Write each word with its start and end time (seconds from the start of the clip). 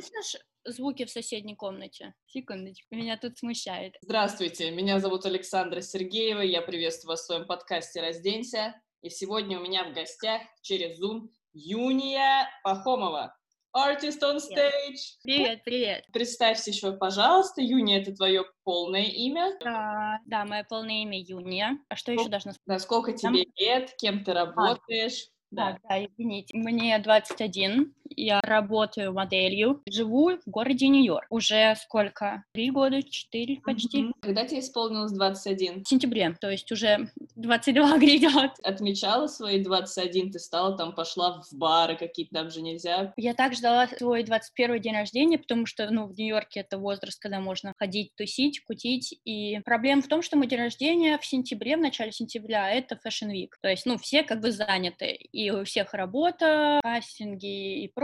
слышишь 0.00 0.40
звуки 0.64 1.04
в 1.04 1.10
соседней 1.10 1.56
комнате? 1.56 2.14
Секундочку, 2.26 2.94
меня 2.94 3.18
тут 3.18 3.36
смущает. 3.36 3.96
Здравствуйте, 4.00 4.70
меня 4.70 5.00
зовут 5.00 5.26
Александра 5.26 5.80
Сергеева, 5.80 6.40
я 6.40 6.62
приветствую 6.62 7.10
вас 7.10 7.22
в 7.22 7.26
своем 7.26 7.46
подкасте 7.46 8.00
«Разденься». 8.00 8.74
И 9.02 9.10
сегодня 9.10 9.58
у 9.58 9.62
меня 9.62 9.84
в 9.84 9.92
гостях 9.92 10.42
через 10.62 10.98
Zoom 11.02 11.28
Юния 11.52 12.48
Пахомова, 12.62 13.36
Artist 13.76 14.20
on 14.22 14.36
stage. 14.36 15.18
Привет, 15.22 15.64
привет. 15.64 16.04
Представься 16.12 16.70
еще, 16.70 16.92
пожалуйста, 16.92 17.60
Юния, 17.62 18.00
это 18.00 18.14
твое 18.14 18.44
полное 18.64 19.04
имя? 19.04 19.56
Да, 19.60 20.20
да, 20.26 20.44
мое 20.44 20.64
полное 20.64 21.02
имя 21.02 21.18
Юния. 21.18 21.78
А 21.88 21.96
что 21.96 22.12
еще 22.12 22.28
должно 22.28 22.52
сказать? 22.52 22.66
Да, 22.66 22.78
сколько 22.78 23.12
тебе 23.12 23.44
лет, 23.56 23.94
кем 23.98 24.24
ты 24.24 24.34
работаешь? 24.34 25.28
Да, 25.50 25.78
да, 25.88 26.04
извините. 26.04 26.56
Мне 26.56 26.98
21, 26.98 27.94
я 28.16 28.40
работаю 28.40 29.12
моделью, 29.12 29.82
живу 29.88 30.32
в 30.44 30.50
городе 30.50 30.88
Нью-Йорк. 30.88 31.26
Уже 31.30 31.74
сколько? 31.76 32.44
Три 32.52 32.70
года, 32.70 33.02
четыре 33.02 33.60
почти. 33.60 34.04
Mm-hmm. 34.04 34.12
Когда 34.20 34.44
тебе 34.44 34.60
исполнилось 34.60 35.12
21? 35.12 35.84
В 35.84 35.88
сентябре, 35.88 36.36
то 36.40 36.50
есть 36.50 36.70
уже 36.72 37.10
22 37.36 37.98
грядет. 37.98 38.52
Отмечала 38.62 39.26
свои 39.26 39.62
21, 39.62 40.32
ты 40.32 40.38
стала 40.38 40.76
там, 40.76 40.94
пошла 40.94 41.42
в 41.42 41.56
бары 41.56 41.96
какие-то, 41.96 42.34
там 42.34 42.50
же 42.50 42.62
нельзя? 42.62 43.12
Я 43.16 43.34
так 43.34 43.54
ждала 43.54 43.86
свой 43.88 44.22
21 44.22 44.80
день 44.80 44.94
рождения, 44.94 45.38
потому 45.38 45.66
что, 45.66 45.88
ну, 45.90 46.06
в 46.06 46.16
Нью-Йорке 46.16 46.60
это 46.60 46.78
возраст, 46.78 47.20
когда 47.20 47.40
можно 47.40 47.72
ходить, 47.76 48.14
тусить, 48.16 48.62
кутить, 48.64 49.18
и 49.24 49.60
проблема 49.64 50.02
в 50.02 50.08
том, 50.08 50.22
что 50.22 50.36
мой 50.36 50.46
день 50.46 50.60
рождения 50.60 51.18
в 51.18 51.26
сентябре, 51.26 51.76
в 51.76 51.80
начале 51.80 52.12
сентября, 52.12 52.70
это 52.70 52.98
Fashion 53.04 53.30
Week, 53.32 53.50
то 53.60 53.68
есть, 53.68 53.86
ну, 53.86 53.98
все 53.98 54.22
как 54.22 54.40
бы 54.40 54.50
заняты, 54.50 55.12
и 55.12 55.50
у 55.50 55.64
всех 55.64 55.94
работа, 55.94 56.80
кастинги 56.82 57.82
и 57.82 57.88
прочее. 57.88 58.01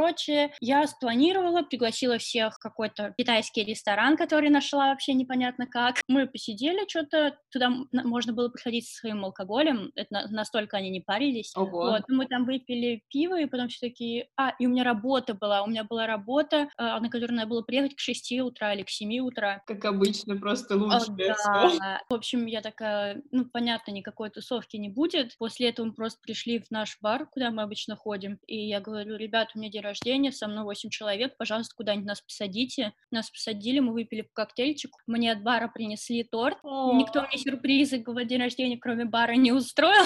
Я 0.61 0.87
спланировала, 0.87 1.63
пригласила 1.63 2.19
всех 2.19 2.57
в 2.57 2.59
какой-то 2.59 3.15
китайский 3.19 3.65
ресторан, 3.65 4.17
который 4.17 4.51
нашла 4.51 4.91
вообще 4.91 5.15
непонятно 5.15 5.67
как. 5.67 6.01
Мы 6.09 6.27
посидели 6.27 6.89
что-то, 6.89 7.39
туда 7.51 7.71
можно 7.93 8.33
было 8.33 8.49
приходить 8.49 8.89
со 8.89 9.01
своим 9.01 9.25
алкоголем, 9.25 9.91
это 9.95 10.29
настолько 10.31 10.77
они 10.77 10.91
не 10.91 11.01
парились. 11.01 11.53
Ого. 11.57 11.91
Вот, 11.91 12.03
мы 12.09 12.27
там 12.27 12.45
выпили 12.45 13.03
пиво, 13.09 13.41
и 13.41 13.47
потом 13.47 13.69
все 13.69 13.89
такие, 13.89 14.29
а, 14.37 14.51
и 14.59 14.67
у 14.67 14.71
меня 14.71 14.85
работа 14.85 15.35
была, 15.35 15.63
у 15.63 15.67
меня 15.67 15.85
была 15.85 16.07
работа, 16.07 16.69
а, 16.77 17.01
на 17.01 17.09
которую 17.09 17.37
надо 17.37 17.49
было 17.49 17.63
приехать 17.63 17.95
к 17.95 18.01
6 18.01 18.41
утра 18.41 18.75
или 18.75 18.83
к 18.83 18.91
7 18.91 19.19
утра. 19.21 19.63
Как 19.67 19.85
обычно, 19.85 20.37
просто 20.37 20.77
лучше. 20.77 21.13
Да. 21.17 22.03
В 22.09 22.15
общем, 22.15 22.47
я 22.47 22.61
такая, 22.61 23.23
ну, 23.31 23.45
понятно, 23.45 23.93
никакой 23.93 24.31
тусовки 24.31 24.77
не 24.77 24.89
будет. 24.89 25.37
После 25.39 25.71
этого 25.71 25.87
мы 25.87 25.93
просто 25.93 26.21
пришли 26.23 26.61
в 26.61 26.71
наш 26.71 26.99
бар, 27.01 27.27
куда 27.27 27.51
мы 27.51 27.63
обычно 27.63 27.97
ходим, 27.97 28.39
и 28.47 28.69
я 28.69 28.81
говорю, 28.81 29.17
ребят, 29.17 29.51
у 29.55 29.59
меня 29.59 29.71
день 29.79 29.85
рождения, 29.85 30.33
со 30.33 30.49
мной 30.49 30.65
8 30.65 30.91
человек, 30.91 31.37
пожалуйста, 31.37 31.75
куда-нибудь 31.77 32.07
нас 32.07 32.21
посадите. 32.21 32.93
Нас 33.11 33.31
посадили, 33.31 33.79
мы 33.79 33.93
выпили 33.93 34.23
по 34.23 34.31
коктейльчику, 34.35 34.99
мне 35.07 35.33
от 35.33 35.43
бара 35.43 35.69
принесли 35.69 36.25
торт, 36.25 36.59
О. 36.63 36.93
никто 36.95 37.23
мне 37.23 37.39
сюрпризы 37.39 38.03
в 38.05 38.25
день 38.25 38.41
рождения, 38.41 38.79
кроме 38.79 39.05
бара, 39.05 39.33
не 39.33 39.53
устроил. 39.53 40.05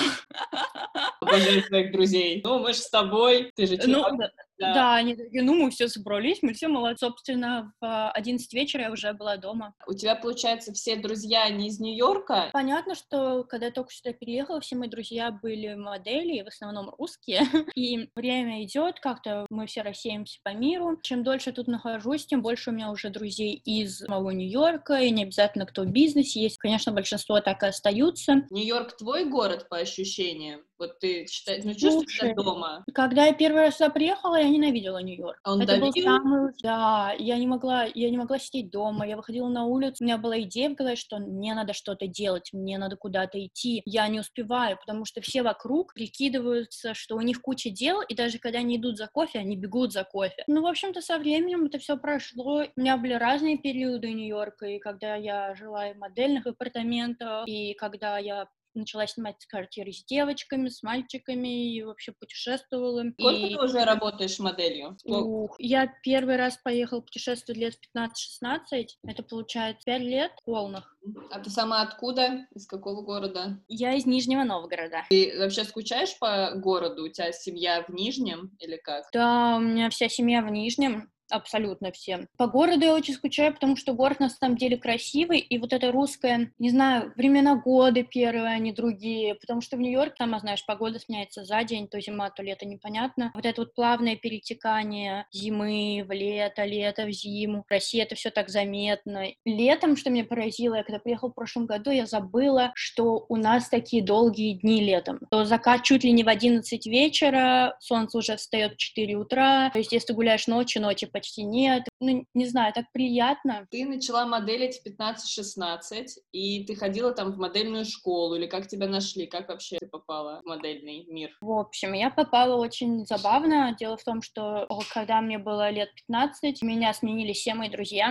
Покажи 1.20 1.62
своих 1.62 1.92
друзей. 1.92 2.40
Ну, 2.44 2.58
мы 2.58 2.72
же 2.72 2.80
с 2.80 2.90
тобой, 2.90 3.52
ты 3.54 3.66
же 3.66 3.78
ну, 3.86 4.04
да, 4.16 4.30
да. 4.58 4.74
да, 4.74 4.94
они 4.94 5.14
такие, 5.16 5.42
ну, 5.42 5.54
мы 5.54 5.70
все 5.70 5.88
собрались, 5.88 6.42
мы 6.42 6.52
все 6.52 6.68
молодцы. 6.68 7.02
Собственно, 7.02 7.72
в 7.80 8.10
11 8.12 8.52
вечера 8.52 8.82
я 8.82 8.92
уже 8.92 9.12
была 9.12 9.36
дома. 9.36 9.74
У 9.88 9.92
тебя, 9.92 10.14
получается, 10.14 10.72
все 10.72 10.96
друзья 10.96 11.48
не 11.48 11.68
из 11.68 11.80
Нью-Йорка? 11.80 12.50
Понятно, 12.52 12.94
что 12.94 13.44
когда 13.44 13.66
я 13.66 13.72
только 13.72 13.92
сюда 13.92 14.12
переехала, 14.12 14.60
все 14.60 14.76
мои 14.76 14.88
друзья 14.88 15.32
были 15.32 15.74
модели, 15.74 16.42
в 16.42 16.46
основном 16.46 16.94
русские. 16.96 17.40
И 17.74 18.08
время 18.14 18.62
идет, 18.64 19.00
как-то 19.00 19.46
мы 19.50 19.66
все 19.66 19.82
рассеемся 19.82 20.38
по 20.44 20.50
миру. 20.50 20.98
Чем 21.02 21.24
дольше 21.24 21.50
я 21.50 21.54
тут 21.54 21.66
нахожусь, 21.66 22.26
тем 22.26 22.42
больше 22.42 22.70
у 22.70 22.72
меня 22.72 22.90
уже 22.90 23.10
друзей 23.10 23.54
из 23.54 23.98
самого 23.98 24.30
Нью-Йорка, 24.30 24.94
и 25.00 25.10
не 25.10 25.24
обязательно 25.24 25.66
кто 25.66 25.82
в 25.82 25.90
бизнесе 25.90 26.40
есть. 26.40 26.58
Конечно, 26.58 26.92
большинство 26.92 27.40
так 27.40 27.62
и 27.62 27.66
остаются. 27.66 28.46
Нью-Йорк 28.50 28.96
твой 28.96 29.24
город, 29.24 29.68
по 29.68 29.78
ощущениям? 29.78 30.60
Вот 30.82 30.98
ты 30.98 31.28
считаешь, 31.28 31.62
ну, 31.62 31.74
чувствуешь 31.74 32.18
себя 32.18 32.34
дома? 32.34 32.84
Когда 32.92 33.26
я 33.26 33.32
первый 33.32 33.62
раз 33.62 33.76
сюда 33.76 33.88
приехала, 33.88 34.34
я 34.34 34.48
ненавидела 34.48 34.98
Нью-Йорк. 34.98 35.38
А 35.44 35.52
он 35.52 35.62
Это 35.62 35.78
давил? 35.78 35.92
был 35.92 36.02
самый... 36.02 36.52
Да, 36.60 37.14
я 37.20 37.38
не 37.38 37.46
могла, 37.46 37.84
я 37.84 38.10
не 38.10 38.16
могла 38.18 38.40
сидеть 38.40 38.68
дома, 38.72 39.06
я 39.06 39.16
выходила 39.16 39.48
на 39.48 39.64
улицу, 39.64 39.98
у 40.00 40.04
меня 40.04 40.18
была 40.18 40.40
идея 40.40 40.70
в 40.70 40.74
голове, 40.74 40.96
что 40.96 41.18
мне 41.18 41.54
надо 41.54 41.72
что-то 41.72 42.08
делать, 42.08 42.50
мне 42.52 42.78
надо 42.78 42.96
куда-то 42.96 43.38
идти, 43.46 43.82
я 43.84 44.08
не 44.08 44.18
успеваю, 44.18 44.76
потому 44.76 45.04
что 45.04 45.20
все 45.20 45.44
вокруг 45.44 45.94
прикидываются, 45.94 46.94
что 46.94 47.14
у 47.14 47.20
них 47.20 47.40
куча 47.42 47.70
дел, 47.70 48.02
и 48.02 48.16
даже 48.16 48.40
когда 48.40 48.58
они 48.58 48.76
идут 48.76 48.98
за 48.98 49.06
кофе, 49.06 49.38
они 49.38 49.56
бегут 49.56 49.92
за 49.92 50.02
кофе. 50.02 50.42
Ну, 50.48 50.62
в 50.62 50.66
общем-то, 50.66 51.00
со 51.00 51.16
временем 51.16 51.66
это 51.66 51.78
все 51.78 51.96
прошло. 51.96 52.64
У 52.76 52.80
меня 52.80 52.96
были 52.96 53.12
разные 53.12 53.56
периоды 53.56 54.12
Нью-Йорка, 54.12 54.66
и 54.66 54.80
когда 54.80 55.14
я 55.14 55.54
жила 55.54 55.92
в 55.92 55.98
модельных 55.98 56.48
апартаментах, 56.48 57.46
и 57.46 57.74
когда 57.74 58.18
я 58.18 58.48
начала 58.74 59.06
снимать 59.06 59.36
квартиры 59.46 59.92
с 59.92 60.04
девочками, 60.04 60.68
с 60.68 60.82
мальчиками, 60.82 61.74
и 61.74 61.82
вообще 61.82 62.12
путешествовала. 62.12 63.04
Сколько 63.18 63.46
и... 63.46 63.54
ты 63.54 63.60
уже 63.60 63.84
работаешь 63.84 64.38
моделью? 64.38 64.96
Ух, 65.04 65.56
я 65.58 65.92
первый 66.02 66.36
раз 66.36 66.58
поехала 66.58 67.00
путешествовать 67.00 67.58
лет 67.58 67.74
15-16, 67.96 68.86
это 69.06 69.22
получается 69.22 69.82
5 69.86 70.00
лет 70.02 70.32
полных. 70.44 70.96
А 71.30 71.40
ты 71.40 71.50
сама 71.50 71.82
откуда? 71.82 72.46
Из 72.54 72.66
какого 72.66 73.02
города? 73.02 73.60
Я 73.68 73.94
из 73.94 74.06
Нижнего 74.06 74.44
Новгорода. 74.44 75.04
Ты 75.10 75.34
вообще 75.38 75.64
скучаешь 75.64 76.16
по 76.18 76.52
городу? 76.54 77.04
У 77.04 77.08
тебя 77.08 77.32
семья 77.32 77.84
в 77.86 77.92
Нижнем 77.92 78.56
или 78.58 78.76
как? 78.76 79.04
Да, 79.12 79.56
у 79.56 79.60
меня 79.60 79.90
вся 79.90 80.08
семья 80.08 80.42
в 80.42 80.50
Нижнем 80.50 81.10
абсолютно 81.32 81.92
всем. 81.92 82.28
По 82.36 82.46
городу 82.46 82.84
я 82.84 82.94
очень 82.94 83.14
скучаю, 83.14 83.54
потому 83.54 83.76
что 83.76 83.92
город 83.92 84.20
на 84.20 84.28
самом 84.28 84.56
деле 84.56 84.76
красивый, 84.76 85.38
и 85.38 85.58
вот 85.58 85.72
это 85.72 85.90
русское, 85.90 86.52
не 86.58 86.70
знаю, 86.70 87.12
времена 87.16 87.56
года 87.56 88.02
первые, 88.02 88.54
они 88.54 88.72
другие, 88.72 89.34
потому 89.34 89.60
что 89.60 89.76
в 89.76 89.80
Нью-Йорке, 89.80 90.16
там, 90.18 90.38
знаешь, 90.38 90.64
погода 90.66 90.98
сменяется 90.98 91.44
за 91.44 91.62
день, 91.64 91.88
то 91.88 92.00
зима, 92.00 92.30
то 92.30 92.42
лето, 92.42 92.66
непонятно. 92.66 93.30
Вот 93.34 93.46
это 93.46 93.62
вот 93.62 93.74
плавное 93.74 94.16
перетекание 94.16 95.26
зимы 95.32 96.04
в 96.06 96.12
лето, 96.12 96.64
лето 96.64 97.06
в 97.06 97.10
зиму. 97.10 97.64
В 97.68 97.70
России 97.70 98.00
это 98.00 98.14
все 98.14 98.30
так 98.30 98.48
заметно. 98.48 99.26
Летом, 99.44 99.96
что 99.96 100.10
меня 100.10 100.24
поразило, 100.24 100.76
я 100.76 100.84
когда 100.84 100.98
приехала 100.98 101.30
в 101.30 101.34
прошлом 101.34 101.66
году, 101.66 101.90
я 101.90 102.06
забыла, 102.06 102.72
что 102.74 103.24
у 103.28 103.36
нас 103.36 103.68
такие 103.68 104.02
долгие 104.02 104.54
дни 104.54 104.82
летом. 104.82 105.20
То 105.30 105.44
закат 105.44 105.82
чуть 105.82 106.04
ли 106.04 106.12
не 106.12 106.24
в 106.24 106.28
11 106.28 106.86
вечера, 106.86 107.76
солнце 107.80 108.18
уже 108.18 108.36
встает 108.36 108.74
в 108.74 108.76
4 108.76 109.14
утра, 109.16 109.70
то 109.70 109.78
есть 109.78 109.92
если 109.92 110.08
ты 110.08 110.14
гуляешь 110.14 110.46
ночью, 110.46 110.82
ночи 110.82 111.06
по 111.06 111.20
почти 111.22 111.44
нет. 111.44 111.84
Ну, 112.00 112.26
не 112.34 112.46
знаю, 112.46 112.72
так 112.72 112.86
приятно. 112.92 113.66
Ты 113.70 113.86
начала 113.86 114.26
моделить 114.26 114.80
в 114.80 114.86
15-16, 114.86 116.06
и 116.32 116.64
ты 116.64 116.74
ходила 116.74 117.12
там 117.12 117.32
в 117.32 117.38
модельную 117.38 117.84
школу, 117.84 118.34
или 118.34 118.46
как 118.46 118.66
тебя 118.66 118.88
нашли? 118.88 119.26
Как 119.26 119.48
вообще 119.48 119.78
ты 119.78 119.86
попала 119.86 120.40
в 120.42 120.48
модельный 120.48 121.06
мир? 121.06 121.30
В 121.40 121.52
общем, 121.52 121.92
я 121.92 122.10
попала 122.10 122.56
очень 122.56 123.06
забавно. 123.06 123.76
Дело 123.78 123.96
в 123.96 124.02
том, 124.02 124.20
что 124.20 124.66
когда 124.92 125.20
мне 125.20 125.38
было 125.38 125.70
лет 125.70 125.90
15, 125.94 126.62
меня 126.62 126.92
сменили 126.92 127.32
все 127.32 127.54
мои 127.54 127.70
друзья, 127.70 128.10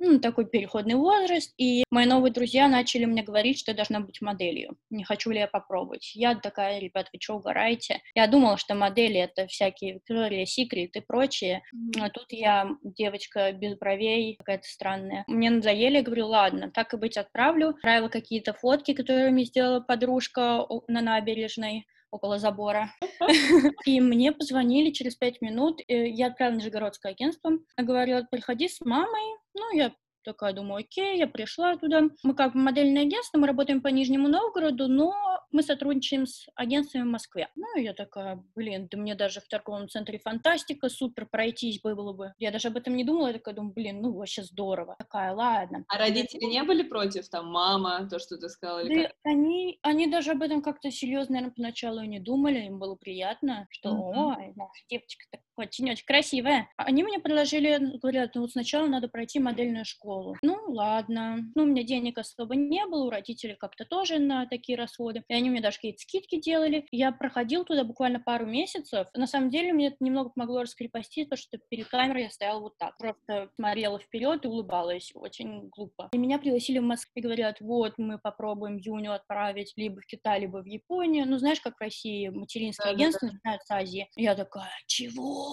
ну, 0.00 0.18
такой 0.18 0.46
переходный 0.46 0.94
возраст, 0.94 1.52
и 1.58 1.84
мои 1.90 2.06
новые 2.06 2.32
друзья 2.32 2.68
начали 2.68 3.04
мне 3.04 3.22
говорить, 3.22 3.58
что 3.58 3.70
я 3.70 3.76
должна 3.76 4.00
быть 4.00 4.22
моделью. 4.22 4.76
Не 4.88 5.04
хочу 5.04 5.30
ли 5.30 5.38
я 5.38 5.46
попробовать. 5.46 6.12
Я 6.14 6.34
такая, 6.34 6.80
ребят, 6.80 7.08
вы 7.12 7.20
что, 7.20 7.36
угораете? 7.36 8.00
Я 8.14 8.26
думала, 8.26 8.56
что 8.56 8.74
модели— 8.74 9.16
это 9.20 9.46
всякие 9.46 9.96
Victoria's 9.98 10.46
Secret 10.58 10.90
и 10.94 11.00
прочее. 11.00 11.62
А 12.00 12.08
тут 12.08 12.26
я 12.30 12.70
девочка 12.82 13.52
без 13.52 13.76
бровей, 13.76 14.36
какая-то 14.36 14.66
странная. 14.66 15.24
Мне 15.26 15.50
надоели, 15.50 15.96
я 15.96 16.02
говорю, 16.02 16.28
ладно, 16.28 16.70
так 16.70 16.94
и 16.94 16.96
быть, 16.96 17.18
отправлю. 17.18 17.70
Отправила 17.70 18.08
какие-то 18.08 18.54
фотки, 18.54 18.94
которые 18.94 19.30
мне 19.30 19.44
сделала 19.44 19.80
подружка 19.80 20.66
на 20.88 21.02
набережной 21.02 21.86
около 22.10 22.38
забора. 22.38 22.92
И 23.86 24.00
мне 24.00 24.32
позвонили 24.32 24.90
через 24.90 25.16
пять 25.16 25.40
минут. 25.40 25.80
Я 25.88 26.28
отправила 26.28 26.56
Нижегородское 26.56 27.12
агентство. 27.12 27.52
Говорила, 27.76 28.26
приходи 28.30 28.68
с 28.68 28.80
мамой. 28.80 29.38
Ну, 29.54 29.76
я 29.76 29.92
такая 30.24 30.52
думаю, 30.52 30.80
окей, 30.80 31.18
я 31.18 31.26
пришла 31.26 31.76
туда. 31.76 32.02
Мы 32.22 32.34
как 32.34 32.54
модельное 32.54 33.02
агентство, 33.02 33.38
мы 33.38 33.46
работаем 33.46 33.80
по 33.80 33.88
Нижнему 33.88 34.28
Новгороду, 34.28 34.88
но 34.88 35.14
мы 35.50 35.62
сотрудничаем 35.62 36.26
с 36.26 36.46
агентствами 36.54 37.02
в 37.02 37.06
Москве. 37.06 37.48
Ну, 37.56 37.76
я 37.76 37.92
такая, 37.92 38.42
блин, 38.54 38.88
да 38.90 38.98
мне 38.98 39.14
даже 39.14 39.40
в 39.40 39.48
торговом 39.48 39.88
центре 39.88 40.18
фантастика, 40.18 40.88
супер, 40.88 41.26
пройтись 41.30 41.80
было 41.80 42.12
бы. 42.12 42.32
Я 42.38 42.50
даже 42.50 42.68
об 42.68 42.76
этом 42.76 42.96
не 42.96 43.04
думала, 43.04 43.28
я 43.28 43.34
такая 43.34 43.54
думаю, 43.54 43.72
блин, 43.72 44.00
ну, 44.00 44.12
вообще 44.12 44.42
здорово. 44.42 44.96
Такая, 44.98 45.34
ладно. 45.34 45.84
А 45.88 45.98
родители 45.98 46.44
не 46.44 46.62
были 46.62 46.82
против, 46.82 47.28
там, 47.28 47.50
мама, 47.50 48.08
то, 48.08 48.18
что 48.18 48.36
ты 48.36 48.48
сказала? 48.48 48.80
Или 48.80 49.02
да, 49.02 49.08
как? 49.08 49.16
они, 49.24 49.78
они 49.82 50.06
даже 50.06 50.32
об 50.32 50.42
этом 50.42 50.62
как-то 50.62 50.90
серьезно, 50.90 51.34
наверное, 51.34 51.54
поначалу 51.54 52.02
не 52.02 52.20
думали, 52.20 52.66
им 52.66 52.78
было 52.78 52.94
приятно, 52.94 53.66
что, 53.70 53.90
mm-hmm. 53.90 54.52
наша 54.56 54.84
девочка 54.88 55.24
так 55.30 55.40
очень-очень 55.60 56.04
красивая. 56.04 56.68
Они 56.76 57.02
мне 57.02 57.18
предложили, 57.18 57.98
говорят, 57.98 58.34
ну 58.34 58.42
вот 58.42 58.52
сначала 58.52 58.86
надо 58.86 59.08
пройти 59.08 59.38
модельную 59.38 59.84
школу. 59.84 60.36
Ну, 60.42 60.58
ладно. 60.68 61.38
Ну, 61.54 61.62
у 61.62 61.66
меня 61.66 61.82
денег 61.82 62.18
особо 62.18 62.54
не 62.56 62.84
было, 62.86 63.04
у 63.04 63.10
родителей 63.10 63.56
как-то 63.58 63.84
тоже 63.84 64.18
на 64.18 64.46
такие 64.46 64.76
расходы. 64.76 65.24
И 65.28 65.34
они 65.34 65.50
мне 65.50 65.60
даже 65.60 65.76
какие-то 65.76 66.00
скидки 66.00 66.40
делали. 66.40 66.86
Я 66.90 67.12
проходил 67.12 67.64
туда 67.64 67.84
буквально 67.84 68.20
пару 68.20 68.46
месяцев. 68.46 69.06
На 69.14 69.26
самом 69.26 69.50
деле, 69.50 69.72
мне 69.72 69.88
это 69.88 69.96
немного 70.00 70.30
помогло 70.30 70.62
раскрепостить, 70.62 71.28
потому 71.28 71.38
что 71.38 71.58
перед 71.68 71.88
камерой 71.88 72.24
я 72.24 72.30
стояла 72.30 72.60
вот 72.60 72.78
так. 72.78 72.96
Просто 72.98 73.50
смотрела 73.56 73.98
вперед 73.98 74.44
и 74.44 74.48
улыбалась. 74.48 75.12
Очень 75.14 75.68
глупо. 75.68 76.08
И 76.12 76.18
меня 76.18 76.38
пригласили 76.38 76.78
в 76.78 76.84
Москву 76.84 77.12
и 77.16 77.20
говорят, 77.20 77.60
вот, 77.60 77.94
мы 77.98 78.18
попробуем 78.18 78.76
Юню 78.76 79.12
отправить 79.12 79.72
либо 79.76 80.00
в 80.00 80.06
Китай, 80.06 80.40
либо 80.40 80.62
в 80.62 80.66
Японию. 80.66 81.26
Ну, 81.26 81.38
знаешь, 81.38 81.60
как 81.60 81.76
в 81.76 81.80
России 81.80 82.28
материнское 82.28 82.92
агентство 82.92 83.26
начинают 83.26 83.62
с 83.62 83.70
Азии. 83.70 84.08
Я 84.16 84.34
такая, 84.34 84.72
чего? 84.86 85.49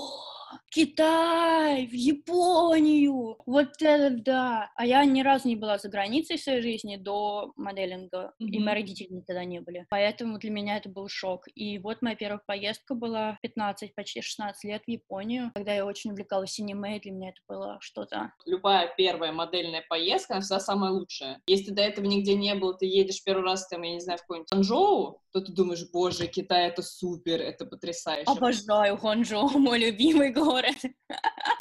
Китай, 0.69 1.87
в 1.87 1.93
Японию, 1.93 3.37
вот 3.45 3.81
это 3.81 4.09
да. 4.09 4.71
А 4.75 4.85
я 4.85 5.03
ни 5.05 5.21
разу 5.21 5.47
не 5.47 5.55
была 5.55 5.77
за 5.77 5.89
границей 5.89 6.37
в 6.37 6.41
своей 6.41 6.61
жизни 6.61 6.97
до 6.97 7.51
моделинга, 7.55 8.33
mm-hmm. 8.41 8.47
и 8.47 8.59
мои 8.59 8.75
родители 8.75 9.07
никогда 9.09 9.43
не 9.43 9.59
были. 9.59 9.85
Поэтому 9.89 10.37
для 10.37 10.51
меня 10.51 10.77
это 10.77 10.89
был 10.89 11.07
шок. 11.07 11.45
И 11.55 11.79
вот 11.79 12.01
моя 12.01 12.15
первая 12.15 12.41
поездка 12.45 12.95
была 12.95 13.33
в 13.33 13.41
15, 13.41 13.95
почти 13.95 14.21
16 14.21 14.63
лет 14.65 14.83
в 14.85 14.89
Японию, 14.89 15.51
когда 15.55 15.73
я 15.73 15.85
очень 15.85 16.11
увлекалась 16.11 16.59
аниме, 16.59 16.97
и 16.97 17.01
для 17.01 17.11
меня 17.11 17.29
это 17.29 17.41
было 17.47 17.77
что-то. 17.81 18.33
Любая 18.45 18.93
первая 18.95 19.31
модельная 19.31 19.83
поездка, 19.87 20.33
она 20.33 20.41
всегда 20.41 20.59
самая 20.59 20.91
лучшая. 20.91 21.41
Если 21.47 21.71
до 21.71 21.81
этого 21.81 22.05
нигде 22.05 22.35
не 22.35 22.53
был, 22.55 22.75
ты 22.75 22.85
едешь 22.85 23.23
первый 23.23 23.43
раз, 23.43 23.67
там, 23.67 23.81
я 23.81 23.93
не 23.93 23.99
знаю, 23.99 24.19
в 24.19 24.21
какой-нибудь 24.21 24.49
Ханчжоу, 24.51 25.21
то 25.39 25.47
ты 25.47 25.51
думаешь, 25.51 25.85
боже, 25.91 26.27
Китай— 26.27 26.67
это 26.69 26.81
супер, 26.81 27.41
это 27.41 27.65
потрясающе. 27.65 28.25
Обожаю 28.25 28.97
Ханчжоу, 28.97 29.49
мой 29.59 29.79
любимый 29.79 30.31
город. 30.31 30.75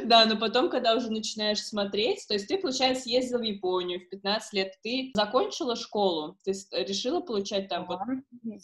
Да, 0.03 0.25
но 0.25 0.37
потом, 0.37 0.71
когда 0.71 0.95
уже 0.95 1.11
начинаешь 1.11 1.61
смотреть, 1.61 2.25
то 2.27 2.35
есть 2.35 2.49
ты, 2.49 2.59
получается, 2.59 3.09
ездил 3.09 3.39
в 3.39 3.43
Японию 3.43 4.01
в 4.01 4.09
15 4.09 4.53
лет, 4.55 4.73
ты 4.83 5.13
закончила 5.15 5.77
школу, 5.77 6.39
ты 6.45 6.53
решила 6.73 7.21
получать 7.21 7.69
там... 7.69 7.87
Да, 7.89 8.07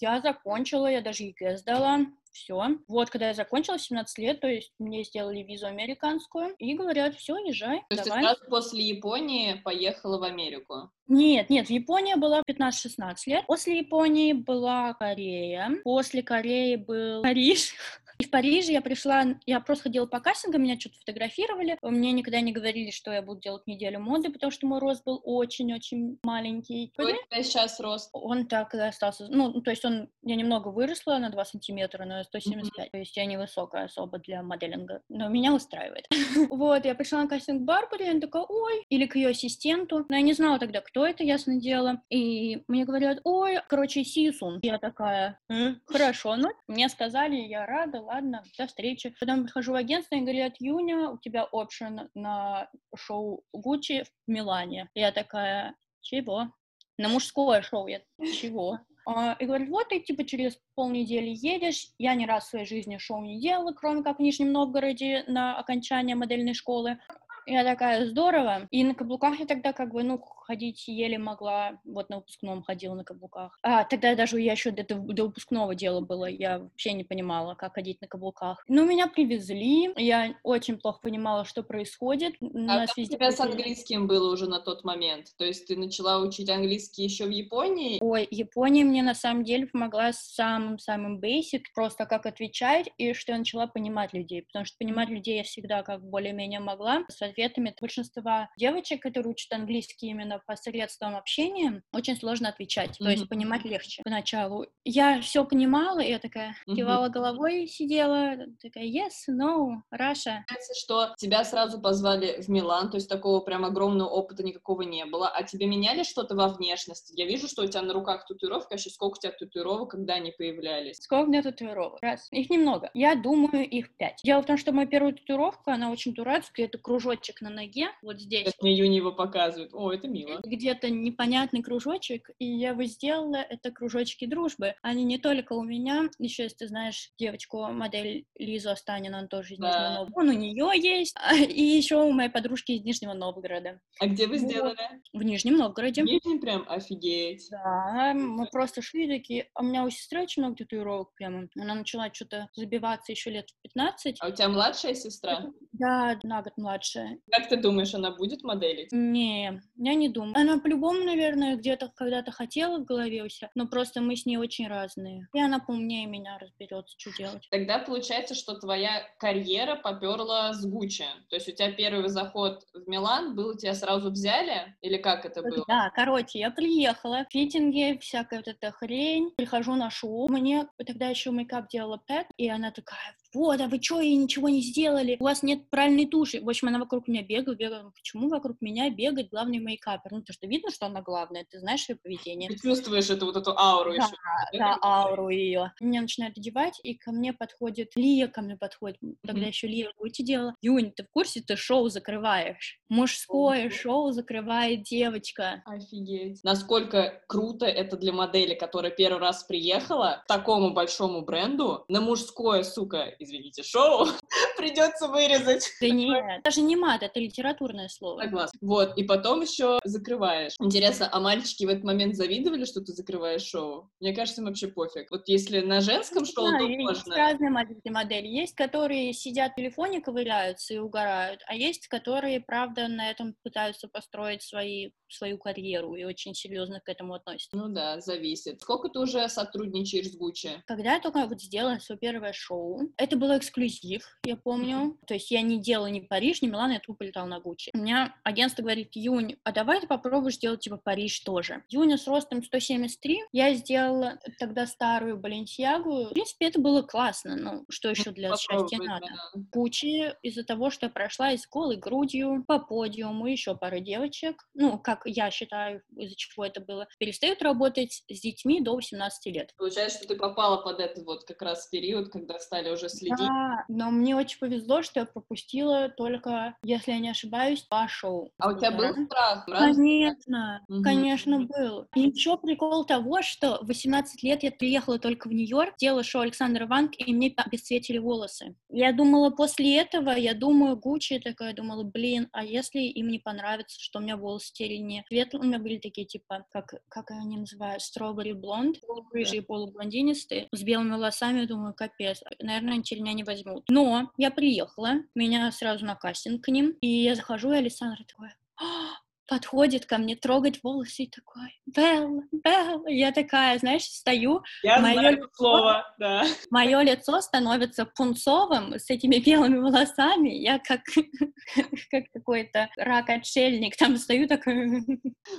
я 0.00 0.20
закончила, 0.20 0.87
я 0.87 1.00
даже 1.00 1.25
ЕГЭ 1.25 1.58
сдала, 1.58 2.00
все. 2.32 2.76
Вот, 2.88 3.11
когда 3.11 3.29
я 3.29 3.34
закончила 3.34 3.79
17 3.79 4.19
лет, 4.19 4.40
то 4.40 4.49
есть 4.49 4.73
мне 4.79 5.05
сделали 5.05 5.43
визу 5.43 5.67
американскую, 5.67 6.55
и 6.58 6.75
говорят, 6.75 7.14
все, 7.17 7.37
езжай, 7.38 7.81
То 7.88 7.94
есть 7.94 8.05
давай. 8.05 8.23
ты 8.23 8.26
сразу 8.26 8.50
после 8.50 8.84
Японии 8.84 9.61
поехала 9.64 10.19
в 10.19 10.23
Америку? 10.25 10.90
Нет, 11.08 11.50
нет, 11.50 11.67
в 11.67 11.70
Японии 11.70 12.14
была 12.14 12.43
15-16 12.49 13.14
лет. 13.26 13.46
После 13.46 13.79
Японии 13.79 14.32
была 14.32 14.94
Корея. 14.94 15.70
После 15.84 16.23
Кореи 16.23 16.76
был 16.76 17.23
Париж. 17.23 17.75
И 18.22 18.24
в 18.24 18.30
Париже 18.30 18.70
я 18.70 18.80
пришла, 18.82 19.24
я 19.46 19.58
просто 19.58 19.84
ходила 19.84 20.06
по 20.06 20.20
кастингам, 20.20 20.62
меня 20.62 20.78
что-то 20.78 20.96
фотографировали. 20.98 21.76
Мне 21.82 22.12
никогда 22.12 22.40
не 22.40 22.52
говорили, 22.52 22.92
что 22.92 23.10
я 23.10 23.20
буду 23.20 23.40
делать 23.40 23.66
неделю 23.66 23.98
моды, 23.98 24.30
потому 24.30 24.52
что 24.52 24.64
мой 24.69 24.78
рост 24.78 25.04
был 25.04 25.20
очень-очень 25.24 26.20
маленький. 26.22 26.92
Какой 26.96 27.14
у 27.14 27.26
тебя 27.26 27.42
сейчас 27.42 27.80
рост? 27.80 28.10
Он 28.12 28.46
так 28.46 28.76
и 28.76 28.78
остался. 28.78 29.26
Ну, 29.28 29.60
то 29.60 29.72
есть 29.72 29.84
он, 29.84 30.08
я 30.22 30.36
немного 30.36 30.69
выросла 30.69 31.19
на 31.19 31.30
2 31.30 31.44
сантиметра, 31.46 32.04
но 32.04 32.22
175. 32.22 32.86
Mm-hmm. 32.86 32.90
То 32.92 32.98
есть 32.98 33.16
я 33.16 33.24
невысокая 33.24 33.86
особо 33.86 34.20
для 34.20 34.44
моделинга. 34.44 35.02
Но 35.08 35.28
меня 35.28 35.52
устраивает. 35.52 36.06
вот, 36.48 36.84
я 36.84 36.94
пришла 36.94 37.22
на 37.22 37.28
кастинг 37.28 37.62
Барбаре, 37.62 38.08
она 38.08 38.20
такая, 38.20 38.44
ой, 38.48 38.86
или 38.88 39.06
к 39.06 39.16
ее 39.16 39.30
ассистенту. 39.30 40.06
Но 40.08 40.14
я 40.14 40.22
не 40.22 40.34
знала 40.34 40.60
тогда, 40.60 40.80
кто 40.80 41.04
это, 41.04 41.24
ясно 41.24 41.60
дело. 41.60 42.00
И 42.08 42.62
мне 42.69 42.84
говорят, 42.84 43.19
ой, 43.24 43.58
короче, 43.69 44.04
Сисун. 44.04 44.60
Я 44.62 44.78
такая, 44.78 45.40
хорошо, 45.86 46.36
ну, 46.36 46.52
мне 46.69 46.88
сказали, 46.88 47.34
я 47.34 47.66
рада, 47.66 48.00
ладно, 48.12 48.43
до 48.59 48.67
встречи. 48.67 49.14
Потом 49.19 49.44
прихожу 49.44 49.73
в 49.73 49.76
агентство 49.76 50.14
и 50.17 50.20
говорят, 50.20 50.55
Юня, 50.59 51.11
у 51.11 51.19
тебя 51.19 51.44
опшен 51.44 52.11
на 52.14 52.69
шоу 52.94 53.44
Гуччи 53.53 54.05
в 54.05 54.31
Милане. 54.31 54.91
Я 54.94 55.12
такая, 55.12 55.75
чего? 56.00 56.53
На 56.99 57.09
мужское 57.09 57.62
шоу. 57.62 57.87
Я 57.87 58.03
чего? 58.41 58.81
А, 59.05 59.32
и 59.41 59.47
говорит, 59.47 59.69
вот 59.69 59.88
ты 59.88 60.00
типа 60.00 60.25
через 60.25 60.59
полнедели 60.75 61.31
едешь. 61.31 61.88
Я 61.99 62.14
ни 62.14 62.26
раз 62.26 62.44
в 62.44 62.50
своей 62.50 62.67
жизни 62.67 62.99
шоу 62.99 63.23
не 63.23 63.41
делала, 63.41 63.73
кроме 63.73 64.03
как 64.03 64.19
в 64.19 64.23
Нижнем 64.23 64.53
Новгороде 64.53 65.25
на 65.26 65.58
окончание 65.58 66.15
модельной 66.15 66.55
школы. 66.55 66.99
Я 67.47 67.65
такая, 67.65 68.06
здорово. 68.06 68.69
И 68.71 68.85
на 68.85 68.94
каблуках 68.94 69.39
я 69.39 69.47
тогда 69.47 69.73
как 69.73 69.93
бы, 69.93 70.03
ну, 70.03 70.19
ходить 70.19 70.87
еле 70.89 71.19
могла, 71.19 71.81
вот 71.85 72.11
на 72.11 72.17
выпускном 72.17 72.62
ходила 72.62 72.94
на 72.94 73.05
каблуках. 73.05 73.59
А, 73.62 73.85
тогда 73.85 74.15
даже 74.15 74.41
я 74.41 74.53
еще 74.53 74.71
до, 74.71 74.85
до 74.85 75.25
выпускного 75.25 75.75
дела 75.75 76.00
было, 76.00 76.27
я 76.27 76.59
вообще 76.59 76.93
не 76.93 77.05
понимала, 77.05 77.55
как 77.55 77.75
ходить 77.75 78.00
на 78.00 78.09
каблуках. 78.09 78.65
Но 78.69 78.85
меня 78.85 79.06
привезли, 79.06 79.91
я 79.97 80.35
очень 80.43 80.79
плохо 80.79 81.00
понимала, 81.03 81.44
что 81.44 81.62
происходит. 81.62 82.35
У 82.41 82.47
а 82.69 82.87
как 82.87 82.99
у 82.99 83.05
тебя 83.05 83.33
с 83.33 83.41
английским 83.41 84.06
было 84.06 84.33
уже 84.33 84.49
на 84.49 84.61
тот 84.61 84.85
момент? 84.85 85.29
То 85.39 85.44
есть 85.44 85.67
ты 85.67 85.77
начала 85.77 86.19
учить 86.21 86.50
английский 86.50 87.05
еще 87.05 87.27
в 87.27 87.31
Японии? 87.31 87.99
Ой, 88.00 88.27
Япония 88.31 88.85
мне 88.85 89.03
на 89.03 89.15
самом 89.15 89.44
деле 89.44 89.67
помогла 89.67 90.12
самым-самым 90.12 91.21
basic, 91.21 91.62
просто 91.75 92.06
как 92.06 92.27
отвечать, 92.27 92.89
и 92.99 93.15
что 93.15 93.33
я 93.33 93.39
начала 93.39 93.67
понимать 93.67 94.12
людей, 94.12 94.43
потому 94.43 94.65
что 94.65 94.77
понимать 94.79 95.09
людей 95.09 95.39
я 95.39 95.44
всегда 95.44 95.83
как 95.83 96.03
более-менее 96.03 96.61
могла. 96.61 97.05
С 97.09 97.23
ответами 97.32 97.75
большинства 97.81 98.49
девочек, 98.56 99.02
которые 99.02 99.32
учат 99.32 99.52
английский 99.52 100.08
именно 100.08 100.40
посредством 100.46 101.17
общения 101.17 101.82
очень 101.93 102.17
сложно 102.17 102.49
отвечать, 102.49 102.90
mm-hmm. 102.90 103.05
то 103.05 103.11
есть 103.11 103.29
понимать 103.29 103.64
легче 103.64 104.02
поначалу. 104.05 104.67
Я 104.84 105.20
все 105.20 105.44
понимала, 105.44 106.00
и 106.00 106.11
я 106.11 106.19
такая 106.19 106.55
mm-hmm. 106.67 106.75
кивала 106.75 107.08
головой, 107.08 107.67
сидела, 107.67 108.37
такая 108.61 108.84
yes, 108.84 109.29
no, 109.31 109.81
Russia. 109.93 110.40
Кажется, 110.46 110.75
что 110.75 111.14
тебя 111.17 111.44
сразу 111.44 111.81
позвали 111.81 112.40
в 112.40 112.49
Милан, 112.49 112.90
то 112.90 112.96
есть 112.96 113.08
такого 113.08 113.40
прям 113.40 113.64
огромного 113.64 114.08
опыта 114.08 114.43
никакого 114.43 114.82
не 114.82 115.05
было, 115.05 115.29
а 115.29 115.43
тебе 115.43 115.67
меняли 115.67 116.02
что-то 116.02 116.34
во 116.34 116.49
внешности? 116.49 117.12
Я 117.17 117.26
вижу, 117.26 117.49
что 117.49 117.62
у 117.62 117.67
тебя 117.67 117.82
на 117.82 117.93
руках 117.93 118.26
татуировка, 118.26 118.75
еще 118.75 118.90
сколько 118.90 119.19
у 119.19 119.20
тебя 119.20 119.32
татуировок, 119.32 119.90
когда 119.90 120.14
они 120.14 120.32
появлялись? 120.32 120.99
Сколько 120.99 121.25
у 121.25 121.26
меня 121.29 121.43
татуировок? 121.43 121.99
Раз. 122.02 122.29
Их 122.31 122.50
немного. 122.50 122.90
Я 122.94 123.14
думаю, 123.14 123.69
их 123.69 123.96
пять. 123.96 124.20
Дело 124.23 124.43
в 124.43 124.46
том, 124.46 124.58
что 124.58 124.73
моя 124.73 124.87
первая 124.87 125.12
татуировка, 125.12 125.75
она 125.75 125.90
очень 125.90 126.14
дурацкая, 126.14 126.67
это 126.67 126.79
кружочек 126.79 127.21
на 127.40 127.50
ноге, 127.50 127.88
вот 128.02 128.20
здесь. 128.20 128.44
Как 128.44 128.62
мне 128.62 128.76
Юни 128.76 128.96
его 128.96 129.12
показывает. 129.12 129.72
О, 129.74 129.92
это 129.92 130.08
мило. 130.08 130.40
Где-то 130.44 130.90
непонятный 130.90 131.62
кружочек, 131.62 132.30
и 132.38 132.46
я 132.46 132.70
его 132.70 132.84
сделала, 132.84 133.36
это 133.36 133.70
кружочки 133.70 134.26
дружбы. 134.26 134.74
Они 134.82 135.04
не 135.04 135.19
только 135.19 135.52
у 135.52 135.62
меня, 135.62 136.08
еще 136.19 136.44
если 136.44 136.56
ты 136.56 136.69
знаешь 136.69 137.10
девочку, 137.19 137.66
модель 137.69 138.26
Лизу 138.36 138.70
Останину, 138.70 139.19
она 139.19 139.28
тоже 139.28 139.54
из 139.54 139.58
да. 139.58 139.69
Нижнего 139.69 139.98
Новгорода, 139.98 140.20
он 140.20 140.28
у 140.28 140.38
нее 140.38 140.70
есть, 140.74 141.16
и 141.48 141.62
еще 141.62 142.02
у 142.02 142.12
моей 142.12 142.30
подружки 142.30 142.72
из 142.72 142.82
Нижнего 142.82 143.12
Новгорода. 143.12 143.80
А 144.00 144.06
где 144.06 144.26
вы 144.26 144.38
сделали? 144.38 144.76
В 145.12 145.22
Нижнем 145.22 145.56
Новгороде. 145.56 146.02
В 146.02 146.06
Нижнем 146.06 146.40
прям? 146.40 146.64
Офигеть. 146.69 147.48
Да, 147.50 148.12
мы 148.14 148.46
просто 148.46 148.82
шли 148.82 149.08
такие, 149.08 149.48
а 149.54 149.62
у 149.62 149.64
меня 149.64 149.84
у 149.84 149.90
сестры 149.90 150.22
очень 150.22 150.42
много 150.42 150.56
татуировок 150.56 151.14
прямо, 151.14 151.48
она 151.58 151.74
начала 151.74 152.12
что-то 152.12 152.48
забиваться 152.54 153.12
еще 153.12 153.30
лет 153.30 153.50
в 153.50 153.62
15. 153.62 154.16
А 154.20 154.28
у 154.28 154.32
тебя 154.32 154.48
младшая 154.48 154.94
сестра? 154.94 155.46
Да, 155.72 156.19
на 156.22 156.42
год 156.42 156.52
младшая. 156.56 157.12
Как 157.31 157.49
ты 157.49 157.56
думаешь, 157.56 157.94
она 157.94 158.11
будет 158.11 158.43
моделить? 158.43 158.93
Не, 158.93 159.63
я 159.77 159.94
не 159.94 160.08
думаю. 160.08 160.36
Она 160.36 160.58
по-любому, 160.58 161.05
наверное, 161.05 161.56
где-то 161.56 161.93
когда-то 161.94 162.31
хотела 162.31 162.79
в 162.79 162.84
голове 162.84 163.22
у 163.22 163.29
себя, 163.29 163.51
но 163.55 163.67
просто 163.67 164.01
мы 164.01 164.17
с 164.17 164.27
ней 164.27 164.36
очень 164.36 164.69
разные. 164.69 165.29
И 165.34 165.41
она 165.41 165.58
поумнее 165.58 166.06
меня 166.06 166.39
разберется, 166.39 166.94
что 166.98 167.17
делать. 167.17 167.46
Тогда 167.51 167.79
получается, 167.79 168.34
что 168.34 168.55
твоя 168.55 169.03
карьера 169.19 169.77
поперла 169.77 170.53
с 170.53 170.65
Гуччи. 170.65 171.05
То 171.29 171.36
есть 171.36 171.48
у 171.48 171.53
тебя 171.53 171.72
первый 171.72 172.08
заход 172.08 172.65
в 172.75 172.89
Милан 172.89 173.34
был, 173.34 173.56
тебя 173.56 173.75
сразу 173.75 174.10
взяли? 174.10 174.77
Или 174.82 174.96
как 174.96 175.25
это 175.25 175.43
было? 175.43 175.65
Да, 175.67 175.91
короче, 175.94 176.39
я 176.39 176.51
приехала, 176.51 177.27
фитинги, 177.31 177.98
всякая 178.01 178.39
вот 178.39 178.48
эта 178.48 178.72
хрень. 178.72 179.31
Прихожу 179.36 179.75
на 179.75 179.91
шоу. 179.91 180.29
Мне 180.29 180.67
тогда 180.86 181.08
еще 181.08 181.31
мейкап 181.31 181.69
делала 181.69 182.01
Пэт, 182.06 182.27
и 182.36 182.48
она 182.48 182.70
такая, 182.70 183.17
вот, 183.34 183.60
а 183.60 183.69
вы 183.69 183.81
что, 183.81 184.01
и 184.01 184.15
ничего 184.15 184.48
не 184.48 184.60
сделали? 184.60 185.17
У 185.20 185.24
вас 185.24 185.43
нет 185.43 185.69
правильной 185.70 186.06
туши. 186.06 186.41
В 186.41 186.48
общем, 186.48 186.69
она 186.69 186.79
вокруг 186.79 187.08
меня 187.08 187.22
бегала, 187.22 187.55
бегала. 187.55 187.91
Почему 187.91 188.29
вокруг 188.29 188.60
меня 188.60 188.91
бегает 188.91 189.31
главный 189.31 189.58
мейкапер? 189.58 190.12
Ну, 190.12 190.22
то, 190.22 190.32
что 190.32 190.46
видно, 190.46 190.70
что 190.70 190.86
она 190.86 191.01
главная, 191.01 191.46
ты 191.48 191.58
знаешь 191.58 191.89
ее 191.89 191.96
поведение. 191.96 192.51
Ты 192.51 192.58
чувствуешь 192.58 193.10
эту 193.10 193.27
вот 193.27 193.36
эту 193.36 193.56
ауру 193.58 193.91
да, 193.91 194.05
еще. 194.05 194.17
Да, 194.53 194.58
да 194.58 194.79
ауру 194.82 195.29
ее. 195.29 195.72
Меня 195.81 196.03
начинают 196.03 196.36
одевать, 196.36 196.79
и 196.82 196.94
ко 196.94 197.12
мне 197.12 197.32
подходит, 197.32 197.93
Лия 197.96 198.29
ко 198.29 198.43
мне 198.43 198.56
подходит. 198.56 198.98
Тогда 199.27 199.43
mm-hmm. 199.43 199.48
еще 199.48 199.67
Лия 199.67 199.93
Гути 199.98 200.22
делала. 200.22 200.55
Юнь, 200.60 200.93
ты 200.93 201.05
в 201.05 201.10
курсе, 201.10 201.41
ты 201.41 201.56
шоу 201.56 201.89
закрываешь? 201.89 202.81
Мужское 202.89 203.67
oh, 203.67 203.70
шоу 203.70 204.12
закрывает 204.12 204.82
девочка. 204.82 205.62
Офигеть. 205.65 206.43
Насколько 206.44 207.22
круто 207.27 207.67
это 207.67 207.96
для 207.96 208.12
модели, 208.12 208.55
которая 208.55 208.93
первый 208.93 209.20
раз 209.20 209.44
приехала 209.44 210.22
к 210.24 210.27
такому 210.27 210.72
большому 210.72 211.22
бренду 211.22 211.84
на 211.89 212.01
мужское, 212.01 212.62
сука, 212.62 213.15
извините, 213.22 213.62
шоу 213.62 214.06
придется 214.56 215.08
вырезать. 215.08 215.69
Да 215.81 215.88
нет, 215.88 216.43
даже 216.43 216.60
не 216.60 216.76
мат, 216.76 217.02
это 217.02 217.19
литературное 217.20 217.88
слово. 217.88 218.22
Согласна. 218.22 218.58
Вот, 218.60 218.96
и 218.96 219.05
потом 219.05 219.43
еще 219.43 219.79
закрываешь. 219.84 220.55
Интересно, 220.60 221.08
а 221.10 221.20
мальчики 221.20 221.64
в 221.64 221.69
этот 221.69 221.84
момент 221.84 222.14
завидовали, 222.17 222.64
что 222.64 222.81
ты 222.81 222.93
закрываешь 222.93 223.43
шоу? 223.43 223.91
Мне 224.00 224.14
кажется, 224.14 224.41
им 224.41 224.46
вообще 224.46 224.69
пофиг. 224.69 225.10
Вот 225.10 225.22
если 225.29 225.60
на 225.60 225.81
женском 225.81 226.24
шоу, 226.24 226.50
Да, 226.50 226.58
то 226.58 226.67
можно. 226.69 227.17
разные 227.17 227.50
модели, 227.50 227.81
модели. 227.86 228.26
Есть, 228.26 228.55
которые 228.55 229.12
сидят 229.12 229.52
в 229.52 229.56
телефоне, 229.56 230.00
ковыряются 230.00 230.74
и 230.74 230.79
угорают, 230.79 231.41
а 231.46 231.55
есть, 231.55 231.88
которые, 231.88 232.41
правда, 232.41 232.88
на 232.88 233.10
этом 233.10 233.34
пытаются 233.43 233.88
построить 233.88 234.43
свои, 234.43 234.91
свою 235.08 235.38
карьеру 235.38 235.94
и 235.94 236.05
очень 236.05 236.34
серьезно 236.34 236.81
к 236.81 236.88
этому 236.88 237.14
относятся. 237.14 237.56
Ну 237.56 237.69
да, 237.69 238.00
зависит. 238.00 238.60
Сколько 238.60 238.88
ты 238.88 238.98
уже 238.98 239.29
сотрудничаешь 239.29 240.10
с 240.10 240.17
Гуччи? 240.17 240.62
Когда 240.67 240.94
я 240.94 241.00
только 241.00 241.26
вот 241.26 241.41
сделала 241.41 241.79
свое 241.79 241.98
первое 241.98 242.32
шоу, 242.32 242.81
это 242.96 243.11
был 243.16 243.36
эксклюзив, 243.36 244.02
я 244.24 244.36
помню. 244.36 244.98
То 245.06 245.14
есть 245.14 245.31
я 245.31 245.42
не 245.42 245.60
делала 245.60 245.86
ни 245.86 246.00
Париж, 246.00 246.42
ни 246.42 246.48
Милан, 246.48 246.72
я 246.72 246.81
тупо 246.81 247.02
летала 247.02 247.26
на 247.26 247.40
Гуччи. 247.40 247.70
У 247.74 247.78
меня 247.78 248.14
агентство 248.24 248.62
говорит, 248.62 248.90
Юнь, 248.94 249.36
а 249.44 249.52
давай 249.52 249.81
ты 249.81 249.86
попробуешь 249.86 250.34
сделать 250.34 250.60
типа 250.60 250.76
Париж 250.76 251.20
тоже. 251.20 251.62
Юня 251.69 251.96
с 251.98 252.06
ростом 252.06 252.42
173, 252.42 253.24
я 253.32 253.54
сделала 253.54 254.19
тогда 254.38 254.66
старую 254.66 255.19
Баленсиагу. 255.19 256.06
В 256.06 256.10
принципе, 256.10 256.46
это 256.46 256.60
было 256.60 256.82
классно, 256.82 257.36
ну, 257.36 257.64
что 257.69 257.90
еще 257.90 258.10
для 258.10 258.36
счастья 258.36 258.78
надо. 258.78 259.06
Гуччи 259.52 260.14
из-за 260.22 260.44
того, 260.44 260.70
что 260.70 260.86
я 260.86 260.90
прошла 260.90 261.32
из 261.32 261.46
голой 261.46 261.76
грудью 261.76 262.44
по 262.46 262.58
подиуму, 262.58 263.26
еще 263.26 263.56
пара 263.56 263.81
девочек, 263.81 264.42
ну, 264.54 264.78
как 264.78 265.02
я 265.04 265.31
считаю, 265.31 265.82
из-за 265.96 266.16
чего 266.16 266.44
это 266.44 266.60
было, 266.60 266.86
перестают 266.98 267.42
работать 267.42 268.02
с 268.08 268.20
детьми 268.20 268.60
до 268.60 268.74
18 268.74 269.34
лет. 269.34 269.52
Получается, 269.56 269.98
что 269.98 270.08
ты 270.08 270.16
попала 270.16 270.62
под 270.62 270.81
этот 270.81 271.04
вот 271.04 271.24
как 271.24 271.42
раз 271.42 271.66
период, 271.69 272.10
когда 272.10 272.38
стали 272.38 272.70
уже 272.70 272.88
следить. 273.03 273.19
Да, 273.29 273.65
но 273.69 273.91
мне 273.91 274.17
очень 274.17 274.39
повезло, 274.39 274.82
что 274.82 275.01
я 275.01 275.06
пропустила 275.06 275.89
только, 275.89 276.56
если 276.65 276.93
я 276.93 276.99
не 276.99 277.11
ошибаюсь, 277.11 277.65
два 277.69 277.89
шоу. 277.89 278.31
А 278.39 278.49
у 278.51 278.59
тебя 278.59 278.71
был 278.71 278.94
Да. 278.94 279.05
страх? 279.06 279.44
правда? 279.47 279.67
Конечно, 279.67 280.65
Мгм. 280.69 280.82
конечно, 280.82 281.41
был. 281.47 281.87
И 281.94 282.01
еще 282.01 282.37
прикол 282.39 282.85
того, 282.85 283.23
что 283.23 283.59
в 283.63 283.67
18 283.67 284.23
лет 284.23 284.43
я 284.43 284.51
приехала 284.53 284.99
только 284.99 285.29
в 285.29 285.32
Нью-Йорк, 285.32 285.75
делала 285.79 286.03
шоу 286.03 286.23
Александра 286.23 286.67
Ванг, 286.67 286.93
и 286.99 287.13
мне 287.13 287.32
обесцветили 287.37 287.99
волосы. 287.99 288.55
Я 288.71 288.93
думала, 288.93 289.31
после 289.31 289.77
этого, 289.79 290.11
я 290.11 290.35
думаю, 290.35 290.77
Гуччи, 290.77 291.19
такая 291.19 291.53
думала, 291.55 291.82
блин, 291.85 292.29
а 292.32 292.44
если 292.44 292.81
им 292.81 293.09
не 293.09 293.19
понравится, 293.19 293.77
что 293.81 293.99
у 293.99 294.03
меня 294.03 294.17
волосы 294.17 294.53
теперь 294.53 294.79
не 294.79 295.05
светлые, 295.09 295.43
у 295.43 295.47
меня 295.47 295.59
были 295.59 295.79
такие, 295.79 296.06
типа, 296.06 296.47
как, 296.51 296.75
как 296.89 297.11
они 297.11 297.37
называют, 297.39 297.82
strawberry 297.82 298.32
blonde, 298.32 298.75
полурыжие, 298.87 299.43
полублондинистые, 299.43 300.49
с 300.53 300.63
белыми 300.63 300.93
волосами, 300.93 301.44
думаю, 301.47 301.75
капец, 301.75 302.23
наверное, 302.41 302.75
теперь 302.93 303.03
меня 303.03 303.15
не 303.15 303.25
возьмут. 303.25 303.65
Но 303.69 304.11
я 304.19 304.31
приехала, 304.31 304.96
меня 305.15 305.51
сразу 305.51 305.87
на 305.87 305.94
кастинг 305.94 306.44
к 306.44 306.49
ним, 306.49 306.77
и 306.81 306.87
я 306.87 307.15
захожу, 307.15 307.53
и 307.53 307.56
Александра 307.56 308.05
такая, 308.05 308.37
«А, 308.61 308.96
подходит 309.32 309.86
ко 309.86 309.96
мне, 309.96 310.15
трогать 310.15 310.60
волосы 310.62 311.05
и 311.05 311.10
такой, 311.10 311.58
Белла, 311.65 312.22
Белла. 312.32 312.86
Я 312.89 313.12
такая, 313.12 313.58
знаешь, 313.58 313.84
стою, 313.84 314.43
Я 314.62 314.79
Моё 314.79 315.01
знаю 315.01 315.17
лицо- 315.17 315.29
слово, 315.32 315.94
да. 315.98 316.24
мое 316.51 316.82
лицо 316.82 317.19
становится 317.22 317.86
пунцовым 317.86 318.74
с 318.74 318.91
этими 318.91 319.17
белыми 319.17 319.56
волосами. 319.56 320.29
Я 320.29 320.58
как, 320.58 320.81
как 321.91 322.05
какой-то 322.12 322.69
рак-отшельник 322.77 323.74
там 323.79 323.96
стою 323.96 324.29
такой. 324.29 324.55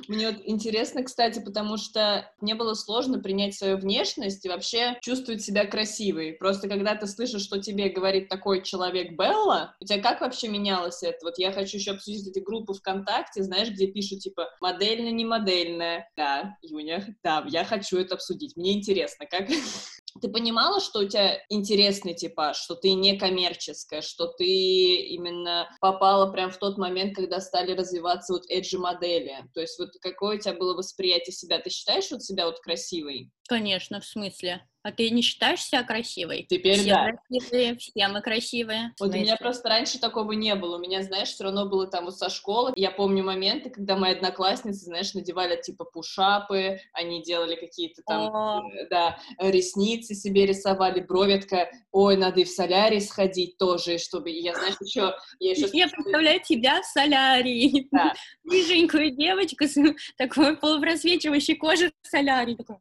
Мне 0.08 0.32
вот 0.32 0.42
интересно, 0.46 1.04
кстати, 1.04 1.40
потому 1.40 1.78
что 1.78 2.28
мне 2.42 2.56
было 2.56 2.74
сложно 2.74 3.20
принять 3.20 3.54
свою 3.54 3.78
внешность 3.78 4.44
и 4.44 4.50
вообще 4.50 4.98
чувствовать 5.02 5.44
себя 5.44 5.68
красивой. 5.68 6.34
Просто 6.34 6.68
когда 6.68 6.96
ты 6.96 7.06
слышишь, 7.06 7.44
что 7.44 7.62
тебе 7.62 7.90
говорит 7.90 8.28
такой 8.28 8.64
человек 8.64 9.12
Белла, 9.12 9.76
у 9.80 9.86
тебя 9.86 10.02
как 10.02 10.22
вообще 10.22 10.48
менялось 10.48 11.04
это? 11.04 11.20
Вот 11.22 11.38
я 11.38 11.52
хочу 11.52 11.78
еще 11.78 11.92
обсудить 11.92 12.28
эти 12.28 12.40
группы 12.40 12.74
ВКонтакте, 12.74 13.44
знаешь, 13.44 13.70
где 13.70 13.83
пишут 13.88 14.20
типа 14.20 14.50
модельная, 14.62 15.12
не 15.12 15.26
модельная. 15.26 16.10
Да, 16.16 16.58
Юня, 16.62 17.16
да, 17.24 17.44
я 17.48 17.64
хочу 17.66 17.98
это 17.98 18.16
обсудить. 18.16 18.56
Мне 18.56 18.74
интересно, 18.74 19.26
как... 19.26 19.48
Ты 20.22 20.30
понимала, 20.30 20.80
что 20.80 21.00
у 21.00 21.08
тебя 21.08 21.42
интересный 21.50 22.14
типаж, 22.14 22.58
что 22.58 22.76
ты 22.76 22.94
не 22.94 23.18
коммерческая, 23.18 24.02
что 24.02 24.28
ты 24.28 24.46
именно 24.46 25.68
попала 25.82 26.32
прям 26.32 26.52
в 26.52 26.58
тот 26.58 26.78
момент, 26.78 27.16
когда 27.16 27.40
стали 27.40 27.72
развиваться 27.72 28.34
вот 28.34 28.44
эджи 28.48 28.78
модели? 28.78 29.38
То 29.56 29.62
есть 29.62 29.80
вот 29.80 29.90
какое 30.02 30.38
у 30.38 30.40
тебя 30.40 30.54
было 30.54 30.76
восприятие 30.76 31.34
себя? 31.34 31.58
Ты 31.58 31.72
считаешь 31.72 32.12
вот 32.12 32.22
себя 32.22 32.46
вот 32.46 32.60
красивой? 32.60 33.32
Конечно, 33.54 34.00
в 34.00 34.06
смысле? 34.06 34.64
А 34.84 34.92
ты 34.92 35.10
не 35.12 35.22
считаешь 35.22 35.64
себя 35.64 35.82
красивой? 35.84 36.46
Теперь 36.50 36.78
все 36.78 36.90
да. 36.90 37.14
красивые, 37.30 37.78
все 37.78 38.08
мы 38.10 38.22
красивые. 38.22 38.94
Вот 39.00 39.12
у 39.12 39.14
меня 39.14 39.38
просто 39.38 39.70
раньше 39.70 39.98
такого 39.98 40.34
не 40.34 40.54
было. 40.56 40.76
У 40.76 40.80
меня, 40.80 41.02
знаешь, 41.04 41.30
все 41.30 41.46
равно 41.46 41.70
было 41.70 41.88
там 41.88 42.04
вот 42.04 42.18
со 42.18 42.30
школы. 42.30 42.74
Я 42.76 42.92
помню 42.92 43.24
моменты, 43.24 43.70
когда 43.70 43.96
мои 43.96 44.12
одноклассницы, 44.12 44.84
знаешь, 44.84 45.14
надевали 45.14 45.60
типа 45.62 45.86
пушапы, 45.86 46.82
они 46.92 47.24
делали 47.24 47.56
какие-то 47.56 48.02
там, 48.06 48.36
О. 48.36 48.62
э, 48.74 48.90
да, 48.90 49.18
ресницы 49.40 50.16
себе 50.16 50.46
рисовали, 50.46 51.00
брови, 51.00 51.40
такая, 51.40 51.72
ой, 51.94 52.18
надо 52.18 52.42
и 52.42 52.44
в 52.44 52.50
солярий 52.50 53.00
сходить 53.00 53.58
тоже, 53.58 53.98
чтобы, 53.98 54.32
я, 54.32 54.54
знаешь, 54.54 54.76
еще, 54.82 55.16
я 55.40 55.52
еще 55.52 55.70
Я 55.72 55.88
представляю 55.88 56.42
тебя 56.42 56.82
в 56.82 56.86
солярии. 56.86 57.88
Да. 57.90 58.14
Ниженькую 58.44 59.12
девочку 59.12 59.64
с 59.64 59.78
такой 60.18 60.58
полупросвечивающей 60.58 61.56
кожей 61.56 61.94
в 62.02 62.08
солярии. 62.08 62.56
Такой, 62.56 62.76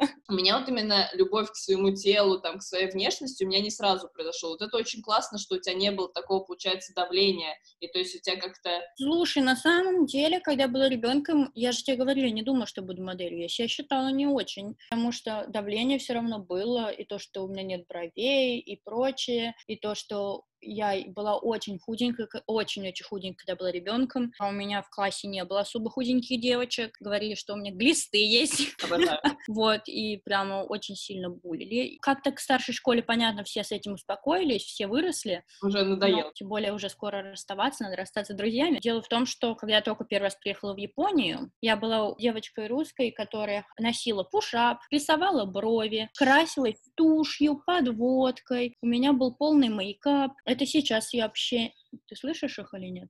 У 0.28 0.34
меня 0.34 0.58
вот 0.58 0.68
именно 0.68 1.10
любовь 1.14 1.50
к 1.50 1.56
своему 1.56 1.94
телу, 1.94 2.40
там, 2.40 2.58
к 2.58 2.62
своей 2.62 2.90
внешности 2.90 3.44
у 3.44 3.46
меня 3.46 3.60
не 3.60 3.70
сразу 3.70 4.08
произошло. 4.08 4.50
Вот 4.50 4.62
это 4.62 4.76
очень 4.76 5.02
классно, 5.02 5.38
что 5.38 5.56
у 5.56 5.58
тебя 5.58 5.74
не 5.74 5.90
было 5.90 6.08
такого, 6.08 6.44
получается, 6.44 6.92
давления, 6.94 7.54
и 7.80 7.88
то 7.88 7.98
есть 7.98 8.14
у 8.16 8.20
тебя 8.20 8.36
как-то... 8.36 8.70
Слушай, 8.96 9.42
на 9.42 9.56
самом 9.56 10.06
деле, 10.06 10.40
когда 10.40 10.68
была 10.68 10.88
ребенком, 10.88 11.50
я 11.54 11.72
же 11.72 11.82
тебе 11.82 11.96
говорила, 11.96 12.28
не 12.28 12.42
думала, 12.42 12.66
что 12.66 12.82
буду 12.82 13.02
моделью. 13.02 13.42
Я 13.42 13.48
себя 13.48 13.68
считала 13.68 14.08
не 14.08 14.26
очень, 14.26 14.76
потому 14.90 15.12
что 15.12 15.44
давление 15.48 15.98
все 15.98 16.14
равно 16.14 16.38
было, 16.38 16.90
и 16.90 17.04
то, 17.04 17.18
что 17.18 17.44
у 17.44 17.48
меня 17.48 17.62
нет 17.62 17.86
бровей, 17.88 18.58
и 18.58 18.80
прочее, 18.82 19.54
и 19.66 19.76
то, 19.76 19.94
что 19.94 20.44
я 20.62 20.94
была 21.08 21.36
очень 21.36 21.78
худенькой, 21.78 22.26
к- 22.26 22.42
очень-очень 22.46 23.04
худенькой, 23.04 23.38
когда 23.44 23.56
была 23.56 23.70
ребенком. 23.70 24.32
А 24.38 24.48
у 24.48 24.52
меня 24.52 24.82
в 24.82 24.90
классе 24.90 25.28
не 25.28 25.44
было 25.44 25.60
особо 25.60 25.90
худеньких 25.90 26.40
девочек. 26.40 26.96
Говорили, 27.00 27.34
что 27.34 27.54
у 27.54 27.56
меня 27.56 27.72
глисты 27.72 28.18
есть. 28.24 28.74
Вот, 29.48 29.82
и 29.86 30.18
прямо 30.18 30.62
очень 30.62 30.94
сильно 30.94 31.28
булили. 31.28 31.98
Как-то 32.00 32.30
к 32.30 32.38
старшей 32.40 32.72
школе, 32.72 33.02
понятно, 33.02 33.42
все 33.44 33.64
с 33.64 33.72
этим 33.72 33.94
успокоились, 33.94 34.62
все 34.62 34.86
выросли. 34.86 35.44
Уже 35.62 35.82
надоело. 35.84 36.30
тем 36.34 36.48
более 36.48 36.72
уже 36.72 36.88
скоро 36.88 37.22
расставаться, 37.32 37.84
надо 37.84 37.96
расстаться 37.96 38.32
с 38.34 38.36
друзьями. 38.36 38.78
Дело 38.80 39.02
в 39.02 39.08
том, 39.08 39.26
что 39.26 39.54
когда 39.54 39.76
я 39.76 39.82
только 39.82 40.04
первый 40.04 40.24
раз 40.24 40.36
приехала 40.36 40.74
в 40.74 40.76
Японию, 40.78 41.50
я 41.60 41.76
была 41.76 42.14
девочкой 42.18 42.68
русской, 42.68 43.10
которая 43.10 43.66
носила 43.78 44.22
пушап, 44.22 44.78
рисовала 44.90 45.44
брови, 45.44 46.08
красилась 46.16 46.76
тушью, 46.94 47.62
подводкой. 47.66 48.76
У 48.82 48.86
меня 48.86 49.12
был 49.12 49.34
полный 49.34 49.68
мейкап. 49.68 50.32
Это 50.52 50.66
сейчас 50.66 51.14
я 51.14 51.24
вообще... 51.24 51.72
Ты 52.06 52.14
слышишь 52.14 52.58
их 52.58 52.74
или 52.74 52.88
нет? 52.88 53.08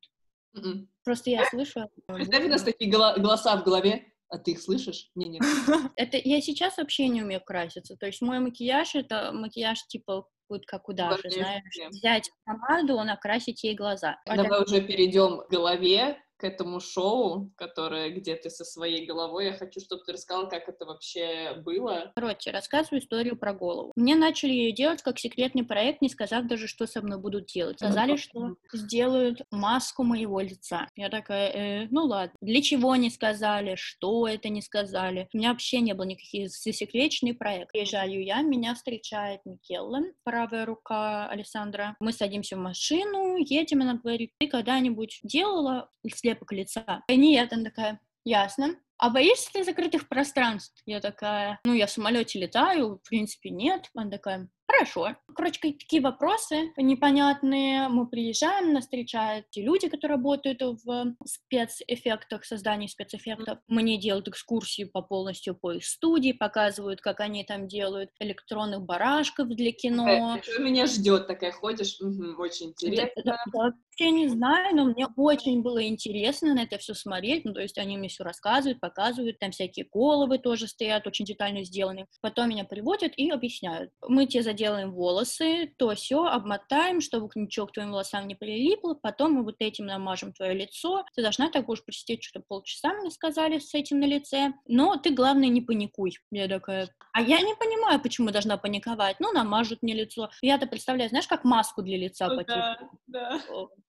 Мгм. 0.52 0.88
Просто 1.02 1.30
я 1.30 1.44
слышу. 1.46 1.88
Представь, 2.06 2.44
у 2.44 2.48
нас 2.48 2.62
такие 2.62 2.90
голоса 2.90 3.56
в 3.56 3.64
голове. 3.64 4.06
А 4.28 4.38
ты 4.38 4.52
их 4.52 4.62
слышишь? 4.62 5.10
Не, 5.14 5.26
нет. 5.28 5.42
Это 5.96 6.18
я 6.22 6.40
сейчас 6.40 6.78
вообще 6.78 7.08
не 7.08 7.22
умею 7.22 7.42
краситься. 7.44 7.96
То 7.96 8.06
есть 8.06 8.22
мой 8.22 8.38
макияж 8.38 8.94
это 8.94 9.30
макияж 9.32 9.86
типа 9.88 10.26
вот 10.48 10.64
как 10.66 10.88
у 10.88 10.94
Конечно, 10.96 11.30
знаешь, 11.30 11.62
взять 11.90 12.30
помаду, 12.44 13.02
накрасить 13.02 13.62
ей 13.64 13.74
глаза. 13.74 14.18
Давай 14.24 14.62
уже 14.62 14.80
перейдем 14.80 15.42
к 15.42 15.50
голове, 15.50 16.16
к 16.42 16.44
этому 16.44 16.80
шоу, 16.80 17.52
которое 17.54 18.10
где 18.10 18.34
ты 18.34 18.50
со 18.50 18.64
своей 18.64 19.06
головой. 19.06 19.46
Я 19.46 19.52
хочу, 19.52 19.78
чтобы 19.78 20.02
ты 20.04 20.12
рассказал, 20.12 20.48
как 20.48 20.68
это 20.68 20.84
вообще 20.84 21.54
было. 21.64 22.10
Короче, 22.16 22.50
рассказываю 22.50 23.00
историю 23.00 23.36
про 23.36 23.54
голову. 23.54 23.92
Мне 23.94 24.16
начали 24.16 24.50
ее 24.50 24.72
делать 24.72 25.02
как 25.02 25.20
секретный 25.20 25.62
проект, 25.62 26.02
не 26.02 26.08
сказав 26.08 26.48
даже, 26.48 26.66
что 26.66 26.88
со 26.88 27.00
мной 27.00 27.20
будут 27.20 27.46
делать. 27.46 27.78
Сказали, 27.78 28.16
что 28.16 28.56
сделают 28.72 29.42
маску 29.52 30.02
моего 30.02 30.40
лица. 30.40 30.88
Я 30.96 31.10
такая, 31.10 31.50
«Э, 31.52 31.88
ну 31.92 32.06
ладно. 32.06 32.34
Для 32.40 32.60
чего 32.60 32.96
не 32.96 33.10
сказали, 33.10 33.76
что 33.76 34.26
это 34.26 34.48
не 34.48 34.62
сказали. 34.62 35.28
У 35.32 35.38
меня 35.38 35.50
вообще 35.50 35.78
не 35.78 35.92
было 35.94 36.06
никаких 36.06 36.50
засекреченный 36.50 37.34
проект. 37.34 37.70
Приезжаю 37.70 38.20
я, 38.24 38.42
меня 38.42 38.74
встречает 38.74 39.42
Микелла, 39.44 40.00
правая 40.24 40.66
рука 40.66 41.28
Александра. 41.28 41.94
Мы 42.00 42.12
садимся 42.12 42.56
в 42.56 42.60
машину, 42.60 43.36
едем, 43.36 43.82
она 43.82 43.94
говорит, 43.94 44.32
ты 44.40 44.48
когда-нибудь 44.48 45.20
делала 45.22 45.88
слепок 46.32 46.52
лица? 46.52 47.02
И 47.08 47.16
нет, 47.16 47.52
она 47.52 47.64
такая, 47.64 48.00
Ясно. 48.24 48.76
А 48.98 49.10
боишься 49.10 49.50
ты 49.52 49.64
закрытых 49.64 50.08
пространств? 50.08 50.80
Я 50.86 51.00
такая, 51.00 51.58
ну, 51.64 51.74
я 51.74 51.86
в 51.86 51.90
самолете 51.90 52.38
летаю, 52.38 52.98
в 52.98 53.08
принципе, 53.08 53.50
нет. 53.50 53.90
Она 53.94 54.10
такая, 54.10 54.48
Хорошо. 54.72 55.16
Короче, 55.34 55.60
такие 55.60 56.00
вопросы 56.00 56.72
непонятные. 56.76 57.88
Мы 57.88 58.06
приезжаем, 58.06 58.72
нас 58.72 58.84
встречают 58.84 59.46
те 59.50 59.62
люди, 59.62 59.88
которые 59.88 60.16
работают 60.16 60.62
в 60.62 61.14
спецэффектах, 61.26 62.44
создании 62.44 62.86
спецэффектов. 62.86 63.58
Мне 63.68 63.98
делают 63.98 64.28
экскурсию 64.28 64.90
по 64.90 65.02
полностью 65.02 65.54
по 65.54 65.72
их 65.72 65.84
студии, 65.84 66.32
показывают, 66.32 67.00
как 67.00 67.20
они 67.20 67.44
там 67.44 67.68
делают 67.68 68.10
электронных 68.18 68.82
барашков 68.82 69.48
для 69.48 69.72
кино. 69.72 70.38
Э, 70.38 70.42
что 70.42 70.62
меня 70.62 70.86
ждет, 70.86 71.26
такая 71.26 71.52
ходишь? 71.52 71.98
Угу, 72.00 72.40
очень 72.40 72.70
интересно. 72.70 73.10
Да, 73.16 73.22
да, 73.24 73.38
да, 73.52 73.72
я 73.98 74.10
не 74.10 74.28
знаю, 74.28 74.74
но 74.74 74.84
мне 74.86 75.06
очень 75.16 75.62
было 75.62 75.86
интересно 75.86 76.54
на 76.54 76.62
это 76.62 76.78
все 76.78 76.94
смотреть. 76.94 77.44
Ну, 77.44 77.52
то 77.52 77.60
есть 77.60 77.78
они 77.78 77.98
мне 77.98 78.08
все 78.08 78.24
рассказывают, 78.24 78.80
показывают, 78.80 78.91
там 79.38 79.50
всякие 79.50 79.86
головы 79.90 80.38
тоже 80.38 80.66
стоят, 80.66 81.06
очень 81.06 81.24
детально 81.24 81.64
сделаны. 81.64 82.06
Потом 82.20 82.48
меня 82.48 82.64
приводят 82.64 83.12
и 83.16 83.30
объясняют. 83.30 83.90
Мы 84.06 84.26
тебе 84.26 84.42
заделаем 84.42 84.92
волосы, 84.92 85.72
то 85.78 85.94
все, 85.94 86.24
обмотаем, 86.24 87.00
чтобы 87.00 87.30
ничего 87.34 87.66
к 87.66 87.72
твоим 87.72 87.90
волосам 87.90 88.26
не 88.26 88.34
прилипло. 88.34 88.94
Потом 88.94 89.32
мы 89.32 89.44
вот 89.44 89.56
этим 89.58 89.86
намажем 89.86 90.32
твое 90.32 90.54
лицо. 90.54 91.04
Ты 91.14 91.22
должна 91.22 91.50
так 91.50 91.68
уж 91.68 91.84
посидеть, 91.84 92.22
что 92.22 92.40
полчаса 92.40 92.92
мне 92.94 93.10
сказали 93.10 93.58
с 93.58 93.74
этим 93.74 94.00
на 94.00 94.06
лице. 94.06 94.52
Но 94.66 94.96
ты, 94.96 95.10
главное, 95.10 95.48
не 95.48 95.60
паникуй. 95.60 96.12
Я 96.30 96.48
такая, 96.48 96.88
а 97.12 97.22
я 97.22 97.40
не 97.40 97.54
понимаю, 97.54 98.00
почему 98.00 98.30
должна 98.30 98.56
паниковать. 98.56 99.16
Ну, 99.20 99.32
намажут 99.32 99.82
мне 99.82 99.94
лицо. 99.94 100.30
Я-то 100.40 100.66
представляю, 100.66 101.08
знаешь, 101.08 101.26
как 101.26 101.44
маску 101.44 101.82
для 101.82 101.96
лица 101.96 102.28
ну, 102.28 102.42
да, 102.46 102.78
да. 103.06 103.40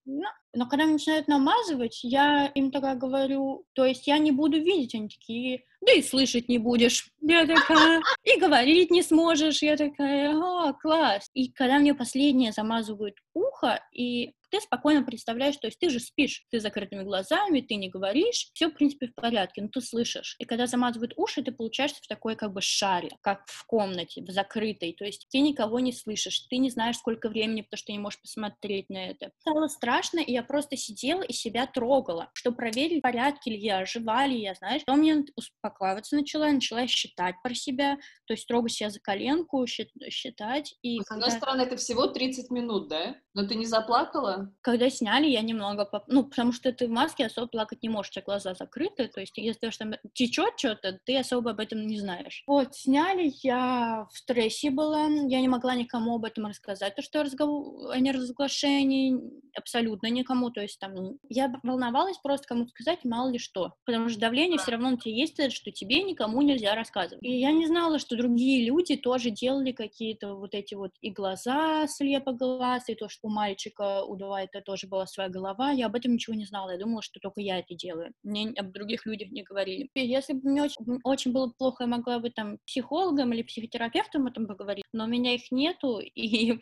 Но, 0.06 0.28
но 0.54 0.68
когда 0.68 0.86
начинают 0.86 1.28
намазывать, 1.28 2.02
я 2.04 2.48
им 2.48 2.72
тогда 2.72 2.94
говорю, 2.96 3.66
то 3.74 3.86
есть 3.86 4.06
я 4.08 4.18
не 4.18 4.32
буду 4.32 4.58
видеть, 4.58 4.96
они 4.96 5.08
такие, 5.08 5.64
да 5.86 5.94
и 5.94 6.02
слышать 6.02 6.50
не 6.50 6.58
будешь. 6.58 7.10
Я 7.22 7.46
такая, 7.46 8.02
и 8.24 8.40
говорить 8.40 8.92
не 8.92 9.02
сможешь. 9.02 9.62
Я 9.62 9.78
такая, 9.78 10.36
о, 10.36 10.74
класс. 10.74 11.30
И 11.34 11.52
когда 11.52 11.80
мне 11.80 11.94
последнее 11.94 12.52
замазывают 12.52 13.16
ухо, 13.34 13.82
и 13.94 14.34
ты 14.54 14.62
спокойно 14.62 15.04
представляешь, 15.04 15.58
то 15.58 15.66
есть 15.66 15.80
ты 15.80 15.90
же 15.90 16.00
спишь, 16.00 16.46
ты 16.52 16.60
закрытыми 16.60 17.02
глазами, 17.02 17.62
ты 17.62 17.74
не 17.74 17.90
говоришь, 17.90 18.52
все, 18.54 18.68
в 18.68 18.76
принципе, 18.76 19.08
в 19.08 19.16
порядке, 19.16 19.64
но 19.64 19.68
ты 19.68 19.82
слышишь. 19.82 20.36
И 20.38 20.46
когда 20.46 20.68
замазывают 20.68 21.14
уши, 21.16 21.42
ты 21.42 21.52
получаешься 21.52 22.00
в 22.04 22.08
такой 22.08 22.36
как 22.36 22.54
бы 22.54 22.62
шаре, 22.62 23.10
как 23.22 23.48
в 23.48 23.66
комнате, 23.66 24.22
в 24.22 24.30
закрытой, 24.30 24.94
то 24.94 25.06
есть 25.06 25.28
ты 25.32 25.40
никого 25.40 25.80
не 25.80 25.92
слышишь, 25.92 26.42
ты 26.52 26.58
не 26.58 26.70
знаешь, 26.70 26.98
сколько 26.98 27.30
времени, 27.30 27.62
потому 27.62 27.78
что 27.80 27.88
ты 27.88 27.94
не 27.94 27.98
можешь 27.98 28.22
посмотреть 28.22 28.92
на 28.92 29.10
это. 29.10 29.32
Стало 29.40 29.68
страшно, 29.70 30.20
и 30.20 30.32
я 30.32 30.44
просто 30.44 30.78
сидела 30.78 31.24
и 31.24 31.34
себя 31.34 31.66
трогала, 31.66 32.30
чтобы 32.34 32.58
проверить, 32.58 33.00
в 33.00 33.02
порядке 33.02 33.50
ли 33.50 33.58
я, 33.58 33.86
жива 33.86 34.28
ли 34.28 34.40
я, 34.40 34.54
знаешь. 34.54 34.84
Потом 34.86 35.02
я 35.02 35.24
успокаиваться 35.36 36.16
начала, 36.16 36.48
начала 36.52 36.86
считать 36.86 37.38
про 37.42 37.56
себя, 37.56 37.98
то 38.28 38.34
есть 38.34 38.48
трогать 38.48 38.74
себя 38.74 38.92
за 38.92 39.00
коленку, 39.00 39.66
считать. 39.66 40.76
И 40.84 41.00
С 41.00 41.10
одной 41.10 41.32
стороны, 41.32 41.64
это 41.64 41.76
всего 41.76 42.06
30 42.06 42.52
минут, 42.52 42.88
да? 42.88 43.16
Но 43.34 43.48
ты 43.48 43.56
не 43.56 43.66
заплакала? 43.66 44.43
Когда 44.62 44.90
сняли, 44.90 45.28
я 45.28 45.42
немного, 45.42 45.86
поп... 45.86 46.04
ну, 46.08 46.24
потому 46.24 46.52
что 46.52 46.72
ты 46.72 46.88
в 46.88 46.92
маске 46.92 47.26
особо 47.26 47.48
плакать 47.48 47.84
не 47.84 47.90
можешь, 47.90 48.12
у 48.12 48.14
тебя 48.14 48.24
глаза 48.26 48.54
закрыты, 48.54 49.08
то 49.08 49.22
есть 49.22 49.38
если 49.38 49.70
там 49.70 49.96
течет 50.14 50.54
что-то, 50.58 51.00
ты 51.06 51.18
особо 51.18 51.52
об 51.52 51.60
этом 51.60 51.86
не 51.88 52.00
знаешь. 52.00 52.44
Вот, 52.48 52.76
сняли, 52.76 53.32
я 53.44 54.08
в 54.12 54.18
стрессе 54.18 54.70
была, 54.70 55.08
я 55.08 55.42
не 55.42 55.48
могла 55.48 55.76
никому 55.76 56.16
об 56.16 56.26
этом 56.26 56.48
рассказать, 56.48 56.96
то, 56.96 57.02
что 57.02 57.24
разговор 57.24 57.92
о 57.92 58.00
неразглашении, 58.00 59.16
абсолютно 59.56 60.08
никому, 60.08 60.50
то 60.50 60.62
есть 60.62 60.80
там, 60.80 60.94
я 61.30 61.54
волновалась 61.64 62.18
просто 62.18 62.48
кому-то 62.48 62.70
сказать, 62.70 63.00
мало 63.04 63.30
ли 63.30 63.40
что, 63.40 63.74
потому 63.86 64.10
что 64.10 64.20
давление 64.20 64.58
все 64.58 64.72
равно 64.72 64.92
на 64.92 64.98
тебя 64.98 65.16
есть, 65.16 65.52
что 65.52 65.72
тебе 65.72 66.04
никому 66.04 66.42
нельзя 66.42 66.76
рассказывать. 66.76 67.24
И 67.24 67.40
я 67.40 67.52
не 67.52 67.68
знала, 67.68 68.00
что 68.00 68.18
другие 68.18 68.66
люди 68.66 68.96
тоже 68.96 69.30
делали 69.30 69.72
какие-то 69.72 70.36
вот 70.36 70.54
эти 70.54 70.74
вот 70.74 70.92
и 71.02 71.12
глаза 71.12 71.88
слепо 71.88 72.32
глаз, 72.32 72.90
и 72.90 72.96
то, 72.96 73.10
что 73.10 73.28
у 73.28 73.32
мальчика 73.32 74.04
удавалось 74.04 74.33
голова, 74.34 74.44
это 74.44 74.62
тоже 74.62 74.88
была 74.88 75.06
своя 75.06 75.30
голова, 75.30 75.72
я 75.72 75.86
об 75.88 75.96
этом 75.96 76.14
ничего 76.14 76.36
не 76.36 76.46
знала, 76.46 76.72
я 76.72 76.78
думала, 76.78 77.02
что 77.02 77.20
только 77.20 77.42
я 77.42 77.60
это 77.60 77.76
делаю, 77.76 78.14
мне 78.24 78.54
об 78.58 78.72
других 78.72 79.06
людях 79.06 79.32
не 79.32 79.44
говорили. 79.44 79.90
И 79.94 80.06
если 80.06 80.34
бы 80.34 80.50
мне 80.50 80.64
очень, 80.64 81.00
очень 81.04 81.32
было 81.32 81.52
плохо, 81.58 81.84
я 81.84 81.88
могла 81.88 82.20
бы 82.20 82.30
там 82.30 82.58
психологом 82.66 83.34
или 83.34 83.44
психотерапевтом 83.44 84.28
этом 84.28 84.48
поговорить, 84.48 84.86
но 84.94 85.06
у 85.06 85.08
меня 85.08 85.36
их 85.36 85.52
нету, 85.52 86.00
и 86.00 86.54
э, 86.54 86.58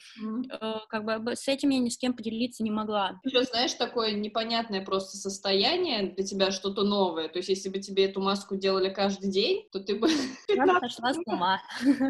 как 0.90 1.06
бы 1.06 1.36
с 1.36 1.48
этим 1.48 1.70
я 1.70 1.80
ни 1.80 1.90
с 1.90 1.98
кем 1.98 2.14
поделиться 2.14 2.64
не 2.64 2.72
могла. 2.72 3.20
Еще, 3.24 3.44
знаешь, 3.44 3.74
такое 3.74 4.12
непонятное 4.12 4.84
просто 4.84 5.18
состояние 5.18 6.14
для 6.14 6.26
тебя, 6.26 6.52
что-то 6.52 6.84
новое, 6.84 7.28
то 7.30 7.40
есть 7.40 7.50
если 7.50 7.70
бы 7.70 7.80
тебе 7.80 8.06
эту 8.06 8.22
маску 8.22 8.56
делали 8.56 8.90
каждый 8.90 9.32
день, 9.32 9.68
то 9.72 9.80
ты 9.80 9.96
бы... 9.96 10.08
Я 10.50 10.80
сошла 10.80 11.14
с 11.14 11.18
ума. 11.26 11.62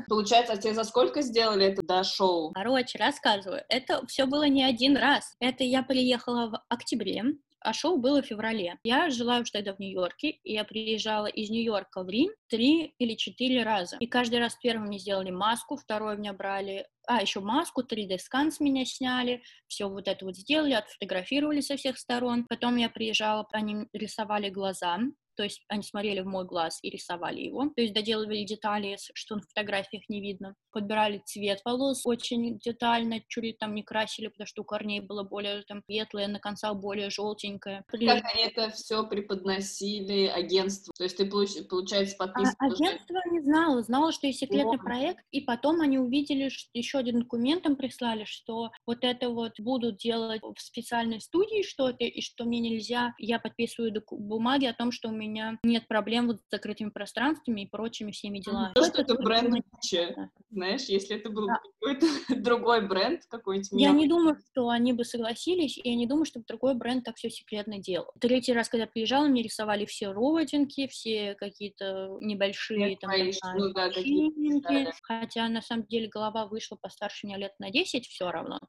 Получается, 0.08 0.54
а 0.54 0.58
тебе 0.58 0.74
за 0.74 0.84
сколько 0.84 1.22
сделали 1.22 1.68
это 1.68 1.86
до 1.86 2.04
шоу? 2.04 2.52
Короче, 2.54 2.98
рассказываю. 2.98 3.64
Это 3.70 4.06
все 4.08 4.26
было 4.26 4.48
не 4.48 4.64
один 4.64 4.98
раз. 4.98 5.36
Это 5.52 5.66
я 5.66 5.84
приехала 5.84 6.50
в 6.50 6.64
октябре, 6.70 7.26
а 7.60 7.74
шоу 7.74 7.98
было 7.98 8.22
в 8.22 8.26
феврале. 8.26 8.78
Я 8.84 9.10
жила 9.10 9.40
уже 9.40 9.52
тогда 9.52 9.74
в 9.74 9.80
Нью-Йорке, 9.80 10.30
и 10.30 10.54
я 10.54 10.64
приезжала 10.64 11.26
из 11.26 11.50
Нью-Йорка 11.50 12.04
в 12.04 12.10
Рим 12.10 12.32
три 12.48 12.96
или 13.00 13.16
четыре 13.16 13.64
раза. 13.64 13.98
И 14.00 14.08
каждый 14.08 14.40
раз 14.40 14.56
первым 14.64 14.88
мне 14.88 14.98
сделали 14.98 15.30
маску, 15.30 15.76
второй 15.76 16.16
меня 16.16 16.32
брали 16.32 16.88
а, 17.06 17.22
еще 17.22 17.42
маску, 17.42 17.82
3D-скан 17.82 18.54
с 18.54 18.62
меня 18.62 18.86
сняли, 18.86 19.44
все 19.68 19.90
вот 19.90 20.08
это 20.08 20.24
вот 20.24 20.38
сделали, 20.38 20.72
отфотографировали 20.72 21.60
со 21.60 21.76
всех 21.76 21.98
сторон. 21.98 22.46
Потом 22.48 22.78
я 22.78 22.90
приезжала, 22.90 23.46
они 23.52 23.88
рисовали 23.92 24.50
глаза, 24.50 25.00
то 25.42 25.46
есть 25.46 25.64
они 25.70 25.82
смотрели 25.82 26.20
в 26.20 26.28
мой 26.28 26.46
глаз 26.46 26.78
и 26.84 26.92
рисовали 26.92 27.40
его, 27.40 27.64
то 27.76 27.82
есть 27.82 27.96
доделывали 27.96 28.44
детали, 28.44 28.96
что 29.16 29.38
на 29.38 29.42
фотографиях 29.42 30.04
не 30.08 30.22
видно, 30.22 30.54
подбирали 30.72 31.24
цвет 31.26 31.62
волос 31.66 32.06
очень 32.06 32.60
детально, 32.60 33.22
чуть 33.28 33.58
там 33.58 33.74
не 33.74 33.82
красили, 33.82 34.28
потому 34.28 34.46
что 34.46 34.62
у 34.62 34.66
корней 34.66 35.00
было 35.00 35.24
более 35.24 35.64
там 35.64 35.82
светлое, 35.88 36.28
на 36.28 36.40
концах 36.40 36.76
более 36.76 37.10
желтенькое. 37.10 37.84
Как 37.90 38.24
они 38.36 38.44
это 38.44 38.70
все 38.70 39.04
преподносили 39.04 40.28
агентству? 40.28 40.94
То 40.96 41.06
есть 41.06 41.18
ты, 41.18 41.26
получается, 41.26 42.16
подписан? 42.18 42.54
А, 42.60 42.66
агентство 42.68 43.18
не 43.32 43.42
знало, 43.42 43.82
знало, 43.82 44.12
что 44.12 44.28
есть 44.28 44.42
секретный 44.42 44.78
О. 44.78 44.84
проект, 44.84 45.26
и 45.32 45.42
потом 45.42 45.82
они 45.82 45.98
увидели, 45.98 46.50
что 46.50 46.70
еще 46.74 47.00
один 47.00 47.22
документ 47.22 47.66
им 47.66 47.78
прислали, 47.78 48.26
что 48.26 48.70
вот 48.86 49.00
это 49.02 49.30
вот 49.30 49.60
будут 49.60 49.98
делать 49.98 50.44
в 50.44 50.62
специальной 50.62 51.20
студии 51.20 51.64
что-то, 51.64 52.04
и 52.04 52.22
что 52.22 52.46
мне 52.46 52.60
нельзя, 52.60 53.16
я 53.18 53.40
подписываю 53.40 53.92
бумаги 54.12 54.66
о 54.66 54.74
том, 54.76 54.92
что 54.92 55.10
у 55.10 55.12
меня 55.12 55.31
нет 55.64 55.88
проблем 55.88 56.28
вот 56.28 56.38
с 56.38 56.52
закрытыми 56.52 56.90
пространствами 56.90 57.62
и 57.62 57.66
прочими 57.68 58.12
всеми 58.12 58.40
делами. 58.40 58.74
То, 58.74 58.84
что 58.84 59.02
это 59.02 59.16
бренд 59.16 59.50
Гуччи, 59.50 60.16
знаешь, 60.50 60.84
если 60.84 61.18
это 61.18 61.30
был 61.30 61.48
да. 61.48 61.60
какой-то 61.80 62.06
другой 62.42 62.88
бренд 62.88 63.22
какой-нибудь. 63.28 63.70
Я 63.80 63.92
не 63.92 64.08
думаю, 64.08 64.38
что 64.52 64.70
они 64.70 64.94
бы 64.94 65.06
согласились, 65.06 65.78
и 65.78 65.90
я 65.90 65.96
не 65.96 66.08
думаю, 66.08 66.26
что 66.26 66.42
другой 66.48 66.76
бренд 66.76 67.04
так 67.04 67.18
все 67.18 67.30
секретно 67.30 67.80
делал. 67.80 68.12
Третий 68.20 68.54
раз, 68.54 68.70
когда 68.70 68.86
приезжала, 68.86 69.28
мне 69.28 69.44
рисовали 69.44 69.86
все 69.86 70.12
родинки, 70.12 70.88
все 70.88 71.36
какие-то 71.36 72.18
небольшие 72.22 72.90
Нет, 72.90 73.00
там, 73.00 73.12
ну, 73.58 73.74
да, 73.74 73.90
да, 73.90 74.92
хотя 75.04 75.48
на 75.50 75.62
самом 75.62 75.86
деле 75.86 76.08
голова 76.08 76.46
вышла 76.46 76.76
постарше 76.76 77.28
меня 77.28 77.38
лет 77.38 77.54
на 77.60 77.72
10 77.72 78.08
все 78.08 78.32
равно. 78.32 78.60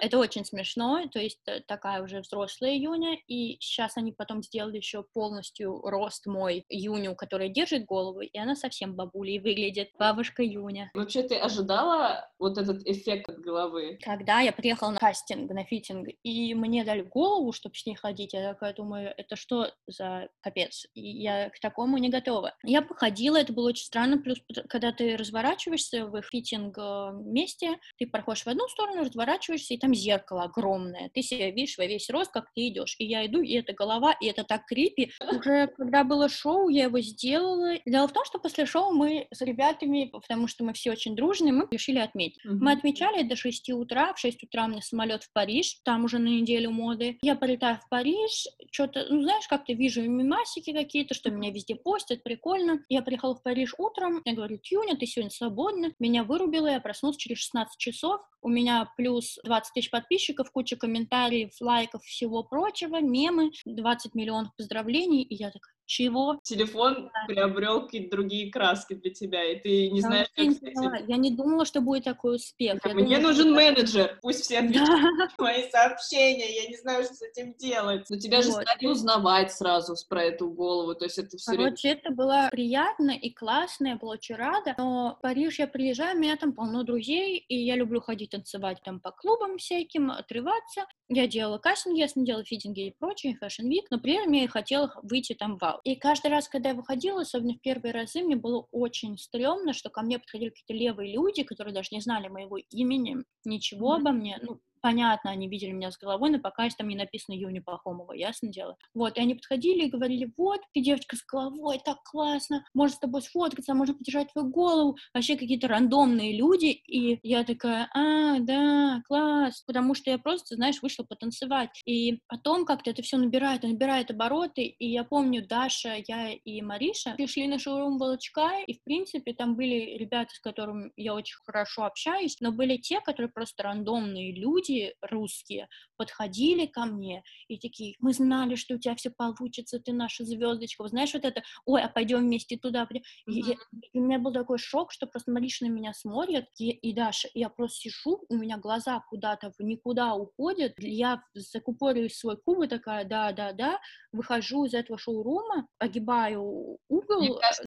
Это 0.00 0.18
очень 0.18 0.44
смешно, 0.44 1.06
то 1.12 1.18
есть 1.18 1.40
э, 1.46 1.60
такая 1.60 2.02
уже 2.02 2.20
взрослая 2.20 2.74
Юня, 2.74 3.16
и 3.26 3.56
сейчас 3.60 3.96
они 3.96 4.12
потом 4.12 4.42
сделали 4.42 4.76
еще 4.76 5.04
полностью 5.14 5.80
рост 5.82 6.26
мой 6.26 6.64
Юню, 6.68 7.14
которая 7.14 7.48
держит 7.48 7.84
голову, 7.84 8.20
и 8.20 8.38
она 8.38 8.54
совсем 8.54 8.94
бабулей 8.94 9.38
выглядит, 9.38 9.90
бабушка 9.98 10.42
Юня. 10.42 10.90
Вообще 10.94 11.22
ты 11.22 11.36
ожидала 11.36 12.28
вот 12.38 12.58
этот 12.58 12.86
эффект 12.86 13.28
от 13.28 13.40
головы? 13.40 13.98
Когда 14.02 14.40
я 14.40 14.52
приехала 14.52 14.90
на 14.90 14.98
кастинг, 14.98 15.50
на 15.50 15.64
фитинг, 15.64 16.08
и 16.22 16.54
мне 16.54 16.84
дали 16.84 17.02
голову, 17.02 17.52
чтобы 17.52 17.74
с 17.76 17.86
ней 17.86 17.94
ходить, 17.94 18.32
я 18.32 18.52
такая 18.52 18.74
думаю, 18.74 19.14
это 19.16 19.36
что 19.36 19.70
за 19.86 20.28
капец? 20.40 20.86
И 20.94 21.00
я 21.00 21.50
к 21.50 21.60
такому 21.60 21.98
не 21.98 22.08
готова. 22.08 22.54
Я 22.62 22.82
походила, 22.82 23.36
это 23.36 23.52
было 23.52 23.68
очень 23.68 23.84
странно, 23.84 24.18
плюс 24.18 24.38
когда 24.68 24.92
ты 24.92 25.16
разворачиваешься 25.16 26.06
в 26.06 26.22
фитинг 26.22 26.76
э, 26.78 27.10
месте, 27.12 27.78
ты 27.98 28.06
проходишь 28.06 28.44
в 28.44 28.48
одну 28.48 28.68
сторону, 28.68 29.04
разворачиваешься, 29.04 29.61
и 29.70 29.78
там 29.78 29.94
зеркало 29.94 30.44
огромное. 30.44 31.10
Ты 31.14 31.22
себя 31.22 31.50
видишь 31.50 31.78
во 31.78 31.86
весь 31.86 32.08
рост, 32.10 32.32
как 32.32 32.52
ты 32.54 32.68
идешь. 32.68 32.96
И 32.98 33.04
я 33.04 33.26
иду, 33.26 33.40
и 33.40 33.52
это 33.54 33.72
голова, 33.72 34.12
и 34.20 34.26
это 34.26 34.44
так 34.44 34.66
крипи. 34.66 35.12
Уже 35.30 35.68
когда 35.76 36.04
было 36.04 36.28
шоу, 36.28 36.68
я 36.68 36.84
его 36.84 37.00
сделала. 37.00 37.78
Дело 37.86 38.08
в 38.08 38.12
том, 38.12 38.24
что 38.24 38.38
после 38.38 38.66
шоу 38.66 38.92
мы 38.92 39.26
с 39.32 39.40
ребятами, 39.40 40.10
потому 40.12 40.48
что 40.48 40.64
мы 40.64 40.72
все 40.72 40.92
очень 40.92 41.16
дружные, 41.16 41.52
мы 41.52 41.68
решили 41.70 41.98
отметить. 41.98 42.44
Mm-hmm. 42.44 42.58
Мы 42.60 42.72
отмечали 42.72 43.22
до 43.22 43.36
6 43.36 43.70
утра. 43.70 44.12
В 44.14 44.18
6 44.18 44.44
утра 44.44 44.64
у 44.64 44.68
меня 44.68 44.82
самолет 44.82 45.22
в 45.24 45.32
Париж, 45.32 45.80
там 45.84 46.04
уже 46.04 46.18
на 46.18 46.28
неделю 46.28 46.70
моды. 46.70 47.18
Я 47.22 47.36
полетаю 47.36 47.76
в 47.76 47.88
Париж, 47.88 48.46
что-то, 48.70 49.06
ну, 49.10 49.22
знаешь, 49.22 49.46
как-то 49.48 49.72
вижу 49.72 50.02
мимасики 50.02 50.72
какие-то, 50.72 51.14
что 51.14 51.30
меня 51.30 51.50
везде 51.50 51.76
постят, 51.76 52.22
прикольно. 52.22 52.82
Я 52.88 53.02
приехала 53.02 53.34
в 53.34 53.42
Париж 53.42 53.74
утром, 53.78 54.22
я 54.24 54.34
говорю, 54.34 54.58
Тюня, 54.58 54.96
ты 54.96 55.06
сегодня 55.06 55.30
свободна. 55.30 55.92
Меня 55.98 56.24
вырубило, 56.24 56.68
я 56.68 56.80
проснулась 56.80 57.16
через 57.16 57.38
16 57.38 57.78
часов. 57.78 58.20
У 58.40 58.48
меня 58.48 58.90
плюс 58.96 59.38
20 59.52 59.74
тысяч 59.74 59.90
подписчиков, 59.90 60.50
куча 60.50 60.76
комментариев, 60.76 61.50
лайков, 61.60 62.02
всего 62.04 62.42
прочего, 62.42 63.02
мемы, 63.02 63.50
20 63.66 64.14
миллионов 64.14 64.56
поздравлений, 64.56 65.22
и 65.22 65.34
я 65.34 65.50
такая, 65.50 65.74
чего? 65.86 66.38
Телефон 66.42 67.10
да. 67.12 67.24
приобрел 67.26 67.82
какие-то 67.82 68.16
другие 68.16 68.50
краски 68.50 68.94
для 68.94 69.10
тебя, 69.10 69.44
и 69.44 69.60
ты 69.60 69.90
не 69.90 70.00
да, 70.00 70.08
знаешь, 70.08 70.28
как 70.34 70.46
этим... 70.46 71.08
Я 71.08 71.16
не 71.16 71.30
думала, 71.30 71.64
что 71.64 71.80
будет 71.80 72.04
такой 72.04 72.36
успех. 72.36 72.80
Да, 72.82 72.94
мне 72.94 73.16
думала, 73.16 73.20
нужен 73.20 73.46
что... 73.46 73.54
менеджер, 73.54 74.18
пусть 74.22 74.44
все 74.44 74.58
отвечают 74.58 75.18
да. 75.18 75.28
мои 75.38 75.70
сообщения, 75.70 76.62
я 76.62 76.68
не 76.68 76.76
знаю, 76.76 77.04
что 77.04 77.14
с 77.14 77.22
этим 77.22 77.54
делать. 77.54 78.06
Но 78.08 78.18
тебя 78.18 78.38
вот. 78.38 78.46
же 78.46 78.52
стали 78.52 78.86
узнавать 78.86 79.52
сразу 79.52 79.94
про 80.08 80.24
эту 80.24 80.50
голову, 80.50 80.94
то 80.94 81.04
есть 81.04 81.18
это 81.18 81.36
все 81.36 81.52
Короче, 81.52 81.88
время... 81.88 82.00
это 82.00 82.14
было 82.14 82.48
приятно 82.50 83.10
и 83.10 83.30
классно, 83.30 83.88
я 83.88 83.96
была 83.96 84.12
очень 84.12 84.34
рада, 84.34 84.74
но 84.78 85.16
в 85.18 85.22
Париж 85.22 85.58
я 85.58 85.66
приезжаю, 85.66 86.16
у 86.16 86.20
меня 86.20 86.36
там 86.36 86.52
полно 86.52 86.82
друзей, 86.82 87.38
и 87.38 87.56
я 87.56 87.76
люблю 87.76 88.00
ходить 88.00 88.30
танцевать 88.30 88.80
там 88.84 89.00
по 89.00 89.10
клубам 89.10 89.58
всяким, 89.58 90.10
отрываться. 90.10 90.86
Я 91.08 91.26
делала 91.26 91.58
кастинги, 91.58 92.00
я 92.00 92.08
делала 92.14 92.44
фитинги 92.44 92.86
и 92.86 92.94
прочее, 92.98 93.36
fashion 93.38 93.68
week, 93.68 93.90
но 93.90 93.98
при 93.98 94.14
этом 94.14 94.32
я 94.32 94.44
и 94.44 94.46
хотела 94.46 94.92
выйти 95.02 95.34
там 95.34 95.58
в 95.58 95.71
и 95.84 95.96
каждый 95.96 96.30
раз, 96.30 96.48
когда 96.48 96.70
я 96.70 96.74
выходила, 96.74 97.22
особенно 97.22 97.54
в 97.54 97.60
первые 97.60 97.92
разы, 97.92 98.22
мне 98.22 98.36
было 98.36 98.66
очень 98.70 99.18
стрёмно, 99.18 99.72
что 99.72 99.90
ко 99.90 100.02
мне 100.02 100.18
подходили 100.18 100.50
какие-то 100.50 100.74
левые 100.74 101.12
люди, 101.14 101.42
которые 101.42 101.74
даже 101.74 101.88
не 101.92 102.00
знали 102.00 102.28
моего 102.28 102.58
имени, 102.58 103.18
ничего 103.44 103.94
mm-hmm. 103.94 104.00
обо 104.00 104.12
мне, 104.12 104.38
ну, 104.42 104.60
понятно, 104.82 105.30
они 105.30 105.48
видели 105.48 105.70
меня 105.70 105.90
с 105.90 105.98
головой, 105.98 106.30
но 106.30 106.38
пока 106.38 106.68
там 106.76 106.88
не 106.88 106.96
написано 106.96 107.34
Юни 107.34 107.60
Пахомова, 107.60 108.12
ясно 108.12 108.48
дело. 108.48 108.76
Вот, 108.94 109.16
и 109.16 109.20
они 109.20 109.34
подходили 109.34 109.86
и 109.86 109.90
говорили, 109.90 110.30
вот, 110.36 110.60
ты 110.74 110.80
девочка 110.80 111.16
с 111.16 111.24
головой, 111.24 111.80
так 111.84 112.02
классно, 112.04 112.64
может 112.74 112.96
с 112.96 113.00
тобой 113.00 113.22
сфоткаться, 113.22 113.74
можно 113.74 113.94
подержать 113.94 114.32
твою 114.32 114.48
голову, 114.48 114.96
вообще 115.14 115.36
какие-то 115.36 115.68
рандомные 115.68 116.36
люди, 116.36 116.66
и 116.66 117.18
я 117.22 117.44
такая, 117.44 117.88
а, 117.94 118.38
да, 118.40 119.02
класс, 119.06 119.62
потому 119.66 119.94
что 119.94 120.10
я 120.10 120.18
просто, 120.18 120.56
знаешь, 120.56 120.82
вышла 120.82 121.04
потанцевать, 121.04 121.70
и 121.86 122.20
потом 122.28 122.64
как-то 122.64 122.90
это 122.90 123.02
все 123.02 123.16
набирает, 123.16 123.62
набирает 123.62 124.10
обороты, 124.10 124.64
и 124.64 124.90
я 124.90 125.04
помню, 125.04 125.46
Даша, 125.46 125.96
я 126.06 126.32
и 126.32 126.60
Мариша 126.62 127.14
пришли 127.16 127.46
на 127.46 127.58
шоурум 127.58 127.98
Волочка, 127.98 128.50
и, 128.66 128.74
в 128.74 128.82
принципе, 128.82 129.34
там 129.34 129.54
были 129.54 129.96
ребята, 129.96 130.34
с 130.34 130.40
которыми 130.40 130.90
я 130.96 131.14
очень 131.14 131.36
хорошо 131.44 131.84
общаюсь, 131.84 132.36
но 132.40 132.52
были 132.52 132.76
те, 132.76 133.00
которые 133.00 133.30
просто 133.30 133.62
рандомные 133.62 134.34
люди, 134.34 134.71
люди 134.72 134.94
русские 135.02 135.68
подходили 135.96 136.66
ко 136.66 136.84
мне 136.84 137.22
и 137.48 137.58
такие, 137.58 137.94
мы 138.00 138.12
знали, 138.12 138.56
что 138.56 138.74
у 138.74 138.78
тебя 138.78 138.94
все 138.96 139.10
получится, 139.10 139.78
ты 139.78 139.92
наша 139.92 140.24
звездочка. 140.24 140.88
знаешь, 140.88 141.14
вот 141.14 141.24
это, 141.24 141.42
ой, 141.64 141.82
а 141.82 141.88
пойдем 141.88 142.20
вместе 142.20 142.56
туда. 142.56 142.82
Mm-hmm. 142.82 143.02
И, 143.28 143.52
и, 143.52 143.58
и 143.92 143.98
у 143.98 144.02
меня 144.02 144.18
был 144.18 144.32
такой 144.32 144.58
шок, 144.58 144.92
что 144.92 145.06
просто 145.06 145.30
на 145.30 145.38
меня 145.38 145.92
смотрит, 145.94 146.46
и, 146.58 146.70
и 146.70 146.92
Даша, 146.92 147.28
я 147.34 147.48
просто 147.48 147.82
сижу, 147.82 148.24
у 148.28 148.36
меня 148.36 148.58
глаза 148.58 149.00
куда-то 149.08 149.52
в 149.58 149.62
никуда 149.62 150.14
уходят, 150.14 150.74
я 150.78 151.22
закупорю 151.34 152.08
свой 152.10 152.36
куб 152.36 152.62
и 152.62 152.68
такая, 152.68 153.04
да-да-да, 153.04 153.78
выхожу 154.12 154.64
из 154.64 154.74
этого 154.74 154.98
шоурума, 154.98 155.68
огибаю 155.78 156.78
угол 156.88 157.22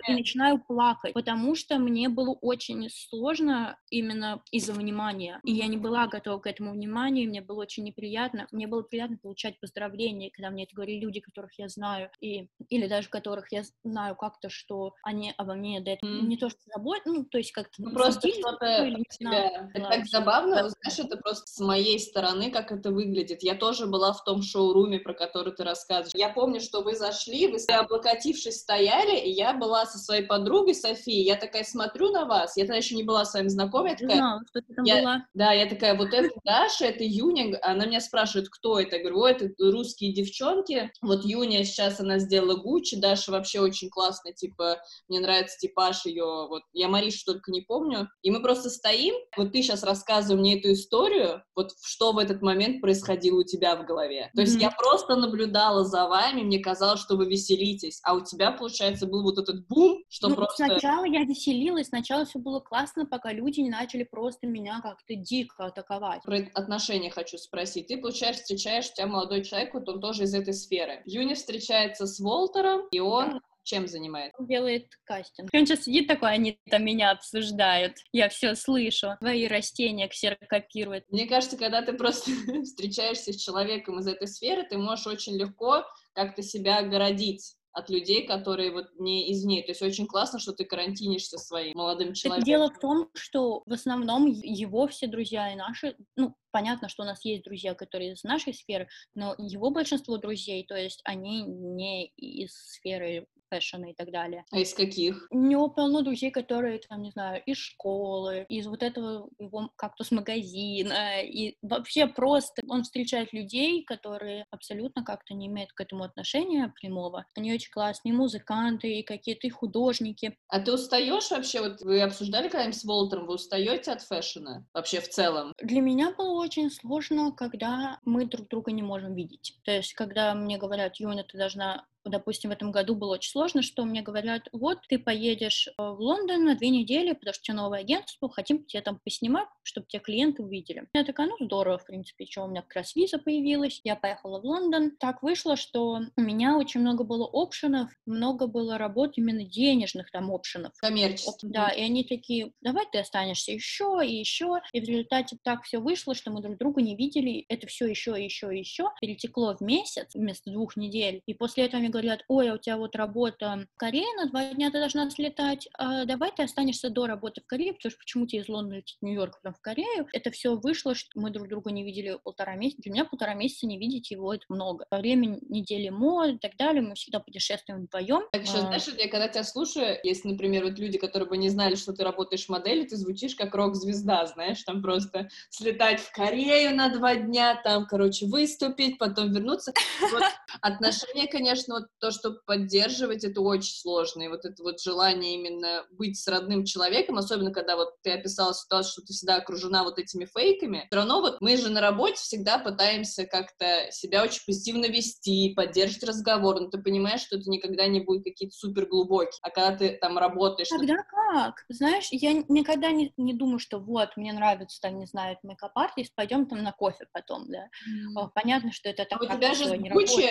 и 0.07 0.11
начинаю 0.11 0.61
плакать, 0.67 1.13
потому 1.13 1.55
что 1.55 1.79
мне 1.79 2.09
было 2.09 2.33
очень 2.41 2.89
сложно 2.89 3.77
именно 3.89 4.41
из-за 4.51 4.73
внимания, 4.73 5.39
и 5.43 5.53
я 5.53 5.67
не 5.67 5.77
была 5.77 6.07
готова 6.07 6.39
к 6.39 6.47
этому 6.47 6.73
вниманию, 6.73 6.94
внимание, 6.95 7.27
мне 7.27 7.41
было 7.41 7.61
очень 7.61 7.83
неприятно. 7.83 8.47
Мне 8.51 8.67
было 8.67 8.81
приятно 8.81 9.17
получать 9.21 9.59
поздравления, 9.59 10.31
когда 10.31 10.49
мне 10.49 10.63
это 10.63 10.75
говорили 10.75 10.99
люди, 10.99 11.19
которых 11.19 11.51
я 11.57 11.67
знаю, 11.67 12.09
и, 12.21 12.47
или 12.69 12.87
даже 12.87 13.09
которых 13.09 13.51
я 13.51 13.63
знаю 13.83 14.15
как-то, 14.15 14.49
что 14.49 14.93
они 15.03 15.33
обо 15.37 15.53
мне 15.55 15.81
да, 15.81 15.93
mm. 15.93 16.21
не 16.21 16.37
то, 16.37 16.49
что 16.49 16.59
заботятся, 16.73 17.11
ну, 17.11 17.25
то 17.25 17.37
есть 17.37 17.51
как-то... 17.51 17.73
Ну, 17.79 17.91
просто 17.91 18.29
что-то 18.29 18.89
тебя... 19.09 19.69
Это 19.73 19.89
так 19.89 20.05
забавно, 20.05 20.55
да. 20.55 20.69
знаешь, 20.69 20.99
это 20.99 21.17
просто 21.17 21.47
с 21.47 21.59
моей 21.59 21.99
стороны, 21.99 22.49
как 22.49 22.71
это 22.71 22.91
выглядит. 22.91 23.43
Я 23.43 23.55
тоже 23.55 23.87
была 23.87 24.13
в 24.13 24.23
том 24.23 24.41
шоуруме, 24.41 24.99
про 24.99 25.13
который 25.13 25.53
ты 25.53 25.63
рассказываешь. 25.63 26.15
Я 26.15 26.29
помню, 26.29 26.61
что 26.61 26.81
вы 26.81 26.95
зашли, 26.95 27.47
вы 27.47 27.57
облокотившись 27.73 28.61
стояли, 28.61 29.17
и 29.17 29.31
я 29.31 29.53
была 29.53 29.85
со 29.85 29.97
своей 29.97 30.23
подругой 30.23 30.75
Софией, 30.75 31.25
я 31.25 31.35
такая 31.35 31.63
смотрю 31.63 32.11
на 32.11 32.25
вас, 32.25 32.55
я 32.55 32.63
тогда 32.63 32.77
еще 32.77 32.95
не 32.95 33.03
была 33.03 33.25
с 33.25 33.33
вами 33.33 33.47
знакома, 33.47 33.89
я 33.89 33.95
такая... 33.95 34.17
Знала, 34.17 34.41
что 34.49 34.61
ты 34.61 34.73
там 34.73 34.85
я, 34.85 35.01
была. 35.01 35.25
Да, 35.33 35.51
я 35.51 35.67
такая, 35.67 35.97
вот 35.97 36.13
это 36.13 36.29
Даша, 36.45 36.84
это 36.85 37.03
Юня, 37.03 37.57
она 37.61 37.85
меня 37.85 38.01
спрашивает, 38.01 38.49
кто 38.49 38.79
это, 38.79 38.97
я 38.97 39.01
говорю, 39.01 39.25
это 39.25 39.49
русские 39.59 40.13
девчонки, 40.13 40.91
вот 41.01 41.25
Юня 41.25 41.63
сейчас 41.63 41.99
она 41.99 42.19
сделала 42.19 42.55
Гуччи, 42.55 42.97
Даша 42.97 43.31
вообще 43.31 43.59
очень 43.59 43.89
классная, 43.89 44.33
типа, 44.33 44.77
мне 45.07 45.19
нравится 45.19 45.57
типаж 45.57 46.05
ее, 46.05 46.47
вот, 46.47 46.63
я 46.73 46.87
Маришу 46.87 47.25
только 47.25 47.51
не 47.51 47.61
помню, 47.61 48.09
и 48.21 48.31
мы 48.31 48.41
просто 48.41 48.69
стоим, 48.69 49.15
вот 49.37 49.51
ты 49.51 49.61
сейчас 49.61 49.83
рассказывай 49.83 50.39
мне 50.39 50.59
эту 50.59 50.73
историю, 50.73 51.43
вот 51.55 51.71
что 51.83 52.11
в 52.11 52.17
этот 52.17 52.41
момент 52.41 52.81
происходило 52.81 53.39
у 53.39 53.43
тебя 53.43 53.75
в 53.75 53.85
голове, 53.85 54.31
то 54.35 54.41
есть 54.41 54.57
mm-hmm. 54.57 54.61
я 54.61 54.71
просто 54.71 55.15
наблюдала 55.15 55.85
за 55.85 56.07
вами, 56.07 56.41
мне 56.41 56.59
казалось, 56.59 57.01
что 57.01 57.15
вы 57.15 57.25
веселитесь, 57.25 57.99
а 58.03 58.13
у 58.13 58.23
тебя, 58.23 58.51
получается, 58.51 59.07
был 59.07 59.23
вот 59.23 59.37
этот 59.37 59.67
бум, 59.67 60.03
что 60.09 60.29
ну, 60.29 60.35
просто... 60.35 60.65
сначала 60.65 61.05
я 61.05 61.23
веселилась, 61.23 61.87
сначала 61.87 62.25
все 62.25 62.39
было 62.39 62.59
классно, 62.59 63.05
пока 63.05 63.31
люди 63.31 63.59
не 63.59 63.69
начали 63.69 64.03
просто 64.03 64.47
меня 64.47 64.79
как-то 64.81 65.15
дико 65.15 65.65
атаковать. 65.65 66.21
Про 66.23 66.39
отношения 66.75 67.09
хочу 67.09 67.37
спросить. 67.37 67.87
Ты, 67.87 67.97
получается, 67.97 68.41
встречаешь, 68.41 68.89
у 68.89 68.93
тебя 68.93 69.07
молодой 69.07 69.43
человек, 69.43 69.73
вот 69.73 69.87
он 69.87 70.01
тоже 70.01 70.23
из 70.23 70.33
этой 70.33 70.53
сферы. 70.53 71.01
Юни 71.05 71.33
встречается 71.33 72.05
с 72.05 72.19
Волтером, 72.19 72.87
и 72.91 72.99
он 72.99 73.41
чем 73.63 73.87
занимается? 73.87 74.39
Он 74.39 74.45
делает 74.45 74.91
кастинг. 75.05 75.49
Он 75.51 75.65
сейчас 75.65 75.85
сидит 75.85 76.07
такой, 76.07 76.31
они 76.31 76.59
там 76.69 76.85
меня 76.85 77.09
обсуждают. 77.09 77.93
Я 78.11 78.29
все 78.29 78.53
слышу. 78.53 79.15
Твои 79.19 79.47
растения 79.47 80.07
ксерокопируют. 80.07 81.05
Мне 81.09 81.25
кажется, 81.25 81.57
когда 81.57 81.81
ты 81.81 81.93
просто 81.93 82.29
встречаешься 82.63 83.33
с 83.33 83.37
человеком 83.37 83.99
из 83.99 84.07
этой 84.07 84.27
сферы, 84.27 84.67
ты 84.69 84.77
можешь 84.77 85.07
очень 85.07 85.35
легко 85.35 85.83
как-то 86.13 86.43
себя 86.43 86.77
огородить 86.77 87.55
от 87.75 87.89
людей, 87.89 88.25
которые 88.25 88.71
вот 88.71 88.87
не 88.97 89.29
из 89.29 89.43
ней. 89.43 89.61
То 89.61 89.71
есть 89.71 89.81
очень 89.81 90.07
классно, 90.07 90.39
что 90.39 90.53
ты 90.53 90.63
карантинишься 90.63 91.37
своим 91.37 91.77
молодым 91.77 92.13
человеком. 92.13 92.45
Дело 92.45 92.71
в 92.71 92.79
том, 92.79 93.09
что 93.13 93.63
в 93.65 93.73
основном 93.73 94.27
его 94.27 94.87
все 94.87 95.07
друзья 95.07 95.51
и 95.51 95.55
наши, 95.55 95.97
ну, 96.15 96.35
понятно, 96.55 96.87
что 96.87 97.03
у 97.03 97.05
нас 97.05 97.25
есть 97.25 97.43
друзья, 97.43 97.73
которые 97.73 98.13
из 98.13 98.23
нашей 98.23 98.53
сферы, 98.53 98.87
но 99.13 99.35
его 99.37 99.71
большинство 99.71 100.15
друзей, 100.17 100.65
то 100.65 100.77
есть 100.77 101.01
они 101.03 101.43
не 101.43 102.05
из 102.15 102.53
сферы 102.53 103.27
фэшена 103.49 103.91
и 103.91 103.93
так 103.93 104.11
далее. 104.11 104.43
А 104.51 104.59
из 104.59 104.73
каких? 104.73 105.27
У 105.29 105.37
него 105.37 105.69
полно 105.69 106.01
друзей, 106.01 106.31
которые, 106.31 106.79
там, 106.79 107.01
не 107.01 107.11
знаю, 107.11 107.41
из 107.45 107.57
школы, 107.57 108.45
из 108.49 108.67
вот 108.67 108.83
этого 108.83 109.29
его 109.39 109.69
как-то 109.75 110.03
с 110.03 110.11
магазина, 110.11 111.21
и 111.21 111.55
вообще 111.61 112.07
просто 112.07 112.61
он 112.67 112.83
встречает 112.83 113.33
людей, 113.33 113.83
которые 113.83 114.45
абсолютно 114.49 115.03
как-то 115.03 115.33
не 115.33 115.47
имеют 115.47 115.71
к 115.73 115.81
этому 115.81 116.03
отношения 116.03 116.73
прямого. 116.79 117.25
Они 117.35 117.53
очень 117.53 117.71
классные 117.71 118.13
музыканты, 118.13 118.99
и 118.99 119.03
какие-то 119.03 119.49
художники. 119.49 120.37
А 120.47 120.59
ты 120.59 120.73
устаешь 120.73 121.29
вообще? 121.29 121.61
Вот 121.61 121.81
вы 121.81 122.01
обсуждали 122.01 122.47
когда-нибудь 122.47 122.79
с 122.79 122.83
Волтером, 122.83 123.27
вы 123.27 123.35
устаете 123.35 123.91
от 123.91 124.01
фэшена 124.01 124.65
вообще 124.73 124.99
в 124.99 125.09
целом? 125.09 125.53
Для 125.61 125.81
меня 125.81 126.13
было 126.13 126.33
очень 126.45 126.69
сложно, 126.69 127.31
когда 127.31 127.99
мы 128.05 128.25
друг 128.25 128.47
друга 128.47 128.71
не 128.71 128.83
можем 128.83 129.15
видеть. 129.15 129.59
То 129.63 129.71
есть, 129.71 129.93
когда 129.93 130.33
мне 130.33 130.57
говорят, 130.57 130.97
Юна, 130.97 131.23
ты 131.23 131.37
должна 131.37 131.85
допустим, 132.09 132.49
в 132.49 132.53
этом 132.53 132.71
году 132.71 132.95
было 132.95 133.13
очень 133.13 133.31
сложно, 133.31 133.61
что 133.61 133.85
мне 133.85 134.01
говорят, 134.01 134.47
вот 134.51 134.79
ты 134.87 134.99
поедешь 134.99 135.67
э, 135.67 135.71
в 135.77 135.99
Лондон 135.99 136.45
на 136.45 136.55
две 136.55 136.69
недели, 136.69 137.13
потому 137.13 137.33
что 137.33 137.41
у 137.41 137.45
тебя 137.45 137.55
новое 137.55 137.79
агентство, 137.79 138.29
хотим 138.29 138.63
тебя 138.65 138.81
там 138.81 138.99
поснимать, 139.03 139.47
чтобы 139.63 139.87
тебя 139.87 140.01
клиенты 140.01 140.43
увидели. 140.43 140.87
Я 140.93 141.03
такая, 141.03 141.27
ну 141.27 141.35
здорово, 141.45 141.77
в 141.77 141.85
принципе, 141.85 142.25
что 142.25 142.43
у 142.43 142.47
меня 142.47 142.61
как 142.61 142.75
раз 142.75 142.95
виза 142.95 143.17
появилась, 143.17 143.81
я 143.83 143.95
поехала 143.95 144.39
в 144.39 144.45
Лондон. 144.45 144.91
Так 144.99 145.23
вышло, 145.23 145.55
что 145.55 145.99
у 146.15 146.21
меня 146.21 146.57
очень 146.57 146.81
много 146.81 147.03
было 147.03 147.29
опшенов, 147.31 147.89
много 148.05 148.47
было 148.47 148.77
работ 148.77 149.13
именно 149.17 149.43
денежных 149.43 150.11
там 150.11 150.31
опшенов. 150.31 150.73
Коммерческих. 150.77 151.49
Да, 151.49 151.69
и 151.69 151.81
они 151.81 152.03
такие, 152.03 152.53
давай 152.61 152.85
ты 152.91 152.99
останешься 152.99 153.51
еще 153.51 154.01
и 154.03 154.15
еще, 154.15 154.61
и 154.73 154.79
в 154.79 154.83
результате 154.83 155.37
так 155.43 155.63
все 155.63 155.79
вышло, 155.79 156.15
что 156.15 156.31
мы 156.31 156.41
друг 156.41 156.57
друга 156.57 156.81
не 156.81 156.95
видели, 156.95 157.45
это 157.49 157.67
все 157.67 157.87
еще 157.87 158.11
еще 158.23 158.57
еще 158.57 158.91
перетекло 159.01 159.55
в 159.55 159.61
месяц 159.61 160.13
вместо 160.13 160.51
двух 160.51 160.75
недель, 160.75 161.21
и 161.25 161.33
после 161.33 161.65
этого 161.65 161.81
мне 161.81 161.89
говорят, 162.01 162.23
ой, 162.27 162.49
а 162.49 162.55
у 162.55 162.57
тебя 162.57 162.77
вот 162.77 162.95
работа 162.95 163.67
в 163.75 163.77
Корее, 163.77 164.05
на 164.17 164.27
два 164.27 164.45
дня 164.53 164.71
ты 164.71 164.79
должна 164.79 165.09
слетать, 165.09 165.67
а 165.77 166.05
давай 166.05 166.31
ты 166.35 166.43
останешься 166.43 166.89
до 166.89 167.07
работы 167.07 167.41
в 167.41 167.47
Корее, 167.47 167.73
потому 167.73 167.91
что 167.91 167.99
почему 167.99 168.27
тебе 168.27 168.41
из 168.41 168.49
Лондона 168.49 168.77
лететь 168.77 168.97
в 169.01 169.05
Нью-Йорк, 169.05 169.39
потом 169.41 169.53
в 169.53 169.61
Корею. 169.61 170.07
Это 170.13 170.31
все 170.31 170.55
вышло, 170.55 170.95
что 170.95 171.09
мы 171.15 171.29
друг 171.29 171.47
друга 171.47 171.71
не 171.71 171.83
видели 171.83 172.17
полтора 172.23 172.55
месяца. 172.55 172.81
Для 172.83 172.91
меня 172.91 173.05
полтора 173.05 173.33
месяца 173.33 173.65
не 173.67 173.77
видеть 173.77 174.11
его 174.11 174.33
это 174.33 174.45
много. 174.49 174.85
Во 174.89 174.99
время 174.99 175.39
недели 175.49 175.89
мод 175.89 176.29
и 176.29 176.37
так 176.37 176.57
далее 176.57 176.81
мы 176.81 176.95
всегда 176.95 177.19
путешествуем 177.19 177.85
вдвоем. 177.85 178.23
Так 178.31 178.43
еще, 178.43 178.57
а... 178.57 178.61
знаешь, 178.61 178.87
я 178.87 179.09
когда 179.09 179.27
тебя 179.27 179.43
слушаю, 179.43 179.97
если, 180.03 180.29
например, 180.29 180.65
вот 180.65 180.79
люди, 180.79 180.97
которые 180.97 181.29
бы 181.29 181.37
не 181.37 181.49
знали, 181.49 181.75
что 181.75 181.93
ты 181.93 182.03
работаешь 182.03 182.49
моделью, 182.49 182.87
ты 182.87 182.95
звучишь 182.97 183.35
как 183.35 183.53
рок-звезда, 183.55 184.25
знаешь, 184.27 184.63
там 184.63 184.81
просто 184.81 185.29
слетать 185.49 185.99
в 185.99 186.11
Корею 186.11 186.75
на 186.75 186.89
два 186.89 187.15
дня, 187.15 187.59
там, 187.63 187.85
короче, 187.85 188.25
выступить, 188.25 188.97
потом 188.97 189.31
вернуться. 189.31 189.73
Вот 190.11 190.23
отношения, 190.61 191.27
конечно, 191.27 191.75
вот 191.75 191.84
то, 191.99 192.11
что 192.11 192.37
поддерживать, 192.45 193.23
это 193.23 193.41
очень 193.41 193.75
сложно, 193.75 194.23
и 194.23 194.27
вот 194.27 194.45
это 194.45 194.61
вот 194.63 194.81
желание 194.81 195.35
именно 195.35 195.85
быть 195.91 196.19
с 196.19 196.27
родным 196.27 196.65
человеком, 196.65 197.17
особенно 197.17 197.51
когда 197.51 197.75
вот 197.75 197.89
ты 198.01 198.11
описала 198.11 198.53
ситуацию, 198.53 198.91
что 198.91 199.01
ты 199.01 199.13
всегда 199.13 199.35
окружена 199.37 199.83
вот 199.83 199.99
этими 199.99 200.25
фейками, 200.25 200.87
все 200.89 200.95
равно 200.95 201.21
вот 201.21 201.37
мы 201.41 201.57
же 201.57 201.69
на 201.69 201.81
работе 201.81 202.15
всегда 202.15 202.57
пытаемся 202.57 203.25
как-то 203.25 203.87
себя 203.91 204.23
очень 204.23 204.41
позитивно 204.45 204.85
вести, 204.85 205.53
поддерживать 205.55 206.09
разговор, 206.09 206.59
но 206.59 206.69
ты 206.69 206.77
понимаешь, 206.81 207.21
что 207.21 207.37
это 207.37 207.49
никогда 207.49 207.87
не 207.87 208.01
будет 208.01 208.23
какие-то 208.23 208.55
супер 208.55 208.87
глубокие, 208.87 209.39
а 209.41 209.49
когда 209.49 209.75
ты 209.75 209.97
там 209.97 210.17
работаешь... 210.17 210.69
Тогда 210.69 210.97
как? 211.03 211.63
Знаешь, 211.69 212.07
я 212.11 212.33
никогда 212.33 212.91
не, 212.91 213.13
не 213.17 213.33
думаю, 213.33 213.59
что 213.59 213.79
вот, 213.79 214.15
мне 214.15 214.33
нравится, 214.33 214.79
там, 214.81 214.99
не 214.99 215.05
знаю, 215.05 215.37
мейкап-артист, 215.43 216.13
пойдем 216.15 216.45
там 216.45 216.63
на 216.63 216.71
кофе 216.71 217.05
потом, 217.11 217.45
да. 217.47 217.67
Mm. 217.89 218.29
Понятно, 218.33 218.71
что 218.71 218.89
это 218.89 219.05
так. 219.05 219.21
А 219.21 219.25
у 219.25 219.27
тебя 219.27 219.53
же 219.53 219.65
с 219.65 219.75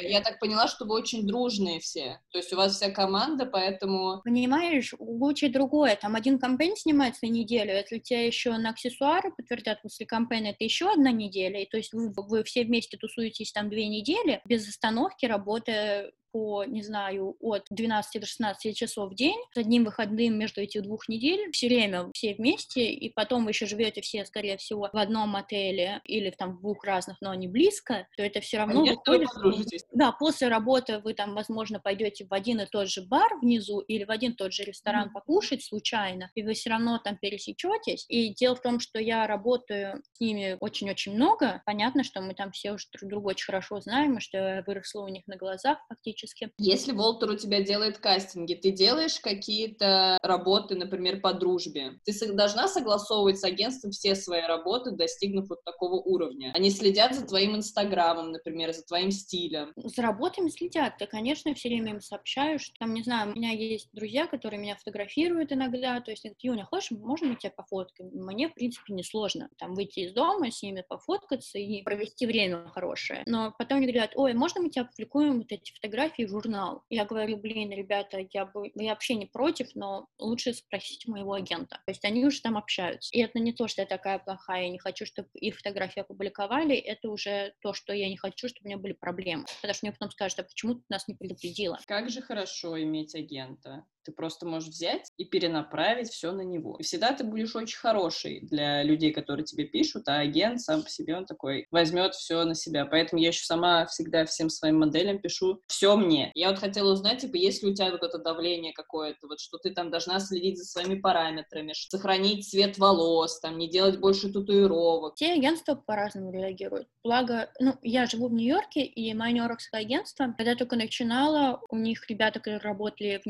я 0.03 0.21
так 0.21 0.39
поняла, 0.39 0.69
что 0.69 0.85
вы 0.85 0.95
очень 0.95 1.27
дружные 1.45 1.81
все, 1.81 2.21
то 2.31 2.39
есть 2.39 2.53
у 2.53 2.57
вас 2.57 2.77
вся 2.77 2.91
команда, 2.91 3.47
поэтому... 3.47 4.21
Понимаешь, 4.25 4.95
Гуччи 4.99 5.49
другое, 5.49 5.97
там 5.97 6.15
один 6.15 6.39
кампейн 6.39 6.77
снимается 6.77 7.27
на 7.27 7.31
неделю, 7.31 7.75
если 7.75 7.99
тебя 7.99 8.25
еще 8.25 8.57
на 8.57 8.71
аксессуары 8.71 9.33
подтвердят 9.37 9.83
после 9.83 10.07
кампейна, 10.07 10.49
это 10.49 10.65
еще 10.65 10.91
одна 10.91 11.13
неделя, 11.13 11.63
и 11.63 11.69
то 11.69 11.77
есть 11.77 11.93
вы, 11.93 12.13
вы 12.17 12.45
все 12.45 12.65
вместе 12.65 12.97
тусуетесь 12.97 13.53
там 13.53 13.69
две 13.69 13.89
недели, 13.89 14.41
без 14.47 14.69
остановки, 14.69 15.27
работая 15.27 16.11
по, 16.35 16.65
не 16.65 16.83
знаю, 16.83 17.37
от 17.39 17.65
12 17.71 18.21
до 18.21 18.27
16 18.27 18.77
часов 18.77 19.13
в 19.13 19.15
день, 19.15 19.39
с 19.55 19.57
одним 19.57 19.85
выходным 19.85 20.37
между 20.37 20.63
этих 20.63 20.83
двух 20.83 21.09
недель, 21.09 21.53
все 21.53 21.69
время 21.69 22.11
все 22.13 22.35
вместе, 22.35 22.91
и 22.91 23.09
потом 23.09 23.45
вы 23.45 23.53
еще 23.53 23.67
живете 23.67 24.01
все, 24.01 24.27
скорее 24.27 24.57
всего, 24.57 24.91
в 24.93 24.97
одном 24.97 25.37
отеле 25.37 26.01
или 26.03 26.31
там 26.31 26.57
в 26.57 26.61
двух 26.61 26.83
разных, 26.83 27.19
но 27.21 27.33
не 27.35 27.47
близко, 27.47 28.09
то 28.17 28.25
это 28.25 28.41
все 28.41 28.59
равно 28.59 28.85
Конечно, 28.85 29.15
выходит... 29.15 29.83
Да, 29.93 30.11
после 30.11 30.49
работы 30.49 30.99
вы 30.99 31.15
там, 31.15 31.37
возможно, 31.37 31.79
пойдете 31.79 32.27
в 32.29 32.35
один 32.35 32.61
и 32.61 32.67
тот 32.67 32.89
же 32.89 33.03
бар 33.03 33.39
внизу 33.41 33.79
или 33.79 34.03
в 34.03 34.11
один 34.11 34.33
и 34.33 34.35
тот 34.35 34.53
же 34.53 34.65
ресторан 34.65 35.07
mm-hmm. 35.07 35.13
покушать 35.13 35.63
случайно, 35.63 36.33
и 36.35 36.43
вы 36.43 36.55
все 36.55 36.71
равно 36.71 36.99
там 36.99 37.17
пересечетесь. 37.17 38.07
И 38.09 38.35
дело 38.35 38.57
в 38.57 38.61
том, 38.61 38.81
что 38.81 38.99
я 38.99 39.29
работаю 39.29 40.03
с 40.15 40.21
ними 40.21 40.57
очень-очень 40.59 41.15
много. 41.15 41.63
Понятно, 41.65 42.03
что 42.03 42.21
мы 42.21 42.35
там 42.35 42.51
все 42.51 42.73
уже 42.73 42.89
друг 42.93 43.09
друга 43.09 43.29
очень 43.29 43.47
хорошо 43.47 43.79
знаем, 43.81 44.19
и 44.19 44.21
что 44.21 44.37
я 44.37 44.65
выросла 44.67 45.05
у 45.05 45.09
них 45.09 45.29
на 45.29 45.37
глазах 45.37 45.79
фактически 45.89 46.24
практически. 46.25 46.51
Если 46.59 46.93
Волтер 46.93 47.31
у 47.31 47.37
тебя 47.37 47.63
делает 47.63 47.99
кастинги, 47.99 48.55
ты 48.55 48.71
делаешь 48.71 49.21
какие-то 49.21 50.19
работы, 50.23 50.75
например, 50.75 51.21
по 51.21 51.33
дружбе? 51.33 51.99
Ты 52.05 52.33
должна 52.33 52.69
согласовывать 52.69 53.39
с 53.39 53.45
агентством 53.45 53.93
все 53.93 54.15
свои 54.15 54.43
работы, 54.43 54.93
достигнув 54.93 55.49
вот 55.49 55.65
такого 55.65 55.95
уровня. 55.95 56.53
Они 56.55 56.71
следят 56.71 57.15
за 57.15 57.27
твоим 57.27 57.57
инстаграмом, 57.57 58.33
например, 58.33 58.73
за 58.73 58.85
твоим 58.85 59.11
стилем. 59.11 59.73
За 59.77 60.03
работами 60.03 60.49
следят. 60.49 60.99
Ты, 60.99 61.07
конечно, 61.07 61.55
все 61.55 61.69
время 61.69 61.93
им 61.93 62.01
сообщаю, 62.01 62.59
что 62.59 62.73
там, 62.79 62.95
не 62.95 63.03
знаю, 63.03 63.33
у 63.33 63.37
меня 63.37 63.51
есть 63.51 63.89
друзья, 63.93 64.27
которые 64.27 64.61
меня 64.61 64.77
фотографируют 64.77 65.53
иногда, 65.53 66.01
то 66.01 66.11
есть, 66.11 66.25
Юня, 66.41 66.65
хочешь, 66.65 66.91
можно 66.91 67.29
мы 67.29 67.37
тебя 67.37 67.53
пофоткаем? 67.55 68.11
Мне, 68.13 68.49
в 68.49 68.55
принципе, 68.55 68.93
несложно 68.95 69.49
там 69.59 69.75
выйти 69.75 70.01
из 70.01 70.13
дома, 70.13 70.51
с 70.51 70.63
ними 70.63 70.85
пофоткаться 70.89 71.59
и 71.59 71.83
провести 71.83 72.27
время 72.27 72.69
хорошее. 72.69 73.23
Но 73.27 73.55
потом 73.59 73.79
они 73.79 73.87
говорят, 73.87 74.13
ой, 74.15 74.35
можно 74.35 74.61
мы 74.61 74.71
тебя 74.71 74.83
опубликуем 74.83 75.39
вот 75.39 75.51
эти 75.51 75.73
фотографии 75.73 76.14
фотографии 76.15 76.25
в 76.25 76.31
журнал. 76.31 76.83
Я 76.91 77.05
говорю, 77.05 77.37
блин, 77.37 77.71
ребята, 77.71 78.27
я, 78.33 78.47
бы, 78.47 78.71
я 78.75 78.91
вообще 78.91 79.15
не 79.15 79.27
против, 79.27 79.75
но 79.75 80.07
лучше 80.19 80.53
спросить 80.53 81.07
моего 81.07 81.35
агента. 81.35 81.77
То 81.87 81.91
есть 81.91 82.05
они 82.05 82.25
уже 82.25 82.41
там 82.41 82.57
общаются. 82.57 83.15
И 83.15 83.21
это 83.21 83.39
не 83.39 83.53
то, 83.53 83.69
что 83.69 83.83
я 83.83 83.87
такая 83.87 84.19
плохая, 84.19 84.65
я 84.65 84.71
не 84.71 84.79
хочу, 84.79 85.07
чтобы 85.07 85.29
их 85.35 85.57
фотографии 85.57 86.01
опубликовали, 86.01 86.77
это 86.77 87.11
уже 87.11 87.55
то, 87.61 87.73
что 87.75 87.93
я 87.93 88.09
не 88.09 88.17
хочу, 88.17 88.49
чтобы 88.49 88.65
у 88.65 88.69
меня 88.69 88.79
были 88.79 88.93
проблемы. 88.93 89.45
Потому 89.61 89.75
что 89.75 89.87
мне 89.87 89.93
потом 89.93 90.11
скажут, 90.11 90.39
а 90.41 90.45
почему 90.45 90.75
ты 90.75 90.83
нас 90.89 91.09
не 91.09 91.15
предупредила? 91.15 91.79
Как 91.87 92.11
же 92.11 92.23
хорошо 92.23 92.81
иметь 92.81 93.15
агента. 93.15 93.85
Ты 94.05 94.13
просто 94.13 94.47
можешь 94.47 94.69
взять 94.69 95.11
и 95.17 95.25
перенаправить 95.25 96.09
все 96.09 96.33
на 96.33 96.43
него. 96.43 96.77
И 96.79 96.83
всегда 96.83 97.13
ты 97.13 97.25
будешь 97.25 97.55
очень 97.57 97.79
хороший 97.79 98.41
для 98.41 98.83
людей, 98.83 99.13
которые 99.13 99.45
тебе 99.45 99.65
пишут, 99.65 100.09
а 100.09 100.21
агент 100.21 100.61
сам 100.61 100.83
по 100.83 100.89
себе, 100.89 101.17
он 101.17 101.27
такой 101.27 101.67
возьмет 101.71 102.15
все 102.15 102.45
на 102.45 102.55
себя. 102.55 102.87
Поэтому 102.87 103.21
я 103.21 103.29
еще 103.29 103.45
сама 103.45 103.87
всегда 103.87 104.25
всем 104.27 104.51
своим 104.51 104.79
моделям 104.79 105.19
пишу 105.19 105.61
все 105.67 105.97
мне. 105.97 106.31
Я 106.35 106.51
вот 106.51 106.59
хотела 106.59 106.93
узнать, 106.93 107.21
типа, 107.21 107.37
есть 107.37 107.63
ли 107.63 107.71
у 107.71 107.75
тебя 107.75 107.91
вот 107.91 108.03
это 108.03 108.19
давление 108.19 108.73
какое-то, 108.73 109.27
вот 109.27 109.41
что 109.41 109.59
ты 109.59 109.71
там 109.71 109.91
должна 109.91 110.21
следить 110.21 110.59
за 110.59 110.65
своими 110.65 111.01
параметрами, 111.01 111.73
сохранить 111.75 112.49
цвет 112.49 112.79
волос, 112.79 113.41
там, 113.41 113.59
не 113.59 113.69
делать 113.69 113.99
больше 113.99 114.33
татуировок. 114.33 115.15
Все 115.17 115.33
агентства 115.33 115.75
по-разному 115.75 116.33
реагируют. 116.33 116.89
Благо, 117.03 117.51
ну, 117.61 117.77
я 117.83 118.07
живу 118.07 118.29
в 118.29 118.33
Нью-Йорке, 118.33 118.85
и 118.85 119.13
мое 119.15 119.33
нью-йоркское 119.33 119.81
агентство, 119.81 120.33
когда 120.37 120.55
только 120.55 120.77
начинала, 120.77 121.61
у 121.69 121.77
них 121.77 122.09
ребята, 122.09 122.39
которые 122.39 122.61
работали 122.61 123.21
в 123.25 123.27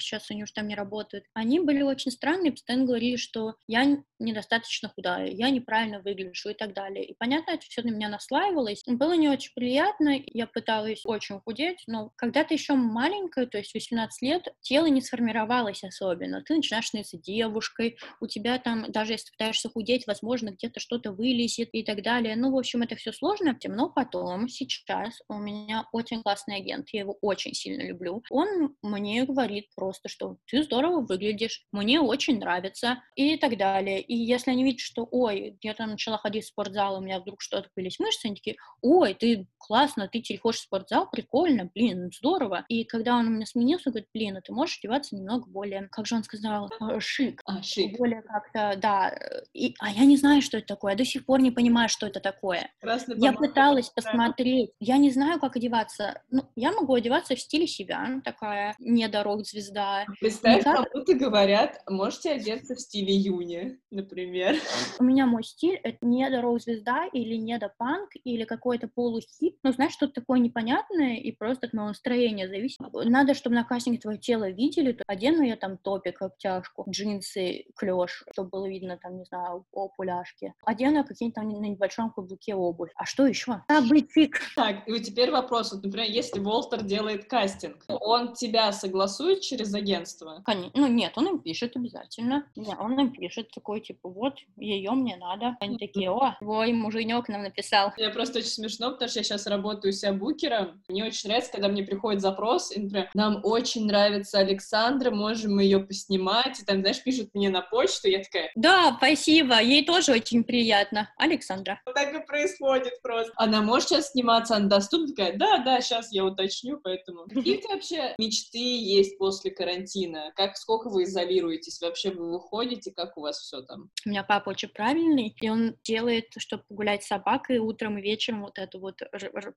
Нью-Фейсах, 0.00 0.02
сейчас 0.02 0.30
они 0.30 0.42
уже 0.42 0.52
там 0.52 0.68
не 0.68 0.74
работают, 0.74 1.24
они 1.34 1.60
были 1.60 1.82
очень 1.82 2.10
странные, 2.10 2.52
постоянно 2.52 2.86
говорили, 2.86 3.16
что 3.16 3.54
я 3.66 3.98
недостаточно 4.18 4.90
худая, 4.94 5.28
я 5.30 5.50
неправильно 5.50 6.00
выгляжу 6.00 6.50
и 6.50 6.54
так 6.54 6.74
далее. 6.74 7.04
И 7.04 7.14
понятно, 7.18 7.52
это 7.52 7.64
все 7.66 7.82
на 7.82 7.90
меня 7.90 8.08
наслаивалось. 8.08 8.82
Было 8.86 9.14
не 9.14 9.28
очень 9.28 9.52
приятно, 9.54 10.20
я 10.26 10.46
пыталась 10.46 11.02
очень 11.04 11.40
худеть, 11.40 11.82
но 11.86 12.12
когда 12.16 12.44
ты 12.44 12.54
еще 12.54 12.74
маленькая, 12.74 13.46
то 13.46 13.58
есть 13.58 13.74
18 13.74 14.22
лет, 14.22 14.48
тело 14.60 14.86
не 14.86 15.00
сформировалось 15.00 15.82
особенно. 15.84 16.42
Ты 16.42 16.56
начинаешь 16.56 16.86
становиться 16.86 17.18
девушкой, 17.18 17.96
у 18.20 18.26
тебя 18.26 18.58
там, 18.58 18.90
даже 18.90 19.12
если 19.12 19.30
пытаешься 19.30 19.70
худеть, 19.70 20.06
возможно, 20.06 20.50
где-то 20.50 20.80
что-то 20.80 21.12
вылезет 21.12 21.70
и 21.72 21.82
так 21.82 22.02
далее. 22.02 22.36
Ну, 22.36 22.52
в 22.52 22.58
общем, 22.58 22.82
это 22.82 22.96
все 22.96 23.12
сложно, 23.12 23.56
но 23.64 23.88
потом, 23.88 24.48
сейчас 24.48 25.20
у 25.28 25.34
меня 25.34 25.86
очень 25.92 26.22
классный 26.22 26.56
агент, 26.56 26.88
я 26.92 27.00
его 27.00 27.16
очень 27.20 27.54
сильно 27.54 27.82
люблю. 27.82 28.22
Он 28.30 28.76
мне 28.82 29.24
говорит 29.24 29.66
про 29.74 29.89
просто, 29.90 30.08
что 30.08 30.36
ты 30.46 30.62
здорово 30.62 31.00
выглядишь, 31.00 31.64
мне 31.72 32.00
очень 32.00 32.38
нравится 32.38 33.02
и 33.16 33.36
так 33.36 33.56
далее. 33.58 34.00
И 34.00 34.14
если 34.14 34.52
они 34.52 34.62
видят, 34.62 34.80
что, 34.80 35.06
ой, 35.10 35.58
я 35.62 35.74
там 35.74 35.90
начала 35.90 36.18
ходить 36.18 36.44
в 36.44 36.48
спортзал, 36.48 36.98
у 36.98 37.00
меня 37.00 37.18
вдруг 37.18 37.40
что-то 37.42 37.68
появились 37.74 37.98
мышцы, 37.98 38.26
они 38.26 38.36
такие, 38.36 38.56
ой, 38.82 39.14
ты 39.14 39.48
классно, 39.58 40.08
ты 40.08 40.20
теперь 40.20 40.40
ходишь 40.40 40.60
в 40.60 40.62
спортзал, 40.64 41.10
прикольно, 41.10 41.70
блин, 41.74 42.10
здорово. 42.16 42.64
И 42.68 42.84
когда 42.84 43.16
он 43.16 43.26
у 43.26 43.30
меня 43.30 43.46
сменился, 43.46 43.88
он 43.88 43.92
говорит, 43.92 44.08
блин, 44.14 44.36
а 44.36 44.40
ты 44.40 44.52
можешь 44.52 44.78
одеваться 44.78 45.16
немного 45.16 45.48
более, 45.48 45.88
как 45.88 46.06
же 46.06 46.14
он 46.14 46.22
сказал, 46.22 46.70
э, 46.80 47.00
шик. 47.00 47.42
А, 47.44 47.62
шик. 47.62 47.98
Более 47.98 48.22
как-то, 48.22 48.74
да. 48.80 49.12
И, 49.52 49.74
а 49.80 49.90
я 49.90 50.04
не 50.04 50.16
знаю, 50.16 50.40
что 50.40 50.58
это 50.58 50.68
такое, 50.68 50.92
я 50.92 50.98
до 50.98 51.04
сих 51.04 51.26
пор 51.26 51.40
не 51.40 51.50
понимаю, 51.50 51.88
что 51.88 52.06
это 52.06 52.20
такое. 52.20 52.70
Красный 52.80 53.16
я 53.18 53.32
пыталась 53.32 53.90
посмотреть, 53.90 54.70
я 54.78 54.98
не 54.98 55.10
знаю, 55.10 55.40
как 55.40 55.56
одеваться. 55.56 56.22
Ну, 56.30 56.44
я 56.54 56.70
могу 56.72 56.94
одеваться 56.94 57.34
в 57.34 57.40
стиле 57.40 57.66
себя, 57.66 58.20
такая 58.24 58.76
недорог 58.78 59.44
звезда 59.44 59.79
да. 59.80 60.06
Представь, 60.20 60.60
Никак... 60.60 60.90
кому-то 60.90 61.14
говорят, 61.14 61.82
можете 61.88 62.32
одеться 62.32 62.74
в 62.74 62.80
стиле 62.80 63.14
Юни, 63.14 63.78
например. 63.90 64.56
У 64.98 65.04
меня 65.04 65.26
мой 65.26 65.42
стиль— 65.42 65.76
это 65.82 65.98
не 66.02 66.28
до 66.28 66.42
рок-звезда 66.42 67.06
или 67.12 67.36
не 67.36 67.58
до 67.58 67.72
панк 67.78 68.10
или 68.24 68.44
какой-то 68.44 68.88
полухип. 68.88 69.56
Ну, 69.62 69.72
знаешь, 69.72 69.92
что-то 69.92 70.20
такое 70.20 70.38
непонятное 70.38 71.16
и 71.16 71.32
просто 71.32 71.66
от 71.66 71.72
моего 71.72 71.88
настроения 71.88 72.48
зависит. 72.48 72.80
Надо, 72.92 73.34
чтобы 73.34 73.56
на 73.56 73.64
кастинге 73.64 73.98
твое 73.98 74.18
тело 74.18 74.50
видели, 74.50 74.92
то 74.92 75.04
одену 75.06 75.42
я 75.42 75.56
там 75.56 75.78
топик, 75.78 76.20
обтяжку, 76.22 76.86
джинсы, 76.88 77.64
клеш, 77.76 78.24
чтобы 78.32 78.50
было 78.50 78.68
видно 78.68 78.98
там, 78.98 79.18
не 79.18 79.24
знаю, 79.24 79.64
о 79.72 79.88
пуляшке. 79.88 80.54
Одену 80.64 81.04
какие-нибудь 81.04 81.34
там 81.34 81.48
на 81.48 81.66
небольшом 81.66 82.10
каблуке 82.10 82.54
обувь. 82.54 82.90
А 82.96 83.06
что 83.06 83.26
еще? 83.26 83.62
Как 83.68 83.84
быть 83.84 84.10
фиг? 84.10 84.40
Так, 84.56 84.86
и 84.86 84.92
вот 84.92 85.02
теперь 85.02 85.30
вопрос. 85.30 85.72
Вот, 85.72 85.84
например, 85.84 86.08
если 86.10 86.40
Волтер 86.40 86.82
делает 86.82 87.24
кастинг, 87.24 87.84
он 87.88 88.34
тебя 88.34 88.72
согласует 88.72 89.40
через 89.40 89.69
через 89.70 89.74
агентство? 89.74 90.42
Конечно. 90.44 90.70
Ну, 90.74 90.86
нет, 90.88 91.12
он 91.16 91.28
им 91.28 91.38
пишет 91.38 91.76
обязательно. 91.76 92.46
Да, 92.56 92.76
он 92.80 92.98
им 92.98 93.12
пишет 93.12 93.50
такой, 93.52 93.80
типа, 93.80 94.08
вот, 94.08 94.34
ее 94.56 94.90
мне 94.92 95.16
надо. 95.16 95.56
Они 95.60 95.78
такие, 95.78 96.10
о, 96.10 96.36
твой 96.38 96.72
муженек 96.72 97.28
нам 97.28 97.42
написал. 97.42 97.92
Я 97.96 98.10
просто 98.10 98.38
очень 98.38 98.50
смешно, 98.50 98.90
потому 98.90 99.08
что 99.08 99.20
я 99.20 99.24
сейчас 99.24 99.46
работаю 99.46 99.92
у 99.92 99.94
себя 99.94 100.12
букером. 100.12 100.82
Мне 100.88 101.04
очень 101.04 101.28
нравится, 101.28 101.52
когда 101.52 101.68
мне 101.68 101.82
приходит 101.82 102.20
запрос, 102.20 102.74
и, 102.74 102.80
например, 102.80 103.10
нам 103.14 103.40
очень 103.42 103.86
нравится 103.86 104.38
Александра, 104.38 105.10
можем 105.10 105.56
мы 105.56 105.64
ее 105.64 105.80
поснимать, 105.80 106.60
и 106.60 106.64
там, 106.64 106.80
знаешь, 106.80 107.02
пишут 107.02 107.30
мне 107.34 107.50
на 107.50 107.62
почту, 107.62 108.08
я 108.08 108.22
такая... 108.22 108.50
Да, 108.54 108.94
спасибо, 108.98 109.60
ей 109.60 109.84
тоже 109.84 110.12
очень 110.12 110.44
приятно. 110.44 111.10
Александра. 111.16 111.80
Так 111.94 112.14
и 112.14 112.26
происходит 112.26 113.00
просто. 113.02 113.32
Она 113.36 113.62
может 113.62 113.88
сейчас 113.88 114.10
сниматься, 114.12 114.56
она 114.56 114.68
доступна? 114.68 115.08
Такая, 115.08 115.36
да, 115.36 115.58
да, 115.58 115.80
сейчас 115.80 116.12
я 116.12 116.24
уточню, 116.24 116.78
поэтому... 116.82 117.24
Какие 117.24 117.58
у 117.58 117.60
тебя 117.60 117.74
вообще 117.74 118.14
мечты 118.18 118.58
есть 118.58 119.18
после 119.18 119.50
карантина? 119.60 120.32
Как, 120.36 120.56
сколько 120.56 120.88
вы 120.88 121.04
изолируетесь? 121.04 121.80
Вообще 121.82 122.10
вы 122.10 122.32
выходите? 122.32 122.92
Как 122.96 123.18
у 123.18 123.20
вас 123.20 123.38
все 123.38 123.60
там? 123.60 123.90
У 124.06 124.08
меня 124.08 124.24
папа 124.24 124.50
очень 124.50 124.70
правильный, 124.70 125.36
и 125.38 125.50
он 125.50 125.76
делает, 125.84 126.26
чтобы 126.38 126.64
погулять 126.68 127.02
с 127.04 127.08
собакой 127.08 127.58
утром 127.58 127.98
и 127.98 128.02
вечером 128.02 128.42
вот 128.42 128.58
эту 128.58 128.80
вот 128.80 129.00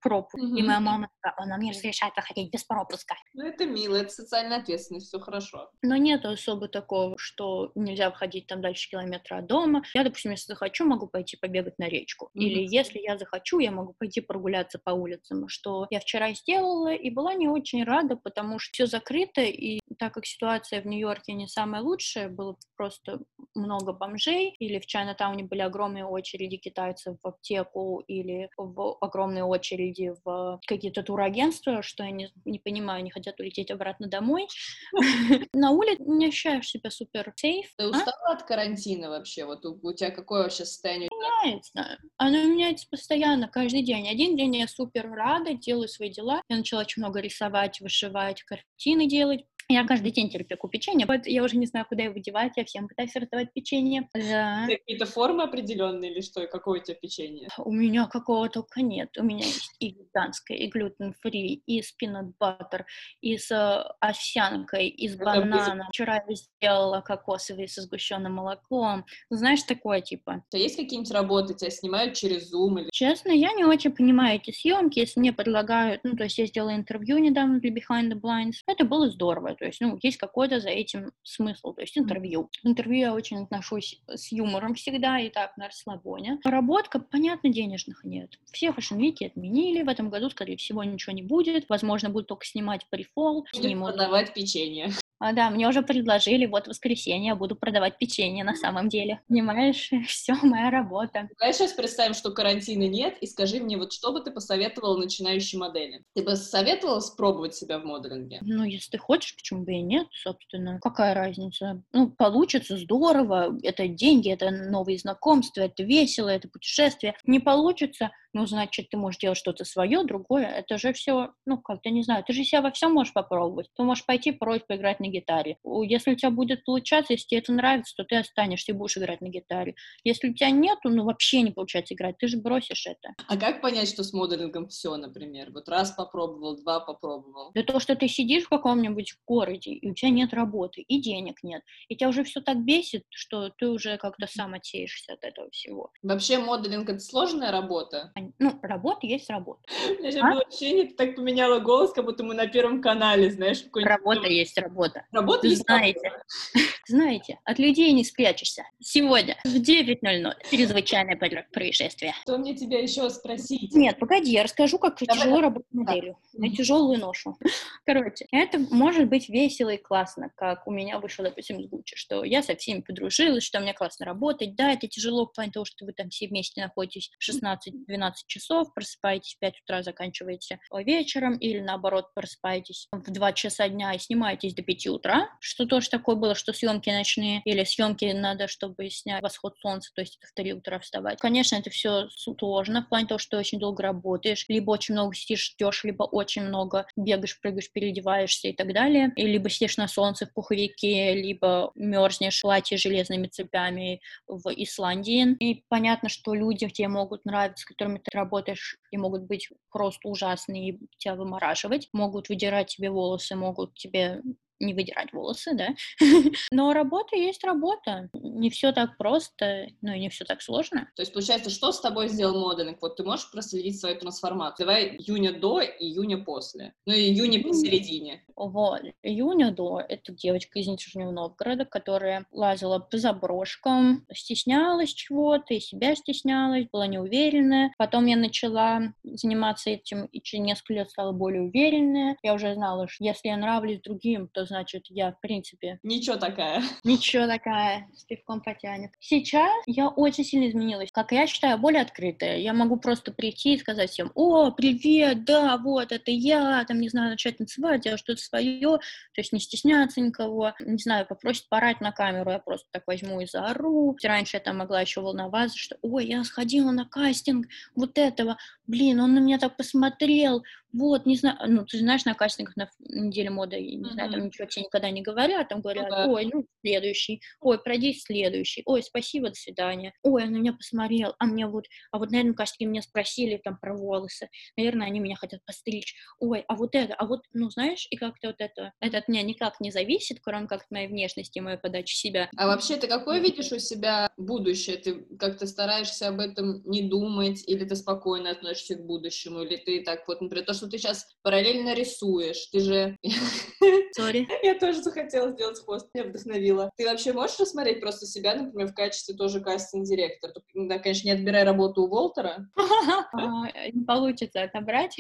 пропуск. 0.02 0.44
Mm-hmm. 0.44 0.60
И 0.60 0.64
моя 0.64 0.80
мама, 0.82 1.10
она 1.38 1.58
мне 1.58 1.72
разрешает 1.72 2.14
выходить 2.18 2.52
без 2.52 2.66
пропуска. 2.66 3.16
Ну, 3.34 3.46
это 3.46 3.66
мило, 3.66 3.96
это 3.96 4.10
социальная 4.10 4.58
ответственность, 4.58 5.08
все 5.08 5.20
хорошо. 5.20 5.70
Но 5.82 5.96
нет 5.96 6.26
особо 6.26 6.68
такого, 6.68 7.18
что 7.18 7.72
нельзя 7.76 8.10
выходить 8.10 8.48
там 8.48 8.62
дальше 8.62 8.90
километра 8.90 9.38
от 9.38 9.48
дома. 9.48 9.84
Я, 9.94 10.04
допустим, 10.04 10.32
если 10.32 10.48
захочу, 10.48 10.86
могу 10.86 11.08
пойти 11.08 11.38
побегать 11.38 11.80
на 11.80 11.88
речку. 11.88 12.26
Mm-hmm. 12.26 12.42
Или 12.42 12.68
если 12.68 13.00
я 13.00 13.18
захочу, 13.18 13.60
я 13.60 13.72
могу 13.72 13.94
пойти 13.94 14.20
прогуляться 14.20 14.80
по 14.84 14.92
улицам, 14.92 15.48
что 15.48 15.88
я 15.92 16.02
вчера 16.02 16.34
сделала, 16.34 16.94
и 16.94 17.10
была 17.10 17.36
не 17.36 17.48
очень 17.48 17.86
рада, 17.86 18.18
потому 18.18 18.60
что 18.60 18.74
все 18.74 18.86
закрыто, 18.86 19.42
и 19.42 19.80
так 19.98 20.14
как 20.14 20.26
ситуация 20.26 20.82
в 20.82 20.86
Нью-Йорке 20.86 21.34
не 21.34 21.48
самая 21.48 21.82
лучшая, 21.82 22.30
было 22.30 22.58
просто 22.76 23.20
много 23.56 23.94
бомжей, 23.94 24.56
или 24.60 24.80
в 24.80 24.86
Чайна-тауне 24.86 25.44
были 25.44 25.62
огромные 25.62 26.06
очереди 26.06 26.58
китайцев 26.58 27.18
в 27.22 27.28
аптеку, 27.28 28.04
или 28.08 28.50
в 28.58 28.98
огромные 29.02 29.44
очереди 29.44 30.14
в 30.24 30.60
какие-то 30.66 31.04
турагентства, 31.04 31.82
что 31.82 32.04
я 32.04 32.12
не, 32.12 32.30
не 32.46 32.60
понимаю, 32.60 33.00
они 33.00 33.12
хотят 33.12 33.40
улететь 33.40 33.72
обратно 33.72 34.08
домой. 34.08 34.48
На 35.54 35.72
улице 35.72 36.04
не 36.06 36.28
ощущаешь 36.28 36.68
себя 36.68 36.90
супер 36.90 37.34
сейф. 37.36 37.74
Ты 37.78 37.86
а? 37.86 37.90
устала 37.90 38.34
от 38.34 38.44
карантина 38.44 39.10
вообще? 39.10 39.46
Вот 39.46 39.66
у 39.66 39.94
тебя 39.94 40.12
какое 40.12 40.44
вообще 40.44 40.66
состояние? 40.66 41.10
Меняется. 41.12 42.00
Оно 42.18 42.44
меняется 42.44 42.88
постоянно, 42.90 43.48
каждый 43.48 43.84
день. 43.84 44.08
Один 44.10 44.36
день 44.36 44.58
я 44.58 44.68
супер 44.68 45.10
рада, 45.12 45.54
делаю 45.54 45.88
свои 45.88 46.10
дела. 46.10 46.42
Я 46.50 46.58
начала 46.58 46.82
очень 46.82 47.02
много 47.02 47.20
рисовать, 47.20 47.80
вышивать, 47.82 48.44
картины 48.44 49.08
делать. 49.08 49.46
Я 49.70 49.86
каждый 49.86 50.12
день 50.12 50.30
терпеку 50.30 50.68
печенье. 50.68 51.06
Вот 51.06 51.26
я 51.26 51.44
уже 51.44 51.58
не 51.58 51.66
знаю, 51.66 51.86
куда 51.88 52.04
его 52.04 52.20
девать. 52.20 52.54
Я 52.56 52.66
всем 52.66 52.88
пытаюсь 52.88 53.16
раздавать 53.16 53.54
печенье. 53.54 54.10
Да. 54.14 54.66
Какие-то 54.68 55.06
формы 55.06 55.44
определенные 55.44 56.12
или 56.12 56.22
что? 56.22 56.44
И 56.44 56.48
какое 56.50 56.82
у 56.82 56.84
тебя 56.84 56.96
печенье? 56.96 57.48
У 57.58 57.72
меня 57.72 58.08
какого 58.08 58.50
только 58.50 58.82
нет. 58.82 59.18
У 59.18 59.24
меня 59.24 59.46
есть 59.46 59.76
и 59.80 59.94
веганское, 59.94 60.58
и 60.58 60.70
gluten-free, 60.70 61.64
и 61.66 61.82
с 61.82 61.92
peanut 61.94 62.36
butter, 62.36 62.86
и 63.22 63.38
с 63.38 63.52
э, 63.52 63.84
овсянкой, 64.00 64.88
и 64.88 65.08
с 65.08 65.16
бананом. 65.16 65.88
Вчера 65.90 66.24
я 66.28 66.36
сделала 66.36 67.02
кокосовый 67.02 67.68
со 67.68 67.82
сгущенным 67.82 68.34
молоком. 68.34 69.06
Ну, 69.30 69.38
знаешь, 69.38 69.64
такое 69.64 70.02
типа. 70.02 70.44
То 70.52 70.58
есть 70.58 70.76
какие-нибудь 70.76 71.12
работы 71.12 71.54
тебя 71.54 71.72
снимают 71.72 72.16
через 72.16 72.54
Zoom? 72.54 72.82
Или... 72.82 72.90
Честно, 72.92 73.32
я 73.32 73.54
не 73.54 73.64
очень 73.64 73.92
понимаю 73.92 74.40
эти 74.40 74.52
съемки. 74.52 75.00
Если 75.00 75.20
мне 75.20 75.34
предлагают, 75.34 76.02
ну, 76.04 76.16
то 76.16 76.24
есть 76.24 76.38
я 76.38 76.46
сделала 76.46 76.76
интервью 76.76 77.18
недавно 77.18 77.60
для 77.60 77.72
Behind 77.72 78.12
the 78.12 78.20
Blinds, 78.20 78.58
это 78.68 78.86
было 78.86 79.10
здорово 79.10 79.53
то 79.56 79.66
есть, 79.66 79.82
ну, 79.82 79.98
есть 80.02 80.18
какой-то 80.18 80.60
за 80.60 80.70
этим 80.70 81.12
смысл, 81.24 81.74
то 81.74 81.82
есть 81.82 81.98
интервью. 81.98 82.50
Интервью 82.64 83.00
я 83.00 83.14
очень 83.14 83.44
отношусь 83.44 84.02
с 84.08 84.32
юмором 84.32 84.76
всегда 84.76 85.20
и 85.20 85.30
так 85.30 85.58
на 85.58 85.66
расслабоне. 85.66 86.40
Работ-то, 86.44 87.00
понятно, 87.00 87.50
денежных 87.50 88.04
нет. 88.04 88.40
Все 88.52 88.72
fashion 88.72 89.03
week 89.03 89.21
и 89.21 89.26
отменили, 89.26 89.84
в 89.84 89.90
этом 89.90 90.10
году, 90.10 90.30
скорее 90.30 90.58
всего, 90.58 90.84
ничего 90.84 91.14
не 91.14 91.24
будет. 91.24 91.68
Возможно, 91.70 92.10
будут 92.10 92.28
только 92.28 92.46
снимать 92.46 92.86
pre-fall. 92.90 93.46
Снимут... 93.54 93.92
продавать 93.92 94.34
печенье. 94.34 94.92
А, 95.24 95.32
да, 95.32 95.50
мне 95.50 95.70
уже 95.70 95.84
предложили, 95.84 96.46
вот 96.46 96.66
в 96.66 96.68
воскресенье 96.68 97.28
я 97.28 97.36
буду 97.36 97.56
продавать 97.56 97.98
печенье 97.98 98.44
на 98.44 98.56
самом 98.56 98.90
деле. 98.90 99.22
Понимаешь, 99.30 99.90
все 100.08 100.34
моя 100.42 100.70
работа. 100.70 101.30
Давай 101.40 101.54
сейчас 101.54 101.72
представим, 101.72 102.14
что 102.14 102.32
карантина 102.32 102.90
нет, 102.90 103.16
и 103.22 103.28
скажи 103.28 103.62
мне, 103.62 103.78
вот 103.78 103.94
что 103.94 104.12
бы 104.12 104.20
ты 104.20 104.32
посоветовала 104.32 104.98
начинающей 104.98 105.58
модели? 105.58 106.04
Ты 106.14 106.24
бы 106.24 106.36
советовала 106.36 107.00
спробовать 107.00 107.56
себя 107.56 107.80
в 107.80 107.86
моделинге? 107.86 108.40
Ну, 108.42 108.66
если 108.66 108.92
ты 108.92 108.98
хочешь, 108.98 109.34
почему 109.34 109.64
бы 109.64 109.72
и 109.72 109.82
нет, 109.82 110.08
собственно. 110.12 110.82
Какая 110.82 111.14
разница? 111.14 111.82
Ну, 111.94 112.10
получится, 112.10 112.78
здорово, 112.78 113.58
это 113.64 113.88
деньги, 113.88 114.30
это 114.30 114.52
новые 114.52 114.98
знакомства, 114.98 115.62
это 115.62 115.84
весело, 115.84 116.28
это 116.28 116.50
путешествие. 116.50 117.16
Не 117.26 117.40
получится, 117.40 118.12
ну, 118.34 118.46
значит, 118.46 118.90
ты 118.90 118.98
можешь 118.98 119.20
делать 119.20 119.38
что-то 119.38 119.64
свое, 119.66 120.04
другое. 120.04 120.48
Это 120.48 120.78
же 120.78 120.94
все, 120.94 121.32
ну, 121.46 121.58
как-то, 121.58 121.90
не 121.90 122.04
знаю, 122.04 122.24
ты 122.24 122.34
же 122.34 122.44
себя 122.44 122.62
во 122.62 122.72
всем 122.72 122.94
можешь 122.94 123.14
попробовать. 123.14 123.70
Ты 123.76 123.84
можешь 123.84 124.06
пойти 124.06 124.32
попробовать 124.32 124.68
поиграть 124.68 125.00
на 125.00 125.08
гитаре. 125.08 125.58
Если 125.84 126.12
у 126.12 126.16
тебя 126.16 126.32
будет 126.32 126.66
получаться, 126.66 127.14
если 127.14 127.28
тебе 127.28 127.40
это 127.40 127.54
нравится, 127.54 127.94
то 127.96 128.04
ты 128.04 128.16
останешься 128.16 128.72
и 128.72 128.76
будешь 128.76 128.98
играть 128.98 129.22
на 129.22 129.28
гитаре. 129.28 129.76
Если 130.04 130.30
у 130.30 130.34
тебя 130.34 130.50
нету, 130.50 130.90
ну, 130.90 131.06
вообще 131.06 131.42
не 131.42 131.52
получается 131.52 131.94
играть, 131.94 132.18
ты 132.18 132.28
же 132.28 132.38
бросишь 132.38 132.88
это. 132.88 133.14
А 133.28 133.38
как 133.38 133.62
понять, 133.62 133.90
что 133.90 134.04
с 134.04 134.14
моделингом 134.14 134.68
все, 134.68 134.96
например? 134.98 135.52
Вот 135.52 135.70
раз 135.70 135.92
попробовал, 135.92 136.58
два 136.58 136.80
попробовал. 136.80 137.52
Да 137.54 137.64
то, 137.64 137.80
что 137.80 137.96
ты 137.96 138.08
сидишь 138.08 138.44
в 138.44 138.50
каком-нибудь 138.50 139.16
городе, 139.28 139.72
и 139.72 139.90
у 139.90 139.94
тебя 139.94 140.10
нет 140.10 140.34
работы, 140.34 140.82
и 140.82 141.02
денег 141.02 141.44
нет, 141.44 141.62
и 141.88 141.96
тебя 141.96 142.10
уже 142.10 142.24
все 142.24 142.42
так 142.42 142.64
бесит, 142.64 143.04
что 143.10 143.50
ты 143.50 143.68
уже 143.68 143.98
как-то 143.98 144.28
сам 144.28 144.54
отсеешься 144.54 145.14
от 145.14 145.24
этого 145.24 145.50
всего. 145.52 145.92
Вообще 146.02 146.40
моделинг— 146.40 146.90
это 146.90 147.00
сложная 147.00 147.52
работа? 147.52 148.12
Ну, 148.40 148.60
работа 148.62 149.08
есть 149.08 149.30
работа. 149.30 149.62
У 150.00 150.04
меня 150.04 150.22
а? 150.22 150.32
было 150.32 150.42
ощущение, 150.42 150.86
ты 150.86 150.96
так 150.96 151.16
поменяла 151.16 151.60
голос, 151.60 151.94
как 151.94 152.06
будто 152.06 152.24
мы 152.24 152.34
на 152.34 152.48
Первом 152.48 152.82
канале, 152.82 153.32
знаешь. 153.32 153.64
Работа 153.74 154.28
есть 154.28 154.58
работа. 154.58 155.06
Работа 155.12 155.48
есть 155.48 155.64
Знаете, 155.64 156.12
знаете, 156.88 157.40
от 157.44 157.60
людей 157.60 157.92
не 157.92 158.04
спрячешься. 158.04 158.64
Сегодня 158.80 159.38
в 159.44 159.56
9.00 159.56 160.34
чрезвычайное 160.50 161.18
происшествие. 161.52 162.14
Что 162.24 162.38
мне 162.38 162.56
тебя 162.56 162.80
еще 162.80 163.10
спросить? 163.10 163.74
Нет, 163.74 163.98
погоди, 164.00 164.32
я 164.32 164.44
расскажу, 164.44 164.78
как 164.78 164.98
Давай. 165.00 165.18
тяжело 165.18 165.42
работать 165.42 165.74
моделью. 165.74 166.18
На 166.34 166.50
тяжелую 166.50 167.00
ношу. 167.00 167.38
Короче, 167.86 168.28
это 168.32 168.60
может 168.60 169.10
быть 169.10 169.30
весело 169.30 169.70
и 169.70 169.78
классно, 169.78 170.32
как 170.36 170.68
у 170.68 170.72
меня 170.72 171.00
вышло, 171.00 171.26
допустим, 171.26 171.60
из 171.60 171.68
Гуччи, 171.68 171.96
что 171.96 172.24
я 172.24 172.44
со 172.44 172.56
всеми 172.56 172.82
подружилась, 172.82 173.44
что 173.44 173.60
мне 173.60 173.74
классно 173.74 174.06
работать. 174.06 174.56
Да, 174.56 174.72
это 174.72 174.88
тяжело 174.88 175.26
в 175.26 175.34
плане 175.34 175.52
того, 175.52 175.66
что 175.66 175.86
вы 175.86 175.94
там 175.94 176.10
все 176.10 176.28
вместе 176.28 176.62
находитесь 176.62 177.12
16-12 177.20 178.13
часов, 178.28 178.74
просыпаетесь 178.74 179.36
в 179.36 179.40
5 179.40 179.62
утра, 179.64 179.84
заканчиваете 179.84 180.60
вечером, 180.72 181.38
или 181.38 181.60
наоборот, 181.60 182.14
просыпаетесь 182.14 182.88
в 182.92 183.12
2 183.12 183.34
часа 183.34 183.68
дня 183.68 183.94
и 183.94 184.00
снимаетесь 184.00 184.54
до 184.54 184.62
5 184.62 184.88
утра, 184.88 185.30
что 185.40 185.66
тоже 185.66 185.90
такое 185.90 186.16
было, 186.16 186.36
что 186.36 186.54
съемки 186.54 186.90
ночные, 186.90 187.42
или 187.46 187.64
съемки 187.64 188.06
надо, 188.06 188.48
чтобы 188.48 188.90
снять 188.90 189.22
восход 189.22 189.58
солнца, 189.60 189.92
то 189.96 190.02
есть 190.02 190.20
в 190.22 190.34
3 190.34 190.54
утра 190.54 190.80
вставать. 190.80 191.20
Конечно, 191.20 191.56
это 191.56 191.70
все 191.70 192.10
сложно 192.10 192.84
в 192.84 192.90
плане 192.90 193.08
того, 193.08 193.20
что 193.20 193.38
очень 193.38 193.60
долго 193.60 193.84
работаешь, 193.84 194.46
либо 194.48 194.72
очень 194.72 194.94
много 194.94 195.16
сидишь, 195.16 195.52
ждешь, 195.52 195.84
либо 195.84 196.04
очень 196.04 196.44
много 196.44 196.86
бегаешь, 196.96 197.40
прыгаешь, 197.40 197.72
переодеваешься 197.72 198.50
и 198.50 198.54
так 198.54 198.74
далее, 198.74 199.12
и 199.16 199.26
либо 199.26 199.50
сидишь 199.50 199.78
на 199.78 199.88
солнце 199.88 200.26
в 200.26 200.34
пуховике, 200.34 201.14
либо 201.14 201.72
мерзнешь 201.76 202.40
в 202.40 202.42
платье 202.42 202.78
железными 202.78 203.28
цепями 203.28 204.02
в 204.28 204.50
Исландии. 204.56 205.36
И 205.40 205.64
понятно, 205.70 206.10
что 206.10 206.34
люди 206.34 206.68
тебе 206.70 206.88
могут 206.88 207.26
нравиться, 207.26 207.66
которыми 207.66 208.00
ты 208.04 208.18
работаешь, 208.18 208.78
и 208.92 208.98
могут 208.98 209.24
быть 209.24 209.50
просто 209.72 210.08
ужасные 210.08 210.80
тебя 210.98 211.16
вымораживать, 211.16 211.90
могут 211.94 212.30
выдирать 212.30 212.68
тебе 212.76 212.90
волосы, 212.90 213.36
могут 213.36 213.76
тебе 213.76 214.22
не 214.64 214.74
выдирать 214.74 215.14
волосы, 215.14 215.54
да. 215.54 215.70
Но 216.52 216.74
работа 216.74 217.16
есть 217.16 217.44
работа. 217.44 218.10
Не 218.14 218.50
все 218.50 218.72
так 218.72 218.98
просто, 218.98 219.68
но 219.82 219.94
и 219.94 220.00
не 220.00 220.10
все 220.10 220.26
так 220.26 220.42
сложно. 220.42 220.90
То 220.96 221.02
есть, 221.02 221.14
получается, 221.14 221.50
что 221.50 221.72
с 221.72 221.80
тобой 221.80 222.08
сделал 222.08 222.48
моделинг? 222.48 222.78
Вот 222.82 222.96
ты 222.96 223.04
можешь 223.04 223.30
проследить 223.32 223.80
свою 223.80 223.98
трансформацию. 223.98 224.66
Давай 224.66 224.96
июня 224.98 225.34
до 225.34 225.62
и 225.62 225.86
июня 225.86 226.18
после. 226.18 226.74
Ну, 226.86 226.94
и 226.94 227.12
июня 227.12 227.44
посередине. 227.44 228.24
Вот. 228.36 228.82
Июня 229.04 229.52
до— 229.52 229.80
это 229.88 230.12
девочка 230.12 230.60
из 230.60 230.68
Нижнего 230.68 231.12
Новгорода, 231.12 231.66
которая 231.66 232.26
лазила 232.32 232.80
по 232.80 232.98
заброшкам, 232.98 234.06
стеснялась 234.14 234.94
чего-то, 234.94 235.54
и 235.54 235.60
себя 235.60 235.96
стеснялась, 235.96 236.68
была 236.72 236.88
неуверенная. 236.88 237.74
Потом 237.78 238.06
я 238.06 238.16
начала 238.16 238.94
заниматься 239.04 239.70
этим, 239.70 240.06
и 240.06 240.22
через 240.22 240.46
несколько 240.46 240.74
лет 240.74 240.90
стала 240.90 241.12
более 241.12 241.44
уверенная. 241.44 242.18
Я 242.24 242.34
уже 242.34 242.54
знала, 242.54 242.88
что 242.88 243.04
если 243.04 243.30
я 243.30 243.38
нравлюсь 243.38 243.82
другим, 243.82 244.28
то 244.28 244.46
значит, 244.54 244.86
я, 244.90 245.12
в 245.12 245.20
принципе... 245.20 245.80
Ничего 245.82 246.16
такая. 246.16 246.62
Ничего 246.84 247.26
такая, 247.26 247.90
с 247.96 248.04
пивком 248.04 248.42
потянет. 248.42 248.92
Сейчас 249.00 249.52
я 249.66 249.88
очень 249.88 250.24
сильно 250.24 250.48
изменилась. 250.48 250.92
Как 250.92 251.12
я 251.12 251.26
считаю, 251.26 251.58
более 251.58 251.82
открытая. 251.82 252.38
Я 252.38 252.54
могу 252.54 252.78
просто 252.78 253.12
прийти 253.12 253.56
и 253.56 253.58
сказать 253.58 253.90
всем, 253.90 254.12
о, 254.14 254.52
привет, 254.52 255.26
да, 255.26 255.58
вот, 255.58 255.92
это 255.92 256.12
я, 256.12 256.64
там, 256.66 256.80
не 256.80 256.90
знаю, 256.90 257.12
начать 257.12 257.38
танцевать, 257.38 257.82
делать 257.82 258.00
что-то 258.00 258.22
свое, 258.22 258.78
то 258.78 259.22
есть 259.22 259.34
не 259.34 259.40
стесняться 259.40 260.02
никого, 260.02 260.54
не 260.60 260.78
знаю, 260.78 261.08
попросить 261.08 261.50
порать 261.50 261.82
на 261.82 261.92
камеру, 261.92 262.32
я 262.32 262.40
просто 262.40 262.68
так 262.72 262.84
возьму 262.86 263.22
и 263.22 263.26
заору. 263.26 263.98
Раньше 264.04 264.38
я 264.38 264.42
там 264.42 264.58
могла 264.60 264.82
еще 264.82 265.02
волноваться, 265.02 265.58
что, 265.58 265.78
ой, 265.82 266.06
я 266.06 266.24
сходила 266.24 266.70
на 266.70 266.86
кастинг 266.86 267.48
вот 267.76 267.98
этого, 267.98 268.38
блин, 268.68 269.00
он 269.00 269.16
на 269.16 269.20
меня 269.20 269.40
так 269.40 269.58
посмотрел, 269.58 270.44
вот, 270.74 271.06
не 271.06 271.16
знаю, 271.16 271.38
ну, 271.48 271.66
ты 271.66 271.80
знаешь, 271.80 272.06
на 272.06 272.16
кастингах 272.16 272.56
на 272.56 272.70
неделе 272.88 273.30
моды, 273.30 273.62
не 273.62 273.78
mm-hmm. 273.78 273.92
знаю, 273.92 274.12
там 274.12 274.26
ничего 274.26 274.48
тебе 274.48 274.64
никогда 274.64 274.90
не 274.90 275.02
говорят, 275.02 275.50
там 275.50 275.62
говорят, 275.62 275.90
ну, 275.90 275.96
да. 275.96 276.08
ой, 276.08 276.30
ну, 276.32 276.46
следующий, 276.62 277.22
ой, 277.40 277.60
пройди 277.60 277.94
следующий, 277.94 278.64
ой, 278.66 278.84
спасибо, 278.84 279.30
до 279.30 279.36
свидания, 279.36 279.94
ой, 280.02 280.24
он 280.24 280.32
на 280.32 280.38
меня 280.38 280.54
посмотрел, 280.54 281.16
а 281.20 281.26
мне 281.26 281.48
вот, 281.48 281.66
а 281.92 282.00
вот, 282.00 282.12
наверное, 282.12 282.34
кастинге 282.34 282.72
меня 282.72 282.82
спросили 282.82 283.40
там 283.44 283.58
про 283.58 283.76
волосы, 283.76 284.30
наверное, 284.58 284.88
они 284.88 285.00
меня 285.00 285.16
хотят 285.16 285.42
постричь, 285.46 285.96
ой, 286.20 286.44
а 286.48 286.56
вот 286.56 286.76
это, 286.76 286.94
а 286.96 287.06
вот, 287.06 287.22
ну, 287.34 287.50
знаешь, 287.50 287.88
и 287.90 287.96
как-то 287.96 288.28
вот 288.28 288.38
это, 288.40 288.74
это 288.82 288.98
от 288.98 289.08
меня 289.08 289.22
никак 289.22 289.60
не 289.60 289.72
зависит, 289.72 290.20
кроме 290.22 290.48
как 290.48 290.64
от 290.64 290.72
моей 290.72 290.88
внешности 290.88 291.40
моей 291.40 291.58
подачи 291.58 291.96
себя. 291.96 292.30
А 292.36 292.48
вообще 292.48 292.78
ты 292.78 292.88
какое 292.88 293.20
видишь 293.20 293.52
у 293.52 293.60
себя 293.60 294.10
будущее? 294.18 294.78
Ты 294.78 295.06
как-то 295.20 295.46
стараешься 295.48 296.08
об 296.08 296.20
этом 296.20 296.62
не 296.66 296.82
думать, 296.82 297.44
или 297.48 297.66
ты 297.66 297.76
спокойно 297.76 298.32
относишься 298.32 298.76
к 298.76 298.86
будущему, 298.86 299.44
или 299.44 299.58
ты 299.58 299.84
так 299.84 300.08
вот, 300.08 300.22
например, 300.22 300.46
то, 300.46 300.54
что 300.54 300.63
ты 300.68 300.78
сейчас 300.78 301.06
параллельно 301.22 301.74
рисуешь, 301.74 302.48
ты 302.52 302.60
же... 302.60 302.98
Сори. 303.96 304.28
Я 304.44 304.60
тоже 304.60 304.82
захотела 304.82 305.32
сделать 305.32 305.60
хвост, 305.60 305.88
меня 305.94 306.06
вдохновила. 306.06 306.72
Ты 306.78 306.86
вообще 306.86 307.14
можешь 307.14 307.40
рассмотреть 307.40 307.80
просто 307.80 308.06
себя, 308.06 308.36
например, 308.36 308.68
в 308.68 308.74
качестве 308.74 309.16
тоже 309.16 309.42
кастинг-директор? 309.42 310.32
Да, 310.54 310.80
конечно, 310.80 311.08
не 311.08 311.14
отбирай 311.14 311.44
работу 311.44 311.84
у 311.84 311.88
Волтера. 311.88 312.48
А, 313.16 313.70
не 313.72 313.86
получится 313.86 314.44
отобрать. 314.44 314.98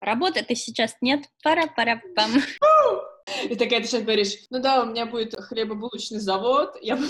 Работы 0.00 0.42
ты 0.42 0.54
сейчас 0.54 0.96
нет. 1.00 1.24
Пара-пара-пам. 1.42 2.30
И 3.48 3.56
такая 3.56 3.80
ты 3.80 3.86
сейчас 3.86 4.02
говоришь, 4.02 4.34
ну 4.50 4.60
да, 4.60 4.82
у 4.82 4.86
меня 4.86 5.06
будет 5.06 5.34
хлебобулочный 5.34 6.20
завод, 6.20 6.76
я 6.80 6.96
буду 6.96 7.08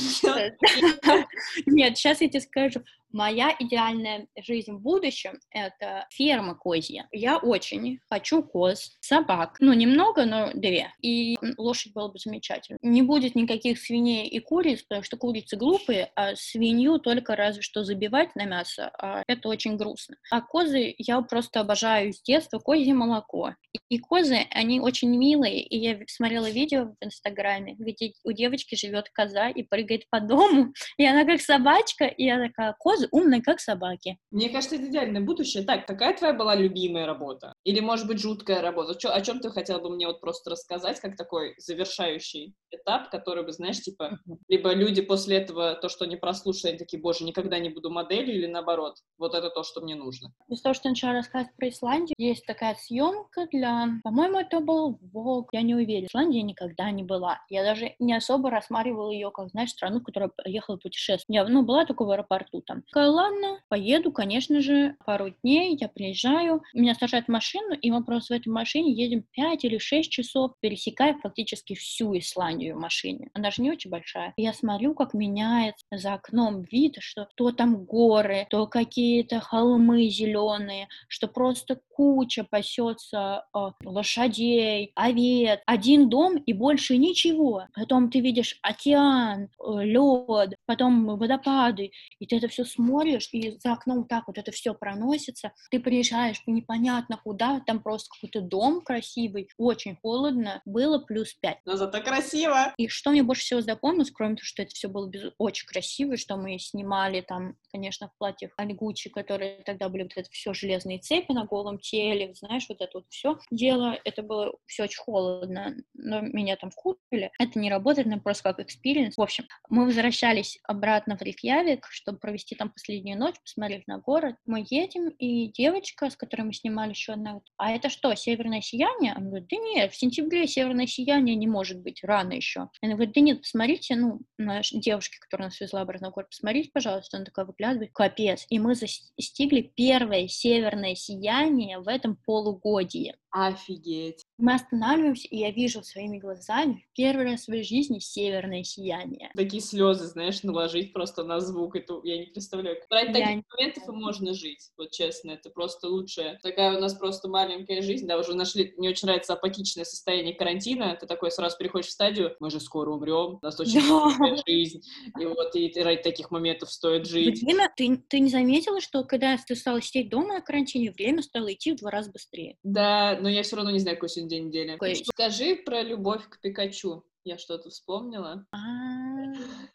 Нет, 1.67 1.97
сейчас 1.97 2.21
я 2.21 2.29
тебе 2.29 2.41
скажу, 2.41 2.81
Моя 3.17 3.57
идеальная 3.59 4.27
жизнь 4.37 4.73
в 4.73 4.83
будущем— 4.83 5.41
это 5.51 6.07
ферма 6.11 6.55
козья. 6.55 7.09
Я 7.13 7.39
очень 7.39 7.99
хочу 8.11 8.43
коз, 8.43 8.95
собак. 9.01 9.57
Ну, 9.59 9.73
немного, 9.73 10.27
но 10.27 10.51
две. 10.53 10.93
И 11.01 11.39
лошадь 11.57 11.95
было 11.95 12.09
бы 12.09 12.19
замечательно. 12.19 12.77
Не 12.83 13.01
будет 13.01 13.35
никаких 13.35 13.79
свиней 13.79 14.29
и 14.29 14.39
куриц, 14.39 14.83
потому 14.83 15.03
что 15.03 15.17
курицы 15.17 15.57
глупые, 15.57 16.13
а 16.15 16.37
свинью 16.37 16.99
только 16.99 17.37
разве 17.37 17.63
что 17.63 17.85
забивать 17.85 18.37
на 18.37 18.45
мясо, 18.45 18.91
а 18.99 19.23
это 19.27 19.49
очень 19.49 19.79
грустно. 19.79 20.17
А 20.31 20.43
козы 20.43 20.95
я 20.99 21.23
просто 21.23 21.61
обожаю 21.61 22.13
с 22.13 22.21
детства, 22.21 22.59
козье 22.59 22.93
молоко. 22.93 23.55
И, 23.89 23.99
козы, 23.99 24.47
они 24.51 24.79
очень 24.81 25.17
милые, 25.17 25.63
и 25.63 25.79
я 25.79 25.99
смотрела 26.07 26.51
видео 26.51 26.95
в 27.01 27.05
Инстаграме, 27.05 27.77
где 27.79 28.13
у 28.25 28.33
девочки 28.33 28.75
живет 28.75 29.09
коза 29.11 29.49
и 29.49 29.63
прыгает 29.63 30.05
по 30.11 30.21
дому, 30.21 30.75
и 30.99 31.07
она 31.07 31.25
как 31.25 31.41
собачка, 31.41 32.05
и 32.05 32.25
я 32.25 32.39
такая, 32.39 32.75
козы 32.79 33.06
козы 33.07 33.09
умные, 33.13 33.43
как 33.43 33.61
собаки. 33.61 34.19
Мне 34.31 34.49
кажется, 34.49 34.77
это 34.77 34.87
идеальное 34.89 35.21
будущее. 35.21 35.65
Так, 35.65 35.87
какая 35.87 36.17
твоя 36.17 36.33
была 36.35 36.55
любимая 36.55 37.07
работа? 37.07 37.55
Или, 37.65 37.81
может 37.81 38.07
быть, 38.07 38.19
жуткая 38.19 38.63
работа? 38.63 38.95
Чё, 38.95 39.11
о 39.13 39.21
чем 39.21 39.41
ты 39.41 39.51
хотела 39.51 39.81
бы 39.81 39.91
мне 39.91 40.07
вот 40.07 40.21
просто 40.21 40.51
рассказать, 40.51 41.01
как 41.01 41.17
такой 41.17 41.55
завершающий 41.59 42.55
этап, 42.71 43.11
который 43.11 43.45
бы, 43.45 43.53
знаешь, 43.53 43.81
типа, 43.81 44.19
либо 44.49 44.73
люди 44.75 45.03
после 45.03 45.39
этого, 45.39 45.75
то, 45.75 45.89
что 45.89 46.05
они 46.05 46.17
прослушали, 46.17 46.71
они 46.71 46.79
такие, 46.79 47.01
боже, 47.01 47.25
никогда 47.25 47.59
не 47.59 47.71
буду 47.71 47.91
моделью, 47.91 48.37
или 48.37 48.47
наоборот, 48.47 48.97
вот 49.19 49.35
это 49.35 49.51
то, 49.51 49.63
что 49.63 49.81
мне 49.81 49.95
нужно. 49.95 50.33
Из 50.49 50.61
того, 50.61 50.75
что 50.75 50.89
я 50.89 50.91
начала 50.91 51.13
рассказывать 51.13 51.57
про 51.57 51.69
Исландию, 51.69 52.15
есть 52.19 52.45
такая 52.47 52.77
съемка 52.79 53.47
для, 53.53 53.89
по-моему, 54.05 54.39
это 54.39 54.61
был 54.61 54.99
Волк, 55.13 55.51
я 55.53 55.63
не 55.63 55.75
уверена. 55.75 56.07
Исландия 56.07 56.43
никогда 56.43 56.91
не 56.91 57.03
была. 57.03 57.41
Я 57.49 57.65
даже 57.65 57.95
не 57.99 58.15
особо 58.15 58.51
рассматривала 58.51 59.11
ее, 59.11 59.31
как, 59.31 59.49
знаешь, 59.51 59.71
страну, 59.71 60.01
в 60.01 60.05
которую 60.05 60.33
ехала 60.45 60.77
путешествовать. 60.77 61.25
Я, 61.29 61.45
ну, 61.49 61.63
была 61.65 61.85
только 61.85 62.05
в 62.05 62.11
аэропорту 62.11 62.63
там 62.63 62.83
такая, 62.89 63.09
ладно, 63.09 63.61
поеду, 63.69 64.13
конечно 64.13 64.61
же, 64.61 64.97
пару 65.05 65.31
дней, 65.43 65.77
я 65.81 65.89
приезжаю, 65.89 66.63
меня 66.75 66.95
сажают 66.95 67.27
в 67.27 67.31
машину, 67.31 67.75
и 67.75 67.91
мы 67.91 68.05
просто 68.05 68.35
в 68.35 68.37
этой 68.39 68.49
машине 68.49 68.93
едем 68.93 69.25
5 69.33 69.65
или 69.65 69.79
6 69.79 70.11
часов, 70.11 70.53
пересекая 70.61 71.17
фактически 71.23 71.75
всю 71.75 72.17
Исландию 72.17 72.77
в 72.77 72.81
машине. 72.81 73.31
Она 73.35 73.51
же 73.51 73.63
не 73.63 73.71
очень 73.71 73.91
большая. 73.91 74.33
Я 74.37 74.53
смотрю, 74.53 74.95
как 74.95 75.15
меняется 75.15 75.85
за 75.91 76.15
окном 76.15 76.63
вид, 76.63 76.97
что 77.01 77.29
то 77.37 77.53
там 77.53 77.85
горы, 77.85 78.47
то 78.51 78.67
какие-то 78.67 79.41
холмы 79.41 80.09
зеленые, 80.09 80.89
что 81.09 81.29
просто 81.29 81.81
куча 81.91 82.45
пасется 82.45 83.45
э, 83.55 83.59
лошадей, 83.85 84.93
овец, 84.95 85.61
один 85.67 86.09
дом 86.09 86.37
и 86.37 86.53
больше 86.53 86.99
ничего. 86.99 87.65
Потом 87.75 88.11
ты 88.11 88.21
видишь 88.21 88.59
океан, 88.63 89.45
э, 89.45 89.85
лед, 89.85 90.55
потом 90.67 91.17
водопады, 91.17 91.91
и 92.19 92.27
ты 92.27 92.37
это 92.37 92.49
все 92.49 92.65
смотришь, 92.77 93.29
и 93.33 93.59
за 93.59 93.73
окном 93.73 94.07
так 94.07 94.25
вот 94.27 94.39
это 94.39 94.53
все 94.53 94.75
проносится. 94.75 95.53
Ты 95.71 95.81
приезжаешь 95.81 96.43
непонятно 96.47 97.21
куда, 97.23 97.61
там 97.67 97.83
просто 97.83 98.09
какой-то 98.15 98.41
дом 98.41 98.83
красивый, 98.83 99.49
очень 99.59 99.97
холодно, 99.97 100.63
было 100.65 100.99
плюс 100.99 101.35
5. 101.35 101.59
Но 101.65 101.77
зато 101.77 102.01
красиво! 102.01 102.73
И 102.77 102.89
что 102.89 103.11
мне 103.11 103.23
больше 103.23 103.43
всего 103.43 103.61
запомнилось, 103.61 104.11
кроме 104.11 104.37
того, 104.37 104.45
что 104.45 104.63
это 104.63 104.75
все 104.75 104.89
было 104.89 105.09
без... 105.09 105.33
очень 105.39 105.67
красиво, 105.67 106.17
что 106.17 106.37
мы 106.37 106.59
снимали 106.59 107.21
там, 107.21 107.57
конечно, 107.73 108.09
в 108.09 108.19
платьях 108.19 108.53
Альгучи, 108.57 109.11
которые 109.11 109.63
тогда 109.65 109.89
были 109.89 110.05
вот 110.05 110.13
это 110.17 110.29
все 110.31 110.55
железные 110.55 110.99
цепи 110.99 111.33
на 111.33 111.45
голом 111.45 111.79
теле, 111.79 112.35
знаешь, 112.35 112.67
вот 112.69 112.81
это 112.81 112.91
вот 112.95 113.07
все 113.09 113.39
дело, 113.51 113.99
это 114.05 114.23
было 114.23 114.55
все 114.67 114.85
очень 114.85 115.01
холодно, 115.01 115.77
но 115.95 116.21
меня 116.21 116.57
там 116.57 116.71
вкупили. 116.71 117.31
Это 117.39 117.59
не 117.59 117.71
работает, 117.71 118.07
но 118.07 118.21
просто 118.21 118.45
как 118.45 118.61
experience. 118.61 119.17
В 119.17 119.23
общем, 119.23 119.47
мы 119.69 119.85
возвращались 119.87 120.59
обратно 120.65 121.17
в 121.17 121.23
Рейкьявик, 121.23 121.87
чтобы 121.91 122.19
провести 122.19 122.55
там 122.55 122.66
последнюю 122.69 123.19
ночь, 123.19 123.41
посмотреть 123.41 123.87
на 123.87 123.99
город. 123.99 124.37
Мы 124.47 124.65
едем, 124.69 125.09
и 125.09 125.49
девочка, 125.53 126.11
с 126.11 126.17
которой 126.17 126.43
мы 126.43 126.53
снимали 126.53 126.91
еще 126.91 127.13
одна, 127.13 127.41
а 127.57 127.73
это 127.73 127.89
что, 127.89 128.15
северное 128.15 128.61
сияние? 128.61 129.13
Она 129.13 129.27
говорит, 129.27 129.49
да 129.49 129.57
нет, 129.57 129.93
в 129.93 129.97
сентябре 129.97 130.47
северное 130.47 130.87
сияние 130.87 131.37
не 131.37 131.47
может 131.47 131.81
быть, 131.81 132.03
рано 132.03 132.33
еще. 132.33 132.69
Она 132.83 132.95
говорит, 132.95 133.15
да 133.15 133.21
нет, 133.21 133.43
посмотрите, 133.43 133.97
ну, 133.97 134.21
наша 134.39 134.79
девушка, 134.79 135.17
которая 135.21 135.49
нас 135.49 135.61
везла 135.61 135.83
обратно 135.83 136.11
в 136.11 136.15
город, 136.15 136.31
посмотрите, 136.31 136.71
пожалуйста. 136.73 137.17
Она 137.17 137.25
такая 137.25 137.45
выглядывает, 137.45 137.93
капец. 137.93 138.47
И 138.51 138.59
мы 138.59 138.75
застигли 138.75 139.61
первое 139.61 140.29
северное 140.29 140.95
сияние 140.95 141.79
в 141.79 141.89
этом 141.89 142.17
полугодии. 142.17 143.15
Офигеть. 143.31 144.26
Мы 144.39 144.55
останавливаемся, 144.55 145.29
и 145.29 145.39
я 145.39 145.51
вижу 145.51 145.83
своими 145.83 146.19
глазами 146.19 146.87
первый 146.95 147.25
раз 147.25 147.41
в 147.41 147.45
своей 147.45 147.63
жизни 147.63 148.01
северное 148.01 148.65
сияние. 148.65 149.31
Такие 149.35 149.63
слезы, 149.63 150.07
знаешь, 150.07 150.43
наложить 150.43 150.93
просто 150.93 151.25
на 151.25 151.41
звук, 151.41 151.77
это 151.77 152.01
я 152.05 152.19
не 152.19 152.27
представляю. 152.27 152.77
Ради 152.91 153.13
таких 153.13 153.29
не... 153.29 153.45
моментов 153.57 153.89
и 153.89 153.93
можно 153.93 154.35
жить, 154.35 154.71
вот 154.77 154.91
честно, 154.91 155.31
это 155.31 155.49
просто 155.49 155.89
лучшее. 155.89 156.39
Такая 156.43 156.77
у 156.77 156.81
нас 156.81 156.95
просто 156.95 157.29
маленькая 157.29 157.81
жизнь, 157.81 158.07
да, 158.07 158.19
уже 158.19 158.35
нашли, 158.35 158.75
мне 158.77 158.91
очень 158.91 159.07
нравится 159.07 159.33
апатичное 159.33 159.85
состояние 159.85 160.35
карантина, 160.35 160.97
ты 161.01 161.07
такой 161.07 161.31
сразу 161.31 161.57
приходишь 161.57 161.89
в 161.89 161.93
стадию, 161.93 162.37
мы 162.39 162.51
же 162.51 162.61
скоро 162.61 162.91
умрем, 162.91 163.39
у 163.41 163.41
нас 163.43 163.59
очень 163.59 163.81
да. 163.89 164.37
жизнь, 164.47 164.83
и 165.19 165.25
вот 165.25 165.55
и, 165.57 165.67
и 165.67 165.81
ради 165.81 166.03
таких 166.03 166.31
моментов 166.31 166.71
стоит 166.71 167.07
жить. 167.07 167.43
Время, 167.43 167.73
ты, 167.75 168.03
ты 168.09 168.21
не 168.21 168.29
заметила, 168.29 168.83
что 168.83 169.03
когда 169.05 169.37
ты 169.39 169.55
стала 169.55 169.81
сидеть 169.81 170.11
дома 170.11 170.35
на 170.35 170.41
карантине, 170.43 170.93
время 170.93 171.23
стало 171.23 171.53
идти 171.53 171.73
в 171.73 171.77
два 171.77 171.91
раза 171.91 172.11
быстрее? 172.11 172.57
Да, 172.63 173.19
но 173.21 173.31
я 173.31 173.43
все 173.43 173.57
равно 173.57 173.71
не 173.71 173.79
знаю, 173.79 173.97
какой 173.97 174.11
сегодня 174.11 174.26
день 174.29 174.47
недели. 174.49 174.77
Скажи 175.05 175.57
про 175.57 175.83
любовь 175.83 176.29
к 176.29 176.41
Пикачу. 176.41 177.05
Я 177.27 177.39
что-то 177.39 177.71
вспомнила. 177.71 178.47
А, 178.53 178.59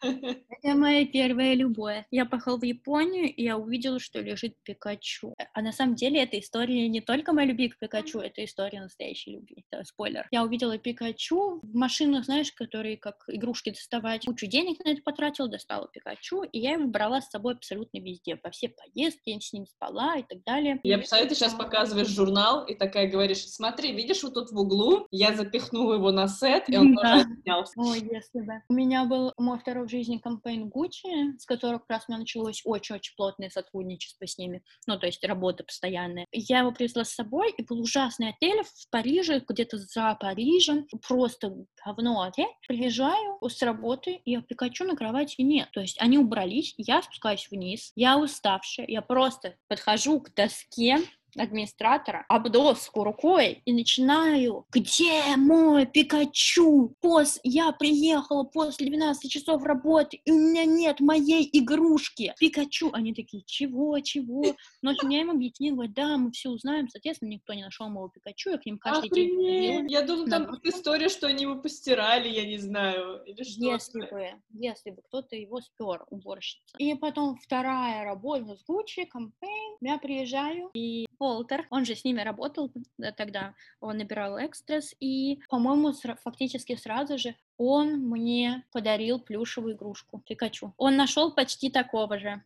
это 0.00 0.74
моя 0.74 1.06
первая 1.06 1.52
любовь. 1.52 2.02
Я 2.10 2.24
поехала 2.24 2.56
в 2.56 2.64
Японию, 2.64 3.26
и 3.26 3.42
я 3.42 3.58
увидела, 3.58 4.00
что 4.00 4.20
лежит 4.20 4.56
Пикачу. 4.62 5.34
А 5.52 5.60
на 5.60 5.70
самом 5.70 5.94
деле 5.94 6.22
эта 6.22 6.40
история 6.40 6.88
не 6.88 7.02
только 7.02 7.34
моей 7.34 7.50
любви 7.50 7.68
к 7.68 7.78
Пикачу, 7.78 8.20
это 8.20 8.42
история 8.42 8.80
настоящей 8.80 9.32
любви. 9.32 9.66
Это 9.70 9.84
спойлер. 9.84 10.26
Я 10.30 10.44
увидела 10.44 10.78
Пикачу 10.78 11.60
в 11.62 11.74
машинах, 11.74 12.24
знаешь, 12.24 12.50
которые 12.52 12.96
как 12.96 13.22
игрушки 13.28 13.68
доставать. 13.68 14.24
Кучу 14.24 14.46
денег 14.46 14.82
на 14.82 14.88
это 14.88 15.02
потратила, 15.02 15.46
достала 15.46 15.88
Пикачу, 15.92 16.44
и 16.44 16.58
я 16.58 16.72
его 16.72 16.86
брала 16.86 17.20
с 17.20 17.28
собой 17.28 17.52
абсолютно 17.52 17.98
везде. 17.98 18.36
По 18.36 18.50
все 18.50 18.70
поездки, 18.70 19.28
я 19.28 19.38
с 19.38 19.52
ним 19.52 19.66
спала 19.66 20.16
и 20.16 20.22
так 20.22 20.42
далее. 20.44 20.80
Я 20.84 20.96
представляю, 20.96 21.28
ты 21.28 21.34
сейчас 21.34 21.52
показываешь 21.52 22.08
журнал, 22.08 22.64
и 22.64 22.74
такая 22.74 23.10
говоришь, 23.10 23.46
смотри, 23.46 23.92
видишь 23.92 24.22
вот 24.22 24.32
тут 24.32 24.52
в 24.52 24.58
углу, 24.58 25.06
я 25.10 25.34
запихнула 25.34 25.96
его 25.96 26.12
на 26.12 26.28
сет, 26.28 26.70
и 26.70 26.78
он 26.78 26.96
тоже 26.96 27.26
снялся. 27.42 27.72
Ой, 27.76 28.00
если 28.00 28.40
бы. 28.40 28.62
У 28.68 28.74
меня 28.74 29.04
был 29.04 29.32
мой 29.36 29.58
второй 29.58 29.86
в 29.86 29.90
жизни 29.90 30.18
кампейн 30.18 30.68
Гуччи, 30.68 31.38
с 31.38 31.46
которого 31.46 31.78
как 31.78 31.90
раз 31.90 32.04
у 32.06 32.12
меня 32.12 32.20
началось 32.20 32.62
очень-очень 32.64 33.14
плотное 33.16 33.50
сотрудничество 33.50 34.26
с 34.26 34.38
ними, 34.38 34.62
ну, 34.86 34.98
то 34.98 35.06
есть 35.06 35.24
работа 35.24 35.64
постоянная. 35.64 36.26
Я 36.32 36.60
его 36.60 36.72
привезла 36.72 37.04
с 37.04 37.14
собой, 37.14 37.52
и 37.56 37.62
был 37.62 37.80
ужасный 37.80 38.30
отель 38.30 38.62
в 38.62 38.90
Париже, 38.90 39.42
где-то 39.46 39.78
за 39.78 40.16
Парижем, 40.20 40.86
просто 41.06 41.54
говно 41.84 42.22
отель. 42.22 42.46
Приезжаю 42.66 43.38
с 43.42 43.62
работы, 43.62 44.20
я 44.24 44.42
Пикачу 44.42 44.84
на 44.84 44.96
кровати 44.96 45.40
нет. 45.40 45.68
То 45.72 45.80
есть 45.80 46.00
они 46.00 46.18
убрались, 46.18 46.74
я 46.76 47.02
спускаюсь 47.02 47.48
вниз, 47.50 47.92
я 47.94 48.18
уставшая, 48.18 48.86
я 48.86 49.02
просто 49.02 49.56
подхожу 49.68 50.20
к 50.20 50.34
доске, 50.34 50.98
администратора, 51.36 52.24
обдоску 52.28 53.04
рукой 53.04 53.62
и 53.64 53.72
начинаю, 53.72 54.66
где 54.70 55.36
мой 55.36 55.86
Пикачу? 55.86 56.94
Пос, 57.00 57.40
я 57.42 57.72
приехала 57.72 58.44
после 58.44 58.86
12 58.86 59.30
часов 59.30 59.62
работы, 59.64 60.20
и 60.24 60.30
у 60.30 60.38
меня 60.38 60.64
нет 60.64 61.00
моей 61.00 61.48
игрушки. 61.52 62.34
Пикачу. 62.38 62.90
Они 62.92 63.14
такие, 63.14 63.42
чего, 63.46 63.98
чего? 64.00 64.42
Но 64.82 64.92
я 65.08 65.20
им 65.20 65.30
объяснила, 65.30 65.86
да, 65.88 66.16
мы 66.16 66.30
все 66.32 66.50
узнаем. 66.50 66.88
Соответственно, 66.88 67.30
никто 67.30 67.52
не 67.52 67.64
нашел 67.64 67.88
моего 67.88 68.08
Пикачу, 68.08 68.50
я 68.50 68.58
к 68.58 68.66
ним 68.66 68.78
каждый 68.78 69.08
Охренеть. 69.08 69.62
день. 69.62 69.90
Я 69.90 70.02
думала, 70.02 70.28
там 70.28 70.46
будет 70.46 70.66
история, 70.66 71.08
что 71.08 71.26
они 71.26 71.42
его 71.42 71.56
постирали, 71.56 72.28
я 72.28 72.46
не 72.46 72.58
знаю, 72.58 73.22
или 73.24 73.42
что. 73.42 73.72
Если 73.72 74.00
бы, 74.00 74.30
если 74.52 74.90
бы 74.90 75.02
кто-то 75.02 75.36
его 75.36 75.60
спер, 75.60 76.04
уборщица. 76.10 76.76
И 76.78 76.94
потом 76.94 77.36
вторая 77.36 78.04
работа 78.04 78.56
с 78.56 78.64
Гуччи, 78.64 79.04
кампейн. 79.04 79.76
Я 79.80 79.98
приезжаю, 79.98 80.70
и 80.74 81.06
Волтер, 81.18 81.66
он 81.70 81.84
же 81.84 81.94
с 81.94 82.04
ними 82.04 82.20
работал 82.20 82.72
э, 83.02 83.12
тогда, 83.12 83.54
он 83.80 83.98
набирал 83.98 84.38
экстрас, 84.38 84.94
и, 85.00 85.40
по-моему, 85.48 85.92
фактически 86.22 86.76
сразу 86.76 87.18
же 87.18 87.34
он 87.58 88.08
мне 88.08 88.64
подарил 88.72 89.18
плюшевую 89.20 89.74
игрушку 89.74 90.22
Пикачу. 90.28 90.72
Он 90.76 90.96
нашел 90.96 91.32
почти 91.32 91.70
такого 91.70 92.18
же. 92.18 92.42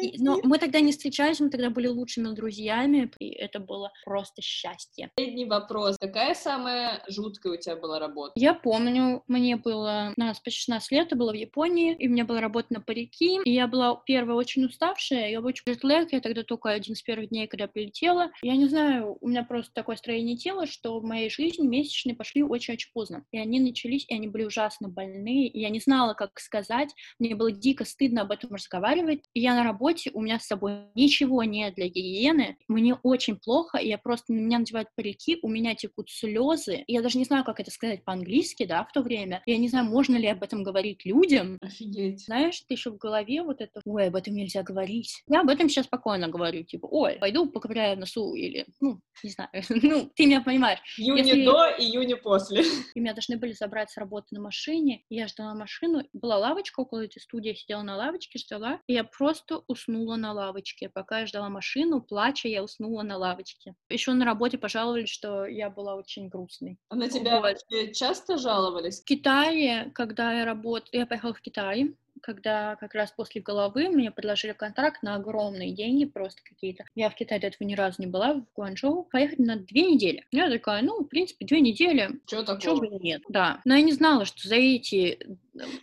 И- 0.00 0.16
но 0.22 0.40
мы 0.42 0.58
тогда 0.58 0.80
не 0.80 0.92
встречались, 0.92 1.40
мы 1.40 1.50
тогда 1.50 1.70
были 1.70 1.86
лучшими 1.88 2.34
друзьями, 2.34 3.10
и 3.18 3.30
это 3.30 3.60
было 3.60 3.92
просто 4.04 4.42
счастье. 4.42 5.10
Последний 5.16 5.44
вопрос. 5.44 5.96
Какая 6.00 6.34
самая 6.34 7.02
жуткая 7.08 7.54
у 7.54 7.56
тебя 7.56 7.76
была 7.76 7.98
работа? 7.98 8.32
Я 8.36 8.54
помню, 8.54 9.22
мне 9.28 9.56
было 9.56 10.12
на 10.16 10.34
почти 10.44 10.60
16 10.60 10.90
лет, 10.92 11.06
это 11.08 11.16
было 11.16 11.32
в 11.32 11.36
Японии, 11.36 11.94
и 11.98 12.08
у 12.08 12.10
меня 12.10 12.24
была 12.24 12.40
работа 12.40 12.68
на 12.70 12.80
парики, 12.80 13.40
и 13.44 13.52
я 13.52 13.66
была 13.66 14.00
первая 14.06 14.36
очень 14.36 14.64
уставшая, 14.64 15.30
я 15.30 15.40
очень 15.40 15.62
джетлэг, 15.68 16.12
я 16.12 16.20
тогда 16.20 16.42
только 16.42 16.70
один 16.70 16.94
из 16.94 17.02
первых 17.02 17.28
дней, 17.28 17.46
когда 17.46 17.66
прилетела. 17.66 18.30
Я 18.42 18.56
не 18.56 18.66
знаю, 18.66 19.18
у 19.20 19.28
меня 19.28 19.44
просто 19.44 19.72
такое 19.72 19.96
строение 19.96 20.36
тела, 20.36 20.66
что 20.66 20.98
в 20.98 21.04
моей 21.04 21.30
жизни 21.30 21.66
месячные 21.66 22.16
пошли 22.16 22.42
очень-очень 22.42 22.90
поздно. 22.92 23.24
И 23.32 23.38
они 23.38 23.60
начались, 23.60 24.04
и 24.08 24.14
они 24.14 24.28
были 24.28 24.44
ужасно 24.46 24.88
больные, 24.88 25.48
и 25.48 25.60
я 25.60 25.68
не 25.68 25.80
знала, 25.80 26.14
как 26.14 26.38
сказать, 26.40 26.90
мне 27.18 27.34
было 27.34 27.52
дико 27.52 27.84
стыдно 27.84 28.22
об 28.22 28.30
этом 28.30 28.54
разговаривать. 28.54 29.24
И 29.34 29.40
я 29.40 29.54
на 29.54 29.64
работе, 29.64 30.10
у 30.14 30.20
меня 30.22 30.38
с 30.38 30.46
собой 30.46 30.86
ничего 30.94 31.42
нет 31.44 31.74
для 31.74 31.88
гигиены, 31.88 32.56
мне 32.68 32.94
очень 33.02 33.36
плохо, 33.36 33.78
и 33.78 33.88
я 33.88 33.98
просто, 33.98 34.32
на 34.32 34.38
меня 34.38 34.58
надевают 34.58 34.88
парики, 34.94 35.38
у 35.42 35.48
меня 35.48 35.74
текут 35.74 36.10
слезы, 36.10 36.84
я 36.86 37.02
даже 37.02 37.18
не 37.18 37.24
знаю, 37.24 37.44
как 37.44 37.60
это 37.60 37.70
сказать 37.70 38.04
по-английски, 38.04 38.64
да, 38.64 38.84
в 38.84 38.92
то 38.92 39.02
время. 39.02 39.42
Я 39.46 39.58
не 39.58 39.68
знаю, 39.68 39.86
можно 39.86 40.16
ли 40.16 40.26
об 40.26 40.42
этом 40.42 40.62
говорить 40.62 41.04
людям. 41.04 41.58
Офигеть. 41.60 42.24
Знаешь, 42.24 42.60
ты 42.60 42.74
еще 42.74 42.90
в 42.90 42.98
голове 42.98 43.42
вот 43.42 43.60
это, 43.60 43.80
ой, 43.84 44.06
об 44.08 44.16
этом 44.16 44.34
нельзя 44.34 44.62
говорить. 44.62 45.22
Я 45.28 45.40
об 45.40 45.48
этом 45.48 45.68
сейчас 45.68 45.86
спокойно 45.86 46.28
говорю, 46.28 46.62
типа, 46.64 46.86
ой, 46.90 47.16
пойду 47.20 47.48
поковыряю 47.50 47.98
носу, 47.98 48.34
или, 48.34 48.66
ну, 48.80 49.00
не 49.22 49.30
знаю, 49.30 49.50
ну, 49.68 50.10
ты 50.14 50.26
меня 50.26 50.40
понимаешь. 50.40 50.80
Июня 50.98 51.22
Если- 51.24 51.44
до, 51.44 51.66
июня 51.78 52.16
после. 52.16 52.62
И 52.94 53.00
меня 53.00 53.14
должны 53.14 53.36
были 53.38 53.52
забрать 53.52 53.90
с 53.90 53.96
работы 53.96 54.26
на 54.36 54.42
машине. 54.42 55.02
И 55.08 55.16
я 55.16 55.28
ждала 55.28 55.54
машину. 55.54 56.02
Была 56.12 56.38
лавочка 56.38 56.80
около 56.80 57.04
этой 57.04 57.20
студии, 57.20 57.48
я 57.48 57.54
сидела 57.54 57.82
на 57.82 57.96
лавочке, 57.96 58.38
ждала. 58.38 58.80
И 58.86 58.92
я 58.92 59.04
просто 59.04 59.62
уснула 59.66 60.16
на 60.16 60.32
лавочке. 60.32 60.88
Пока 60.88 61.20
я 61.20 61.26
ждала 61.26 61.48
машину, 61.48 62.00
плача, 62.00 62.48
я 62.48 62.62
уснула 62.62 63.02
на 63.02 63.16
лавочке. 63.16 63.74
Еще 63.88 64.12
на 64.12 64.24
работе 64.24 64.58
пожаловались, 64.58 65.08
что 65.08 65.46
я 65.46 65.70
была 65.70 65.96
очень 65.96 66.28
грустной. 66.28 66.78
А 66.88 66.96
на 66.96 67.08
тебя 67.08 67.40
Вот. 67.40 67.56
часто 67.94 68.38
жаловались? 68.38 69.00
В 69.00 69.04
Китае, 69.04 69.90
когда 69.94 70.32
я 70.32 70.44
работала, 70.44 70.90
я 70.92 71.06
поехала 71.06 71.34
в 71.34 71.40
Китай, 71.40 71.96
когда 72.22 72.76
как 72.76 72.94
раз 72.94 73.12
после 73.12 73.40
головы 73.40 73.88
мне 73.88 74.10
предложили 74.10 74.52
контракт 74.52 75.02
на 75.02 75.16
огромные 75.16 75.72
деньги, 75.72 76.04
просто 76.04 76.42
какие-то. 76.42 76.84
Я 76.94 77.10
в 77.10 77.14
Китае 77.14 77.40
до 77.40 77.48
этого 77.48 77.66
ни 77.66 77.74
разу 77.74 77.96
не 77.98 78.06
была, 78.06 78.34
в 78.34 78.44
Гуанчжоу, 78.54 79.04
поехать 79.04 79.38
на 79.38 79.56
две 79.56 79.82
недели. 79.82 80.26
Я 80.30 80.50
такая, 80.50 80.82
ну, 80.82 81.00
в 81.02 81.08
принципе, 81.08 81.46
две 81.46 81.60
недели, 81.60 82.10
Чего 82.26 82.42
Чего 82.42 82.54
такого? 82.54 82.80
бы 82.80 82.86
и 82.86 82.98
нет, 83.02 83.22
да. 83.28 83.60
Но 83.64 83.74
я 83.74 83.82
не 83.82 83.92
знала, 83.92 84.24
что 84.24 84.48
за 84.48 84.56
эти, 84.56 85.18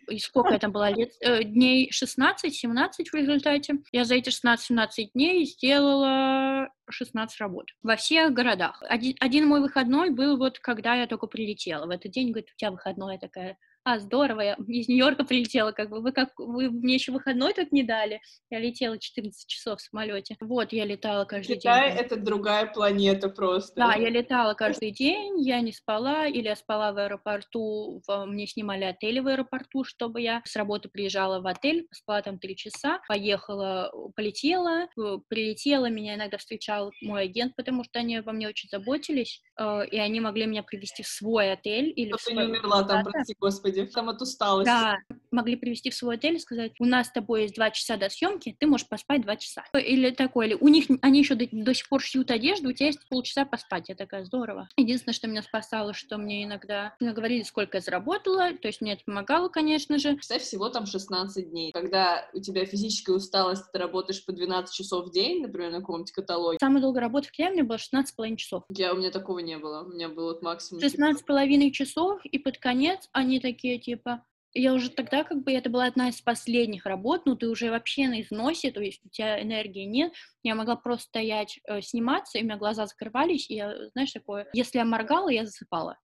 и 0.10 0.20
сколько 0.20 0.54
я 0.54 0.60
там 0.60 0.72
была 0.72 0.90
лет, 0.90 1.12
э, 1.22 1.44
дней 1.44 1.90
16-17 1.92 3.10
в 3.12 3.16
результате, 3.16 3.76
я 3.92 4.06
за 4.06 4.16
эти 4.16 4.30
16-17 4.30 5.12
дней 5.14 5.46
сделала 5.46 6.70
16 6.90 7.40
работ 7.40 7.68
во 7.82 7.96
всех 7.96 8.34
городах. 8.34 8.82
Один, 8.88 9.16
один 9.20 9.48
мой 9.48 9.62
выходной 9.62 10.10
был 10.10 10.38
вот, 10.38 10.60
когда 10.60 10.96
я 10.96 11.08
только 11.08 11.28
прилетела. 11.28 11.86
В 11.86 11.90
этот 11.90 12.12
день, 12.12 12.30
говорит, 12.30 12.52
у 12.54 12.58
тебя 12.58 12.72
выходной, 12.72 13.14
я 13.14 13.20
такая, 13.20 13.58
а, 13.86 14.00
здорово, 14.00 14.42
я 14.42 14.54
из 14.68 14.88
Нью-Йорка 14.88 15.24
прилетела, 15.26 15.72
как 15.72 15.90
бы, 15.90 16.02
вы 16.02 16.12
как, 16.12 16.30
вы 16.38 16.70
мне 16.70 16.96
еще 16.96 17.12
выходной 17.12 17.54
тут 17.54 17.72
не 17.72 17.84
дали? 17.84 18.22
Я 18.50 18.60
летела 18.60 18.98
14 18.98 19.48
часов 19.48 19.80
в 19.80 19.82
самолете. 19.82 20.36
Вот, 20.40 20.72
я 20.74 20.86
летала 20.86 21.26
каждый 21.26 21.58
Китай— 21.58 21.92
день. 21.94 22.00
это 22.00 22.16
другая 22.16 22.66
планета 22.68 23.30
просто. 23.30 23.74
Да, 23.76 23.96
я 23.96 24.10
летала 24.10 24.54
каждый 24.54 24.92
день, 24.92 25.42
я 25.42 25.60
не 25.62 25.72
спала, 25.74 26.28
или 26.28 26.46
я 26.48 26.56
спала 26.56 26.92
в 26.94 26.98
аэропорту, 26.98 28.02
в- 28.08 28.26
мне 28.26 28.48
снимали 28.48 28.84
отель 28.86 29.20
в 29.22 29.28
аэропорту, 29.28 29.84
чтобы 29.84 30.22
я 30.22 30.42
с 30.46 30.56
работы 30.56 30.90
приезжала 30.90 31.42
в 31.42 31.48
отель, 31.48 31.88
спала 31.92 32.22
там 32.22 32.40
три 32.40 32.56
часа, 32.56 33.00
поехала, 33.08 33.92
полетела, 34.16 34.88
э, 34.98 35.18
прилетела, 35.28 35.90
меня 35.90 36.16
иногда 36.16 36.38
встречал 36.38 36.92
мой 37.02 37.24
агент, 37.24 37.56
потому 37.56 37.84
что 37.84 38.00
они 38.00 38.18
обо 38.18 38.32
мне 38.32 38.48
очень 38.48 38.70
заботились, 38.70 39.42
э, 39.60 39.88
и 39.92 39.98
они 39.98 40.20
могли 40.20 40.46
меня 40.46 40.64
привести 40.64 41.04
в 41.04 41.08
свой 41.08 41.52
отель 41.52 41.92
или 41.96 42.12
в 42.14 42.20
Чтобы 42.22 42.38
не 42.38 42.44
свой- 42.48 42.58
умерла 42.60 42.84
там, 42.84 43.04
прости 43.04 43.36
господи, 43.40 43.73
там 43.82 44.10
от 44.10 44.22
усталости. 44.22 44.66
Да, 44.66 44.98
могли 45.32 45.56
привести 45.56 45.90
в 45.90 45.96
свой 45.96 46.16
отель 46.16 46.36
и 46.36 46.40
сказать, 46.40 46.74
у 46.80 46.86
нас 46.86 47.08
с 47.08 47.12
тобой 47.12 47.44
есть 47.44 47.56
два 47.56 47.72
часа 47.72 47.98
до 47.98 48.10
съемки, 48.10 48.56
ты 48.58 48.68
можешь 48.68 48.88
поспать 48.88 49.22
два 49.22 49.36
часа. 49.36 49.64
Или 49.74 50.12
такое, 50.12 50.48
или 50.48 50.58
у 50.60 50.68
них, 50.68 50.86
они 51.02 51.20
еще 51.20 51.36
до, 51.36 51.48
до 51.52 51.74
сих 51.74 51.90
пор 51.90 52.02
шьют 52.02 52.32
одежду, 52.32 52.70
у 52.70 52.74
тебя 52.74 52.88
есть 52.88 53.00
полчаса 53.10 53.46
поспать, 53.46 53.90
я 53.90 53.96
такая, 53.96 54.26
здорово. 54.26 54.70
Единственное, 54.78 55.14
что 55.14 55.28
меня 55.28 55.42
спасало, 55.42 55.94
что 55.94 56.18
мне 56.18 56.44
иногда 56.44 56.96
говорили, 57.00 57.44
сколько 57.44 57.78
я 57.78 57.82
заработала, 57.82 58.54
то 58.54 58.68
есть 58.68 58.82
мне 58.82 58.94
это 58.94 59.04
помогало, 59.06 59.50
конечно 59.50 59.98
же. 59.98 60.14
Представь, 60.14 60.44
всего 60.44 60.70
там 60.70 60.86
16 60.86 61.50
дней. 61.50 61.72
Когда 61.72 62.30
у 62.34 62.40
тебя 62.40 62.66
физическая 62.66 63.16
усталость, 63.16 63.72
ты 63.72 63.80
работаешь 63.80 64.24
по 64.26 64.32
12 64.32 64.74
часов 64.74 65.08
в 65.08 65.12
день, 65.12 65.42
например, 65.42 65.72
на 65.72 65.80
каком-нибудь 65.80 66.12
каталоге. 66.12 66.58
Самая 66.60 66.82
долгая 66.82 67.02
работа 67.02 67.30
в 67.30 67.40
меня 67.40 67.64
была 67.64 67.78
16,5 67.78 68.36
часов. 68.36 68.64
Я, 68.70 68.94
у 68.94 68.98
меня 68.98 69.12
такого 69.12 69.40
не 69.40 69.58
было. 69.58 69.84
У 69.84 69.90
меня 69.90 70.10
было 70.10 70.38
максимум... 70.42 70.82
типа, 70.82 71.02
16,5 71.02 71.72
часов, 71.72 72.26
и 72.26 72.38
под 72.38 72.58
конец 72.58 73.10
они 73.12 73.40
такие, 73.40 73.63
типа, 73.64 74.26
я 74.56 74.74
уже 74.74 74.90
тогда, 74.92 75.24
как 75.24 75.44
бы, 75.44 75.52
это 75.52 75.70
была 75.70 75.86
одна 75.86 76.10
из 76.10 76.22
последних 76.22 76.86
работ, 76.86 77.24
ну, 77.26 77.36
ты 77.36 77.48
уже 77.48 77.72
вообще 77.72 78.08
на 78.08 78.22
износе, 78.22 78.72
то 78.72 78.82
есть 78.82 79.02
у 79.04 79.10
тебя 79.10 79.42
энергии 79.42 79.86
нет, 79.86 80.14
я 80.44 80.54
могла 80.54 80.76
просто 80.76 81.08
стоять, 81.08 81.60
э, 81.68 81.82
сниматься, 81.82 82.38
и 82.38 82.42
у 82.42 82.46
меня 82.46 82.58
глаза 82.58 82.86
закрывались, 82.86 83.50
и 83.50 83.56
я, 83.56 83.74
знаешь, 83.94 84.12
такое, 84.12 84.48
если 84.54 84.78
я 84.78 84.86
моргала, 84.86 85.30
я 85.30 85.46
засыпала. 85.46 85.98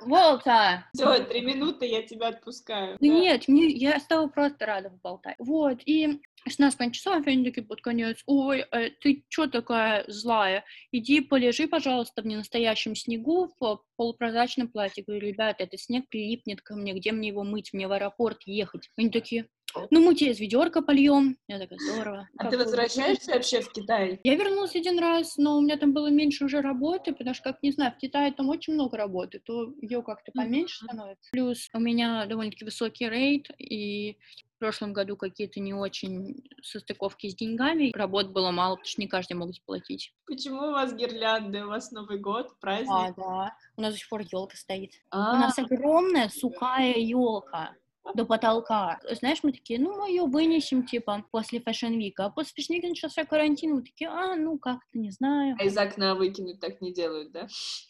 Волта! 0.00 0.86
Все, 0.94 1.22
три 1.24 1.42
минуты, 1.42 1.86
я 1.86 2.02
тебя 2.02 2.28
отпускаю. 2.28 2.96
Да 3.00 3.06
Да. 3.06 3.12
нет, 3.12 3.46
мне, 3.48 3.66
я 3.68 3.98
стала 4.00 4.28
просто 4.28 4.64
рада 4.64 4.90
поболтать. 4.90 5.36
Вот, 5.38 5.80
и 5.84 6.20
16 6.46 6.92
часов, 6.94 7.26
они 7.26 7.44
такие 7.44 7.66
под 7.66 7.80
конец, 7.80 8.22
ой, 8.26 8.64
э, 8.70 8.90
ты 9.00 9.24
чё 9.28 9.46
такая 9.46 10.04
злая? 10.08 10.64
Иди 10.92 11.20
полежи, 11.20 11.66
пожалуйста, 11.66 12.22
в 12.22 12.26
ненастоящем 12.26 12.94
снегу, 12.94 13.50
в 13.58 13.82
полупрозрачном 13.96 14.68
платье. 14.68 15.04
Говорю, 15.04 15.28
ребята, 15.28 15.64
этот 15.64 15.80
снег 15.80 16.08
прилипнет 16.08 16.62
ко 16.62 16.74
мне, 16.76 16.94
где 16.94 17.12
мне 17.12 17.28
его 17.28 17.44
мыть? 17.44 17.72
Мне 17.72 17.88
в 17.88 17.92
аэропорт 17.92 18.42
ехать. 18.46 18.90
Они 18.96 19.10
такие, 19.10 19.48
ну 19.90 20.00
мы 20.00 20.14
тебе 20.14 20.30
из 20.30 20.40
ведерка 20.40 20.82
польем. 20.82 21.36
Я 21.46 21.58
такая, 21.58 21.78
здорово. 21.78 22.28
А 22.36 22.42
Как 22.42 22.50
ты 22.50 22.58
возвращаешься 22.58 23.32
вообще 23.32 23.60
в 23.60 23.70
Китай? 23.72 24.20
я 24.24 24.34
вернулась 24.34 24.74
один 24.74 24.98
раз, 24.98 25.36
но 25.36 25.58
у 25.58 25.60
меня 25.60 25.76
там 25.76 25.92
было 25.92 26.08
меньше 26.08 26.44
уже 26.44 26.60
работы, 26.60 27.12
потому 27.12 27.34
что, 27.34 27.52
как 27.52 27.62
не 27.62 27.72
знаю, 27.72 27.92
в 27.92 27.98
Китае 27.98 28.32
там 28.32 28.48
очень 28.48 28.74
много 28.74 28.96
работы, 28.96 29.40
то 29.40 29.72
ее 29.80 30.02
как-то 30.02 30.32
поменьше 30.32 30.84
становится. 30.84 31.30
Плюс 31.30 31.68
у 31.74 31.80
меня 31.80 32.26
довольно-таки 32.26 32.64
высокий 32.64 33.08
рейд, 33.08 33.50
и 33.58 34.16
в 34.58 34.60
прошлом 34.60 34.92
году 34.92 35.16
какие-то 35.16 35.60
не 35.60 35.72
очень 35.72 36.42
состыковки 36.64 37.28
с 37.28 37.34
деньгами. 37.36 37.92
Работ 37.94 38.32
было 38.32 38.50
мало, 38.50 38.74
потому 38.74 38.88
что 38.88 39.00
не 39.00 39.06
каждый 39.06 39.34
мог 39.34 39.54
заплатить. 39.54 40.12
Почему 40.26 40.62
у 40.62 40.72
вас 40.72 40.92
гирлянды? 40.92 41.64
У 41.64 41.68
вас 41.68 41.92
Новый 41.92 42.18
год, 42.18 42.58
праздник? 42.58 42.90
А, 42.90 43.12
да. 43.16 43.56
У 43.76 43.82
нас 43.82 43.92
до 43.92 43.98
сих 44.00 44.08
пор 44.08 44.22
елка 44.22 44.56
стоит. 44.56 44.94
У 45.12 45.16
А, 45.16 45.38
нас 45.38 45.56
огромная 45.60 46.28
сухая 46.28 46.94
елка 46.96 47.70
до 48.14 48.24
потолка. 48.24 49.00
Знаешь, 49.10 49.40
мы 49.42 49.52
такие, 49.52 49.78
ну, 49.78 49.96
мы 49.98 50.10
ее 50.10 50.24
вынесем, 50.24 50.86
типа, 50.86 51.24
после 51.30 51.58
Week. 51.58 52.14
А 52.18 52.30
после 52.30 52.64
Week 52.64 52.86
начался 52.86 53.24
карантин, 53.24 53.74
мы 53.74 53.82
такие, 53.82 54.10
а, 54.10 54.36
ну, 54.36 54.58
как-то, 54.58 54.98
не 54.98 55.10
знаю. 55.10 55.56
а 55.58 55.64
из 55.64 55.76
окна 55.76 56.14
выкинуть 56.14 56.60
так 56.60 56.80
не 56.80 56.92
делают, 56.92 57.32
да? 57.32 57.48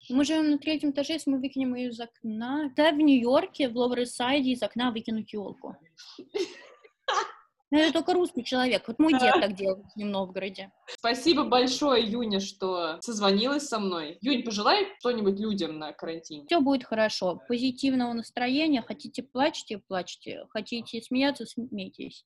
Мы 0.08 0.24
живем 0.24 0.50
на 0.50 0.58
третьем 0.58 0.90
этаже, 0.90 1.14
если 1.14 1.30
мы 1.30 1.38
выкинем 1.38 1.74
ее 1.74 1.90
из 1.90 2.00
окна. 2.00 2.72
Да, 2.76 2.92
в 2.92 2.96
Нью-Йорке, 2.96 3.68
в 3.68 3.76
Лоурисайде 3.76 4.50
из 4.50 4.62
окна 4.62 4.90
выкинуть 4.90 5.32
елку. 5.32 5.76
Это 7.70 7.92
только 7.92 8.14
русский 8.14 8.44
человек. 8.44 8.84
Вот 8.86 8.98
мой 8.98 9.12
дед 9.12 9.34
так 9.40 9.54
делал 9.54 9.76
в 9.76 9.96
Нижнем 9.96 10.10
Новгороде. 10.12 10.72
Спасибо 10.86 11.44
большое, 11.44 12.02
Юня, 12.04 12.40
что 12.40 12.98
созвонилась 13.00 13.68
со 13.68 13.78
мной. 13.78 14.18
Юнь, 14.22 14.42
пожелай 14.42 14.86
что-нибудь 15.00 15.38
людям 15.38 15.78
на 15.78 15.92
карантине. 15.92 16.46
Все 16.46 16.60
будет 16.60 16.84
хорошо. 16.84 17.40
Позитивного 17.46 18.12
настроения. 18.14 18.82
Хотите 18.82 19.22
плачьте, 19.22 19.78
плачьте. 19.86 20.46
Хотите 20.50 21.02
смеяться, 21.02 21.44
смейтесь. 21.44 22.24